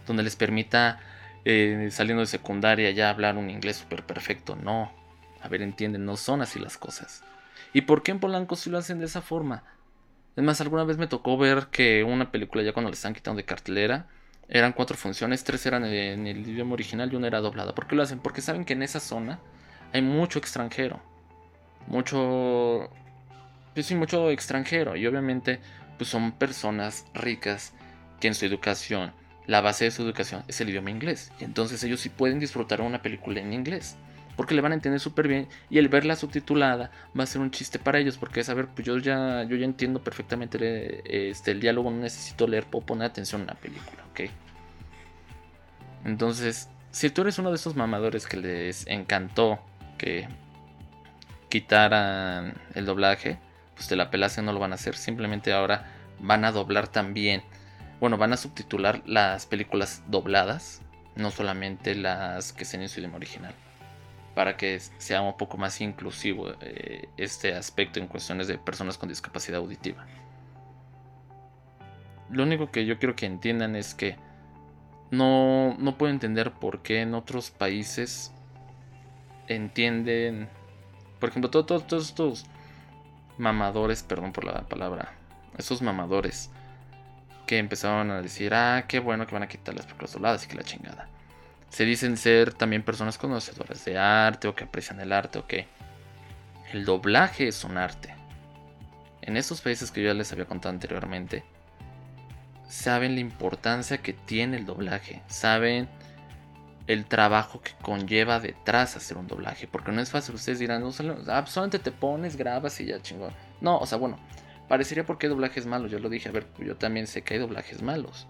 donde 0.08 0.24
les 0.24 0.36
permita, 0.36 1.00
eh, 1.46 1.90
saliendo 1.92 2.22
de 2.22 2.28
secundaria, 2.28 2.90
ya 2.92 3.10
hablar 3.10 3.38
un 3.38 3.50
inglés 3.50 3.78
súper 3.78 4.04
perfecto. 4.04 4.56
No, 4.56 4.92
a 5.42 5.48
ver, 5.48 5.62
entienden, 5.62 6.06
no 6.06 6.18
son 6.18 6.42
así 6.42 6.60
las 6.60 6.78
cosas. 6.78 7.24
¿Y 7.74 7.82
por 7.82 8.02
qué 8.02 8.12
en 8.12 8.20
Polanco 8.20 8.56
sí 8.56 8.70
lo 8.70 8.78
hacen 8.78 9.00
de 9.00 9.06
esa 9.06 9.22
forma? 9.22 9.64
Es 10.36 10.44
más, 10.44 10.62
alguna 10.62 10.84
vez 10.84 10.98
me 10.98 11.08
tocó 11.08 11.38
ver 11.38 11.68
que 11.68 12.04
una 12.04 12.32
película 12.32 12.64
ya 12.64 12.74
cuando 12.74 12.90
le 12.90 12.96
están 12.96 13.14
quitando 13.14 13.38
de 13.38 13.46
cartelera, 13.46 14.08
eran 14.50 14.72
cuatro 14.72 14.96
funciones, 14.96 15.44
tres 15.44 15.66
eran 15.66 15.84
en 15.84 16.26
el 16.26 16.48
idioma 16.48 16.74
original 16.74 17.12
y 17.12 17.16
una 17.16 17.28
era 17.28 17.40
doblada. 17.40 17.76
¿Por 17.76 17.88
qué 17.88 17.96
lo 17.96 18.04
hacen? 18.04 18.20
Porque 18.20 18.42
saben 18.42 18.64
que 18.64 18.74
en 18.74 18.84
esa 18.84 19.00
zona 19.00 19.40
hay 19.94 20.02
mucho 20.02 20.40
extranjero. 20.40 21.02
Mucho... 21.88 22.90
Pues 23.74 23.86
sí, 23.86 23.96
mucho 23.96 24.30
extranjero. 24.30 24.96
Y 24.96 25.06
obviamente 25.06 25.60
pues 25.98 26.10
son 26.10 26.32
personas 26.32 27.06
ricas 27.14 27.74
que 28.20 28.28
en 28.28 28.36
su 28.36 28.46
educación, 28.46 29.14
la 29.48 29.62
base 29.62 29.86
de 29.86 29.92
su 29.92 30.04
educación 30.04 30.44
es 30.48 30.62
el 30.62 30.70
idioma 30.70 30.92
inglés. 30.92 31.32
Entonces 31.40 31.84
ellos 31.84 32.00
sí 32.00 32.10
pueden 32.10 32.40
disfrutar 32.40 32.82
una 32.82 33.02
película 33.02 33.40
en 33.40 33.54
inglés 33.54 33.98
porque 34.38 34.54
le 34.54 34.62
van 34.62 34.72
a 34.72 34.76
entender 34.76 35.02
súper 35.02 35.28
bien 35.28 35.50
y 35.70 35.80
el 35.80 35.90
verla 35.90 36.16
subtitulada 36.16 36.92
va 37.20 37.24
a 37.24 37.28
ser 37.28 37.42
un 37.42 37.50
chiste 37.50 37.80
para 37.80 37.98
ellos 37.98 38.18
porque 38.18 38.40
es 38.42 38.50
a 38.50 38.54
ver, 38.54 38.68
pues 38.68 38.86
yo 38.86 38.98
ya, 39.00 39.44
yo 39.44 39.58
ya 39.58 39.66
entiendo 39.66 40.02
perfectamente 40.02 41.02
este, 41.30 41.52
el 41.52 41.60
diálogo, 41.60 41.90
no 41.90 41.98
necesito 41.98 42.48
leer, 42.48 42.66
puedo 42.66 42.86
poner 42.86 43.08
atención 43.08 43.42
a 43.42 43.46
la 43.46 43.56
película, 43.56 44.04
¿ok? 44.12 44.30
Entonces, 46.06 46.70
si 46.92 47.10
tú 47.10 47.24
eres 47.24 47.40
uno 47.40 47.50
de 47.50 47.56
esos 47.56 47.76
mamadores 47.76 48.28
que 48.28 48.38
les 48.38 48.86
encantó 48.88 49.60
que 49.98 50.30
quitaran 51.50 52.54
el 52.76 52.86
doblaje, 52.86 53.40
pues 53.76 53.90
de 53.90 53.96
la 53.96 54.12
pelación 54.12 54.46
no 54.46 54.54
lo 54.54 54.60
van 54.60 54.72
a 54.72 54.76
hacer, 54.76 54.96
simplemente 54.96 55.52
ahora 55.52 55.92
van 56.20 56.46
a 56.46 56.52
doblar 56.52 56.88
también, 56.88 57.42
bueno, 58.00 58.18
van 58.18 58.34
a 58.34 58.38
subtitular 58.38 59.02
las 59.06 59.46
películas 59.46 60.04
dobladas, 60.08 60.82
no 61.16 61.32
solamente 61.32 61.96
las 61.96 62.54
que 62.54 62.64
estén 62.64 62.82
en 62.82 62.90
su 62.90 63.00
idioma 63.00 63.18
original 63.18 63.54
para 64.38 64.56
que 64.56 64.80
sea 65.00 65.24
un 65.24 65.36
poco 65.36 65.58
más 65.58 65.82
inclusivo 65.82 66.52
eh, 66.62 67.10
este 67.18 67.56
aspecto 67.56 68.00
en 68.00 68.06
cuestiones 68.06 68.48
de 68.48 68.60
personas 68.60 68.96
con 68.96 69.10
discapacidad 69.10 69.58
auditiva. 69.58 70.06
Lo 72.30 72.44
único 72.44 72.70
que 72.70 72.86
yo 72.86 73.00
quiero 73.00 73.16
que 73.16 73.26
entiendan 73.26 73.76
es 73.76 73.96
que 73.96 74.16
no, 75.10 75.76
no 75.80 75.98
puedo 75.98 76.14
entender 76.14 76.52
por 76.52 76.84
qué 76.84 77.02
en 77.02 77.16
otros 77.16 77.50
países 77.50 78.32
entienden, 79.48 80.48
por 81.20 81.30
ejemplo, 81.30 81.50
todos, 81.50 82.08
estos 82.08 82.46
mamadores, 83.40 84.04
perdón 84.04 84.34
por 84.34 84.44
la 84.44 84.68
palabra, 84.68 85.14
esos 85.58 85.82
mamadores 85.82 86.52
que 87.48 87.58
empezaron 87.58 88.12
a 88.12 88.22
decir, 88.22 88.54
ah, 88.54 88.86
qué 88.88 89.00
bueno 89.00 89.26
que 89.26 89.34
van 89.34 89.44
a 89.44 89.48
quitar 89.48 89.74
las 89.74 89.86
películas 89.86 90.14
dobladas 90.14 90.46
y 90.46 90.48
que 90.48 90.56
la 90.56 90.64
chingada 90.64 91.10
se 91.70 91.86
dicen 91.86 92.18
ser 92.18 92.54
también 92.54 92.84
personas 92.84 93.18
conocedoras 93.18 93.84
de 93.86 93.98
arte 93.98 94.48
o 94.48 94.56
que 94.56 94.64
aprecian 94.64 95.00
el 95.00 95.12
arte 95.12 95.40
o 95.40 95.48
que 95.48 95.68
el 96.72 96.86
doblaje 96.86 97.48
es 97.48 97.64
un 97.64 97.78
arte. 97.78 98.14
En 99.22 99.38
estos 99.38 99.62
países 99.62 99.92
que 99.92 100.02
yo 100.02 100.08
ya 100.08 100.14
les 100.14 100.32
había 100.32 100.46
contado 100.46 100.74
anteriormente, 100.74 101.44
saben 102.68 103.16
la 103.16 103.22
importancia 103.22 103.98
que 103.98 104.14
tiene 104.14 104.58
el 104.58 104.66
doblaje, 104.66 105.22
saben 105.28 105.90
el 106.88 107.06
trabajo 107.06 107.62
que 107.62 107.72
conlleva 107.82 108.40
detrás 108.40 108.96
hacer 108.96 109.18
un 109.18 109.28
doblaje, 109.28 109.68
porque 109.68 109.92
no 109.92 110.02
es 110.02 110.10
fácil, 110.10 110.36
ustedes 110.36 110.60
dirán, 110.60 110.82
no, 110.82 110.94
solamente 110.94 111.80
te 111.80 111.92
pones, 111.92 112.38
grabas 112.38 112.80
y 112.80 112.86
ya 112.86 113.02
chingón. 113.02 113.34
No, 113.60 113.78
o 113.78 113.86
sea, 113.86 113.98
bueno, 113.98 114.18
parecería 114.68 115.06
porque 115.06 115.28
hay 115.28 115.30
doblajes 115.30 115.66
malos, 115.66 115.92
yo 115.92 116.00
lo 116.00 116.10
dije, 116.10 116.30
a 116.30 116.32
ver, 116.32 116.48
yo 116.60 116.76
también 116.76 117.08
sé 117.08 117.22
que 117.24 117.36
hay 117.36 117.40
doblajes 117.40 117.82
malos. 117.82 118.28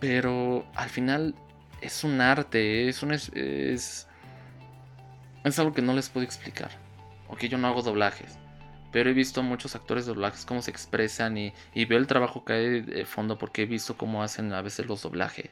Pero 0.00 0.66
al 0.74 0.88
final 0.88 1.34
es 1.82 2.04
un 2.04 2.20
arte, 2.20 2.88
es 2.88 3.02
un. 3.02 3.12
Es, 3.12 3.30
es, 3.34 4.08
algo 5.58 5.74
que 5.74 5.82
no 5.82 5.94
les 5.94 6.08
puedo 6.08 6.24
explicar. 6.24 6.70
Ok, 7.28 7.44
yo 7.44 7.58
no 7.58 7.68
hago 7.68 7.82
doblajes. 7.82 8.38
Pero 8.92 9.10
he 9.10 9.12
visto 9.12 9.40
a 9.40 9.44
muchos 9.44 9.76
actores 9.76 10.06
de 10.06 10.14
doblajes 10.14 10.44
cómo 10.44 10.62
se 10.62 10.70
expresan 10.70 11.36
y, 11.38 11.52
veo 11.74 11.98
el 11.98 12.06
trabajo 12.08 12.44
que 12.44 12.52
hay 12.54 12.80
de 12.80 13.04
fondo 13.04 13.38
porque 13.38 13.62
he 13.62 13.66
visto 13.66 13.96
cómo 13.96 14.22
hacen 14.22 14.52
a 14.52 14.62
veces 14.62 14.86
los 14.86 15.02
doblajes. 15.02 15.50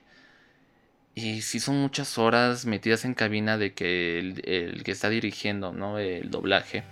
Y 1.14 1.42
si 1.42 1.60
son 1.60 1.80
muchas 1.80 2.18
horas 2.18 2.64
metidas 2.66 3.04
en 3.04 3.14
cabina 3.14 3.58
de 3.58 3.74
que 3.74 4.18
el, 4.18 4.42
el, 4.48 4.82
que 4.84 4.92
está 4.92 5.08
dirigiendo 5.08 5.72
¿no? 5.72 5.98
el 5.98 6.30
doblaje 6.30 6.84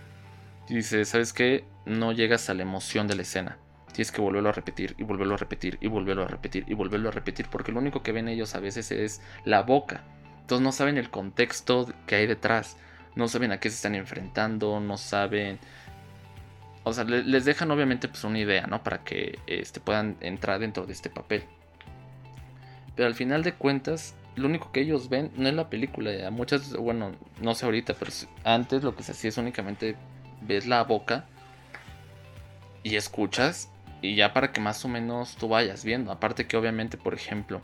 dice, 0.75 1.05
¿sabes 1.05 1.33
qué? 1.33 1.64
No 1.85 2.12
llegas 2.12 2.51
a 2.51 2.55
la 2.55 2.62
emoción 2.62 3.07
de 3.07 3.17
la 3.17 3.23
escena 3.23 3.59
tienes 3.97 4.12
que 4.12 4.21
volverlo 4.21 4.51
a 4.51 4.53
repetir 4.53 4.95
y 4.99 5.05
volverlo 5.05 5.35
a 5.35 5.39
repetir 5.39 5.79
y 5.81 5.89
volverlo 5.89 6.25
a 6.25 6.29
repetir 6.29 6.64
y 6.69 6.75
volverlo 6.75 7.09
a 7.09 7.12
repetir 7.12 7.47
porque 7.51 7.73
lo 7.73 7.81
único 7.81 8.03
que 8.03 8.12
ven 8.12 8.29
ellos 8.29 8.55
a 8.55 8.61
veces 8.61 8.93
es 8.93 9.23
la 9.47 9.62
boca. 9.62 10.05
Entonces 10.43 10.62
no 10.62 10.71
saben 10.71 10.99
el 10.99 11.09
contexto 11.09 11.89
que 12.07 12.17
hay 12.17 12.27
detrás, 12.27 12.77
no 13.14 13.27
saben 13.27 13.53
a 13.53 13.59
qué 13.59 13.71
se 13.71 13.77
están 13.77 13.95
enfrentando, 13.95 14.81
no 14.81 14.99
saben... 14.99 15.59
O 16.85 16.93
sea, 16.93 17.05
les 17.05 17.45
dejan 17.47 17.71
obviamente 17.71 18.07
pues 18.07 18.23
una 18.23 18.39
idea, 18.39 18.67
¿no? 18.67 18.83
Para 18.83 19.03
que 19.03 19.39
este, 19.47 19.81
puedan 19.81 20.17
entrar 20.21 20.61
dentro 20.61 20.87
de 20.87 20.93
este 20.93 21.09
papel. 21.09 21.43
Pero 22.95 23.09
al 23.09 23.14
final 23.14 23.43
de 23.43 23.55
cuentas, 23.55 24.14
lo 24.37 24.47
único 24.47 24.71
que 24.73 24.83
ellos 24.83 25.09
ven 25.09 25.33
no 25.37 25.49
es 25.49 25.55
la 25.55 25.71
película. 25.71 26.31
Muchas, 26.31 26.77
bueno, 26.77 27.12
no 27.41 27.55
sé 27.55 27.64
ahorita, 27.64 27.95
pero 27.95 28.12
antes 28.45 28.85
lo 28.85 28.95
que 28.95 29.03
se 29.03 29.12
hacía 29.12 29.31
es 29.31 29.39
únicamente 29.39 29.97
ves 30.41 30.66
la 30.66 30.84
boca 30.84 31.24
y 32.82 32.97
escuchas 32.97 33.68
y 34.03 34.14
ya 34.14 34.32
para 34.32 34.53
que 34.53 34.61
más 34.61 34.84
o 34.84 34.89
menos 34.89 35.37
tú 35.37 35.49
vayas 35.49 35.84
viendo. 35.84 36.12
Aparte 36.12 36.47
que 36.47 36.57
obviamente, 36.57 36.97
por 36.97 37.14
ejemplo, 37.14 37.62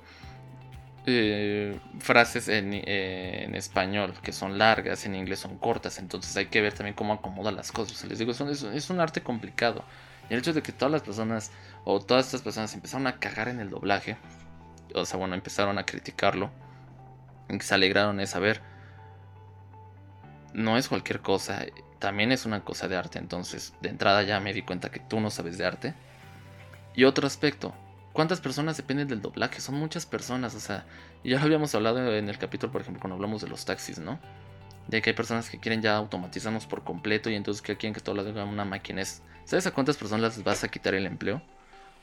eh, 1.07 1.79
frases 1.99 2.49
en, 2.49 2.73
en, 2.73 3.55
español 3.55 4.15
que 4.23 4.33
son 4.33 4.59
largas, 4.59 5.05
en 5.05 5.15
inglés 5.15 5.41
son 5.41 5.59
cortas, 5.59 5.99
entonces 5.99 6.37
hay 6.37 6.47
que 6.47 6.61
ver 6.61 6.73
también 6.75 6.95
cómo 6.95 7.13
acomoda 7.13 7.53
las 7.53 7.73
cosas. 7.73 8.05
Les 8.05 8.19
digo, 8.19 8.33
es 8.33 8.91
un 8.91 9.01
arte 9.01 9.23
complicado. 9.23 9.85
Y 10.31 10.35
el 10.35 10.41
hecho 10.41 10.53
de 10.53 10.63
que 10.63 10.73
todas 10.73 10.93
las 10.93 11.03
personas, 11.03 11.51
o 11.85 12.01
todas 12.01 12.27
estas 12.27 12.43
personas 12.43 12.75
empezaron 12.75 13.07
a 13.07 13.19
cagar 13.19 13.49
en 13.49 13.61
el 13.61 13.71
doblaje, 13.71 14.17
o 14.95 15.05
sea, 15.05 15.19
bueno, 15.19 15.35
empezaron 15.35 15.79
a 15.79 15.85
criticarlo, 15.85 16.51
y 17.49 17.61
se 17.61 17.75
alegraron 17.75 18.17
de 18.17 18.27
saber, 18.27 18.61
no 20.55 20.79
es 20.79 20.89
cualquier 20.89 21.21
cosa, 21.21 21.65
también 22.03 22.33
es 22.33 22.47
una 22.47 22.65
cosa 22.65 22.89
de 22.89 22.97
arte, 22.97 23.21
entonces 23.21 23.75
de 23.81 23.89
entrada 23.89 24.25
ya 24.25 24.41
me 24.41 24.53
di 24.53 24.63
cuenta 24.63 24.91
que 24.91 24.99
tú 24.99 25.21
no 25.21 25.31
sabes 25.31 25.57
de 25.57 25.65
arte 25.65 25.95
y 26.97 27.05
otro 27.05 27.29
aspecto, 27.29 27.73
¿cuántas 28.13 28.41
personas 28.41 28.77
dependen 28.77 29.07
del 29.07 29.23
doblaje? 29.23 29.61
Son 29.61 29.77
muchas 29.77 30.05
personas, 30.05 30.57
o 30.57 30.59
sea, 30.59 30.85
ya 31.23 31.39
lo 31.39 31.45
habíamos 31.45 31.73
hablado 31.77 32.13
en 32.13 32.29
el 32.29 32.39
capítulo, 32.39 32.73
por 32.73 32.81
ejemplo, 32.81 33.01
cuando 33.01 33.15
hablamos 33.15 33.41
de 33.41 33.47
los 33.47 33.65
taxis, 33.65 34.01
¿no? 34.01 34.19
De 34.89 35.01
que 35.01 35.11
hay 35.11 35.15
personas 35.15 35.49
que 35.49 35.61
quieren 35.61 35.81
ya 35.81 35.95
automatizarnos 35.95 36.67
por 36.67 36.83
completo 36.83 37.31
y 37.31 37.37
entonces 37.37 37.63
que 37.63 37.77
quieren 37.77 37.95
que 37.95 38.01
todo 38.01 38.17
lo 38.17 38.23
haga 38.23 38.45
una 38.47 38.65
máquina. 38.65 39.05
¿Sabes 39.45 39.69
a 39.69 39.71
cuántas 39.71 39.97
personas 39.97 40.37
les 40.39 40.45
vas 40.45 40.65
a 40.65 40.69
quitar 40.69 40.95
el 40.95 41.07
empleo? 41.07 41.41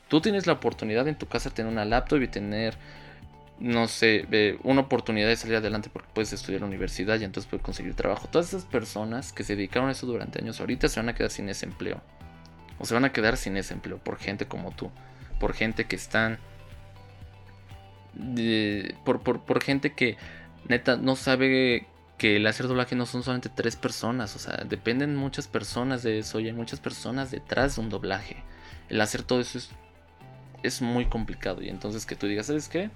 Tú 0.08 0.22
tienes 0.22 0.46
la 0.46 0.54
oportunidad 0.54 1.06
en 1.08 1.18
tu 1.18 1.26
casa 1.26 1.50
de 1.50 1.56
tener 1.56 1.70
una 1.70 1.84
laptop 1.84 2.22
y 2.22 2.28
tener, 2.28 2.74
no 3.60 3.88
sé, 3.88 4.58
una 4.64 4.82
oportunidad 4.82 5.28
de 5.28 5.36
salir 5.36 5.56
adelante 5.56 5.90
porque 5.92 6.08
puedes 6.14 6.32
estudiar 6.32 6.56
en 6.56 6.62
la 6.62 6.68
universidad 6.68 7.20
y 7.20 7.24
entonces 7.24 7.48
puedes 7.48 7.64
conseguir 7.64 7.94
trabajo. 7.94 8.28
Todas 8.28 8.48
esas 8.48 8.64
personas 8.64 9.32
que 9.32 9.44
se 9.44 9.54
dedicaron 9.54 9.88
a 9.88 9.92
eso 9.92 10.06
durante 10.06 10.40
años 10.40 10.60
ahorita 10.60 10.88
se 10.88 10.98
van 10.98 11.10
a 11.10 11.14
quedar 11.14 11.30
sin 11.30 11.48
ese 11.48 11.66
empleo 11.66 12.00
o 12.78 12.86
se 12.86 12.94
van 12.94 13.04
a 13.04 13.12
quedar 13.12 13.36
sin 13.36 13.56
ese 13.56 13.74
empleo 13.74 13.98
por 13.98 14.18
gente 14.18 14.46
como 14.46 14.70
tú, 14.72 14.90
por 15.38 15.52
gente 15.52 15.84
que 15.84 15.96
están, 15.96 16.38
por, 19.04 19.20
por, 19.20 19.62
gente 19.62 19.92
que 19.92 20.16
neta 20.68 20.96
no 20.96 21.14
sabe 21.14 21.86
que 22.16 22.36
el 22.36 22.46
hacer 22.46 22.66
doblaje 22.66 22.96
no 22.96 23.04
son 23.04 23.22
solamente 23.22 23.50
tres 23.54 23.76
personas, 23.76 24.34
o 24.36 24.38
sea, 24.38 24.64
dependen 24.68 25.16
muchas 25.16 25.48
personas 25.48 26.02
de 26.02 26.18
eso 26.18 26.40
y 26.40 26.46
hay 26.46 26.52
muchas 26.54 26.80
personas 26.80 27.30
detrás 27.30 27.76
de 27.76 27.82
un 27.82 27.90
doblaje. 27.90 28.42
El 28.88 29.00
hacer 29.00 29.22
todo 29.22 29.40
eso 29.40 29.58
es 29.58 29.70
es 30.62 30.82
muy 30.82 31.06
complicado. 31.06 31.62
Y 31.62 31.68
entonces 31.68 32.06
que 32.06 32.16
tú 32.16 32.26
digas, 32.26 32.46
¿sabes 32.46 32.68
qué? 32.68 32.90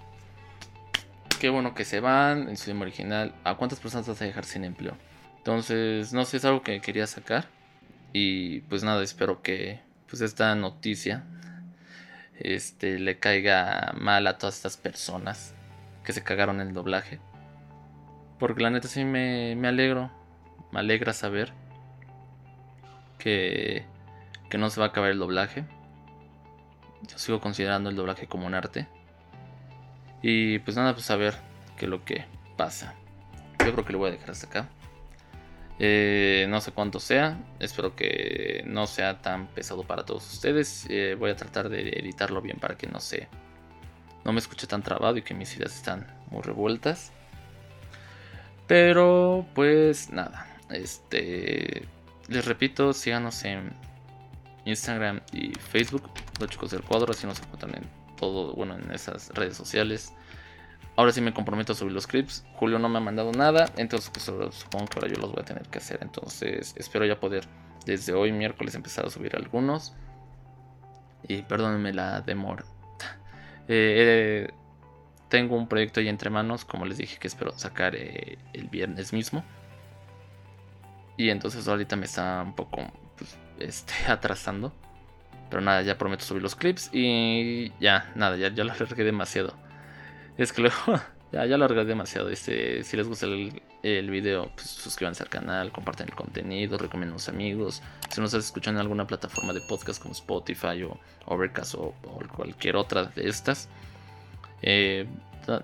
Qué 1.40 1.50
bueno 1.50 1.74
que 1.74 1.84
se 1.84 2.00
van 2.00 2.56
su 2.56 2.70
idioma 2.70 2.82
original. 2.82 3.34
¿A 3.44 3.56
cuántas 3.56 3.80
personas 3.80 4.08
vas 4.08 4.20
a 4.22 4.24
dejar 4.24 4.44
sin 4.44 4.64
empleo? 4.64 4.96
Entonces, 5.38 6.12
no 6.12 6.24
sé, 6.24 6.38
es 6.38 6.44
algo 6.44 6.62
que 6.62 6.80
quería 6.80 7.06
sacar. 7.06 7.46
Y 8.12 8.60
pues 8.60 8.82
nada, 8.82 9.02
espero 9.02 9.42
que 9.42 9.80
pues 10.08 10.22
esta 10.22 10.54
noticia 10.54 11.24
este, 12.38 12.98
le 12.98 13.18
caiga 13.18 13.92
mal 13.98 14.26
a 14.26 14.38
todas 14.38 14.56
estas 14.56 14.76
personas 14.76 15.54
que 16.04 16.12
se 16.12 16.22
cagaron 16.22 16.60
en 16.60 16.68
el 16.68 16.74
doblaje. 16.74 17.18
Porque 18.38 18.62
la 18.62 18.70
neta 18.70 18.88
sí 18.88 19.04
me, 19.04 19.54
me 19.56 19.68
alegro. 19.68 20.10
Me 20.72 20.80
alegra 20.80 21.12
saber 21.12 21.52
que, 23.18 23.84
que 24.48 24.58
no 24.58 24.70
se 24.70 24.80
va 24.80 24.86
a 24.86 24.88
acabar 24.90 25.10
el 25.10 25.18
doblaje. 25.18 25.64
Yo 27.02 27.18
sigo 27.18 27.40
considerando 27.40 27.90
el 27.90 27.96
doblaje 27.96 28.26
como 28.26 28.46
un 28.46 28.54
arte. 28.54 28.86
Y 30.26 30.58
pues 30.60 30.74
nada, 30.74 30.94
pues 30.94 31.10
a 31.10 31.16
ver 31.16 31.34
qué 31.76 31.84
es 31.84 31.90
lo 31.90 32.02
que 32.02 32.24
pasa. 32.56 32.94
Yo 33.62 33.72
creo 33.74 33.84
que 33.84 33.92
lo 33.92 33.98
voy 33.98 34.08
a 34.08 34.12
dejar 34.12 34.30
hasta 34.30 34.46
acá. 34.46 34.68
Eh, 35.78 36.46
no 36.48 36.62
sé 36.62 36.72
cuánto 36.72 36.98
sea. 36.98 37.38
Espero 37.60 37.94
que 37.94 38.64
no 38.66 38.86
sea 38.86 39.20
tan 39.20 39.48
pesado 39.48 39.82
para 39.82 40.06
todos 40.06 40.32
ustedes. 40.32 40.86
Eh, 40.88 41.14
voy 41.18 41.30
a 41.30 41.36
tratar 41.36 41.68
de 41.68 41.90
editarlo 41.90 42.40
bien 42.40 42.56
para 42.58 42.78
que 42.78 42.86
no 42.86 43.00
se. 43.00 43.28
No 44.24 44.32
me 44.32 44.38
escuche 44.38 44.66
tan 44.66 44.82
trabado 44.82 45.18
y 45.18 45.22
que 45.22 45.34
mis 45.34 45.54
ideas 45.58 45.74
están 45.74 46.06
muy 46.30 46.40
revueltas. 46.40 47.12
Pero 48.66 49.46
pues 49.54 50.08
nada. 50.08 50.46
Este. 50.70 51.86
Les 52.28 52.46
repito, 52.46 52.94
síganos 52.94 53.44
en 53.44 53.74
Instagram 54.64 55.20
y 55.32 55.52
Facebook. 55.52 56.08
Los 56.40 56.48
chicos 56.48 56.70
del 56.70 56.80
cuadro. 56.80 57.12
Así 57.12 57.26
nos 57.26 57.38
encuentran 57.40 57.74
en 57.74 57.93
todo. 58.14 58.54
Bueno, 58.54 58.76
en 58.76 58.90
esas 58.92 59.30
redes 59.30 59.56
sociales. 59.56 60.12
Ahora 60.96 61.10
sí 61.10 61.20
me 61.20 61.34
comprometo 61.34 61.72
a 61.72 61.76
subir 61.76 61.92
los 61.92 62.06
clips. 62.06 62.44
Julio 62.54 62.78
no 62.78 62.88
me 62.88 62.98
ha 62.98 63.00
mandado 63.00 63.32
nada, 63.32 63.70
entonces 63.76 64.10
pues, 64.10 64.24
supongo 64.54 64.86
que 64.86 64.98
ahora 65.00 65.08
yo 65.08 65.20
los 65.20 65.32
voy 65.32 65.42
a 65.42 65.44
tener 65.44 65.66
que 65.68 65.78
hacer. 65.78 65.98
Entonces 66.02 66.74
espero 66.76 67.04
ya 67.04 67.18
poder 67.18 67.44
desde 67.84 68.12
hoy 68.12 68.32
miércoles 68.32 68.74
empezar 68.74 69.04
a 69.06 69.10
subir 69.10 69.34
algunos. 69.34 69.94
Y 71.26 71.42
perdónenme 71.42 71.92
la 71.92 72.20
demora. 72.20 72.64
Eh, 73.66 74.50
tengo 75.30 75.56
un 75.56 75.68
proyecto 75.68 75.98
ahí 75.98 76.08
entre 76.08 76.28
manos, 76.28 76.66
como 76.66 76.84
les 76.84 76.98
dije 76.98 77.18
que 77.18 77.28
espero 77.28 77.58
sacar 77.58 77.96
eh, 77.96 78.36
el 78.52 78.68
viernes 78.68 79.14
mismo. 79.14 79.42
Y 81.16 81.30
entonces 81.30 81.66
ahorita 81.66 81.96
me 81.96 82.04
está 82.06 82.42
un 82.42 82.54
poco 82.54 82.82
pues, 83.16 83.38
este, 83.58 83.94
atrasando. 84.06 84.72
Pero 85.50 85.62
nada, 85.62 85.82
ya 85.82 85.98
prometo 85.98 86.24
subir 86.24 86.42
los 86.42 86.56
clips 86.56 86.90
y 86.92 87.72
ya, 87.80 88.10
nada, 88.14 88.36
ya, 88.36 88.48
ya 88.48 88.64
lo 88.64 88.72
alargué 88.72 89.04
demasiado. 89.04 89.54
Es 90.36 90.52
que 90.52 90.62
luego 90.62 90.76
ya, 91.32 91.46
ya 91.46 91.58
largué 91.58 91.84
demasiado. 91.84 92.30
Este, 92.30 92.82
si 92.82 92.96
les 92.96 93.06
gusta 93.06 93.26
el, 93.26 93.62
el 93.84 94.10
video, 94.10 94.50
pues 94.54 94.68
suscríbanse 94.68 95.22
al 95.22 95.28
canal, 95.28 95.70
compartan 95.70 96.08
el 96.08 96.14
contenido, 96.14 96.78
recomienden 96.78 97.10
a 97.10 97.16
los 97.16 97.28
amigos. 97.28 97.82
Si 98.08 98.20
nos 98.20 98.32
estás 98.32 98.46
escuchando 98.46 98.80
en 98.80 98.84
alguna 98.86 99.06
plataforma 99.06 99.52
de 99.52 99.60
podcast 99.60 100.00
como 100.00 100.12
Spotify 100.12 100.82
o 100.84 100.98
Overcast 101.26 101.74
o, 101.74 101.94
cualquier 102.34 102.76
otra 102.76 103.04
de 103.04 103.28
estas, 103.28 103.68
eh, 104.62 105.06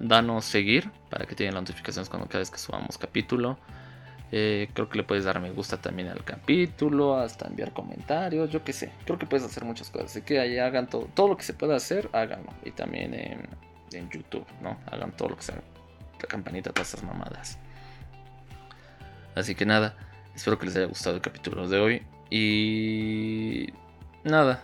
danos 0.00 0.44
seguir 0.44 0.90
para 1.08 1.24
que 1.24 1.34
tengan 1.34 1.54
las 1.54 1.62
notificaciones 1.62 2.10
cuando 2.10 2.28
cada 2.28 2.40
vez 2.40 2.50
que 2.50 2.58
subamos 2.58 2.98
capítulo. 2.98 3.58
Eh, 4.32 4.68
creo 4.72 4.88
que 4.88 4.98
le 4.98 5.04
puedes 5.04 5.24
dar 5.24 5.40
me 5.40 5.50
gusta 5.50 5.76
también 5.76 6.08
al 6.08 6.22
capítulo, 6.24 7.16
hasta 7.16 7.48
enviar 7.48 7.72
comentarios, 7.72 8.50
yo 8.50 8.62
qué 8.62 8.72
sé. 8.72 8.92
Creo 9.04 9.18
que 9.18 9.26
puedes 9.26 9.44
hacer 9.44 9.64
muchas 9.64 9.90
cosas. 9.90 10.10
Así 10.10 10.22
que 10.22 10.38
ahí 10.38 10.58
hagan 10.58 10.86
todo, 10.88 11.08
todo 11.14 11.28
lo 11.28 11.36
que 11.36 11.42
se 11.42 11.54
pueda 11.54 11.76
hacer, 11.76 12.08
háganlo. 12.12 12.52
Y 12.64 12.70
también 12.70 13.14
en 13.14 14.10
YouTube, 14.10 14.46
¿no? 14.62 14.78
Hagan 14.90 15.12
todo 15.12 15.30
lo 15.30 15.36
que 15.36 15.42
sea. 15.42 15.56
La 16.20 16.28
campanita, 16.28 16.70
todas 16.70 16.94
esas 16.94 17.02
mamadas. 17.02 17.58
Así 19.34 19.54
que 19.54 19.64
nada, 19.64 19.96
espero 20.34 20.58
que 20.58 20.66
les 20.66 20.76
haya 20.76 20.86
gustado 20.86 21.16
el 21.16 21.22
capítulo 21.22 21.68
de 21.68 21.80
hoy. 21.80 22.02
Y 22.30 23.72
nada, 24.24 24.62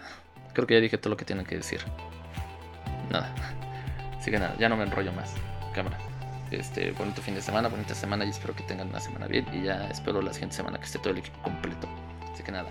creo 0.52 0.66
que 0.66 0.74
ya 0.74 0.80
dije 0.80 0.98
todo 0.98 1.10
lo 1.10 1.16
que 1.16 1.24
tienen 1.24 1.46
que 1.46 1.56
decir. 1.56 1.80
Nada. 3.10 3.34
Así 4.18 4.30
que 4.30 4.38
nada, 4.38 4.56
ya 4.58 4.68
no 4.68 4.76
me 4.76 4.84
enrollo 4.84 5.12
más. 5.12 5.32
Cámara. 5.74 6.05
Este, 6.50 6.92
bonito 6.92 7.20
fin 7.22 7.34
de 7.34 7.42
semana, 7.42 7.68
bonita 7.68 7.94
semana 7.94 8.24
y 8.24 8.30
espero 8.30 8.54
que 8.54 8.62
tengan 8.62 8.88
una 8.88 9.00
semana 9.00 9.26
bien. 9.26 9.46
Y 9.52 9.62
ya 9.64 9.88
espero 9.88 10.22
la 10.22 10.32
siguiente 10.32 10.56
semana 10.56 10.78
que 10.78 10.84
esté 10.84 10.98
todo 10.98 11.10
el 11.10 11.18
equipo 11.18 11.40
completo. 11.42 11.88
Así 12.32 12.42
que 12.42 12.52
nada. 12.52 12.70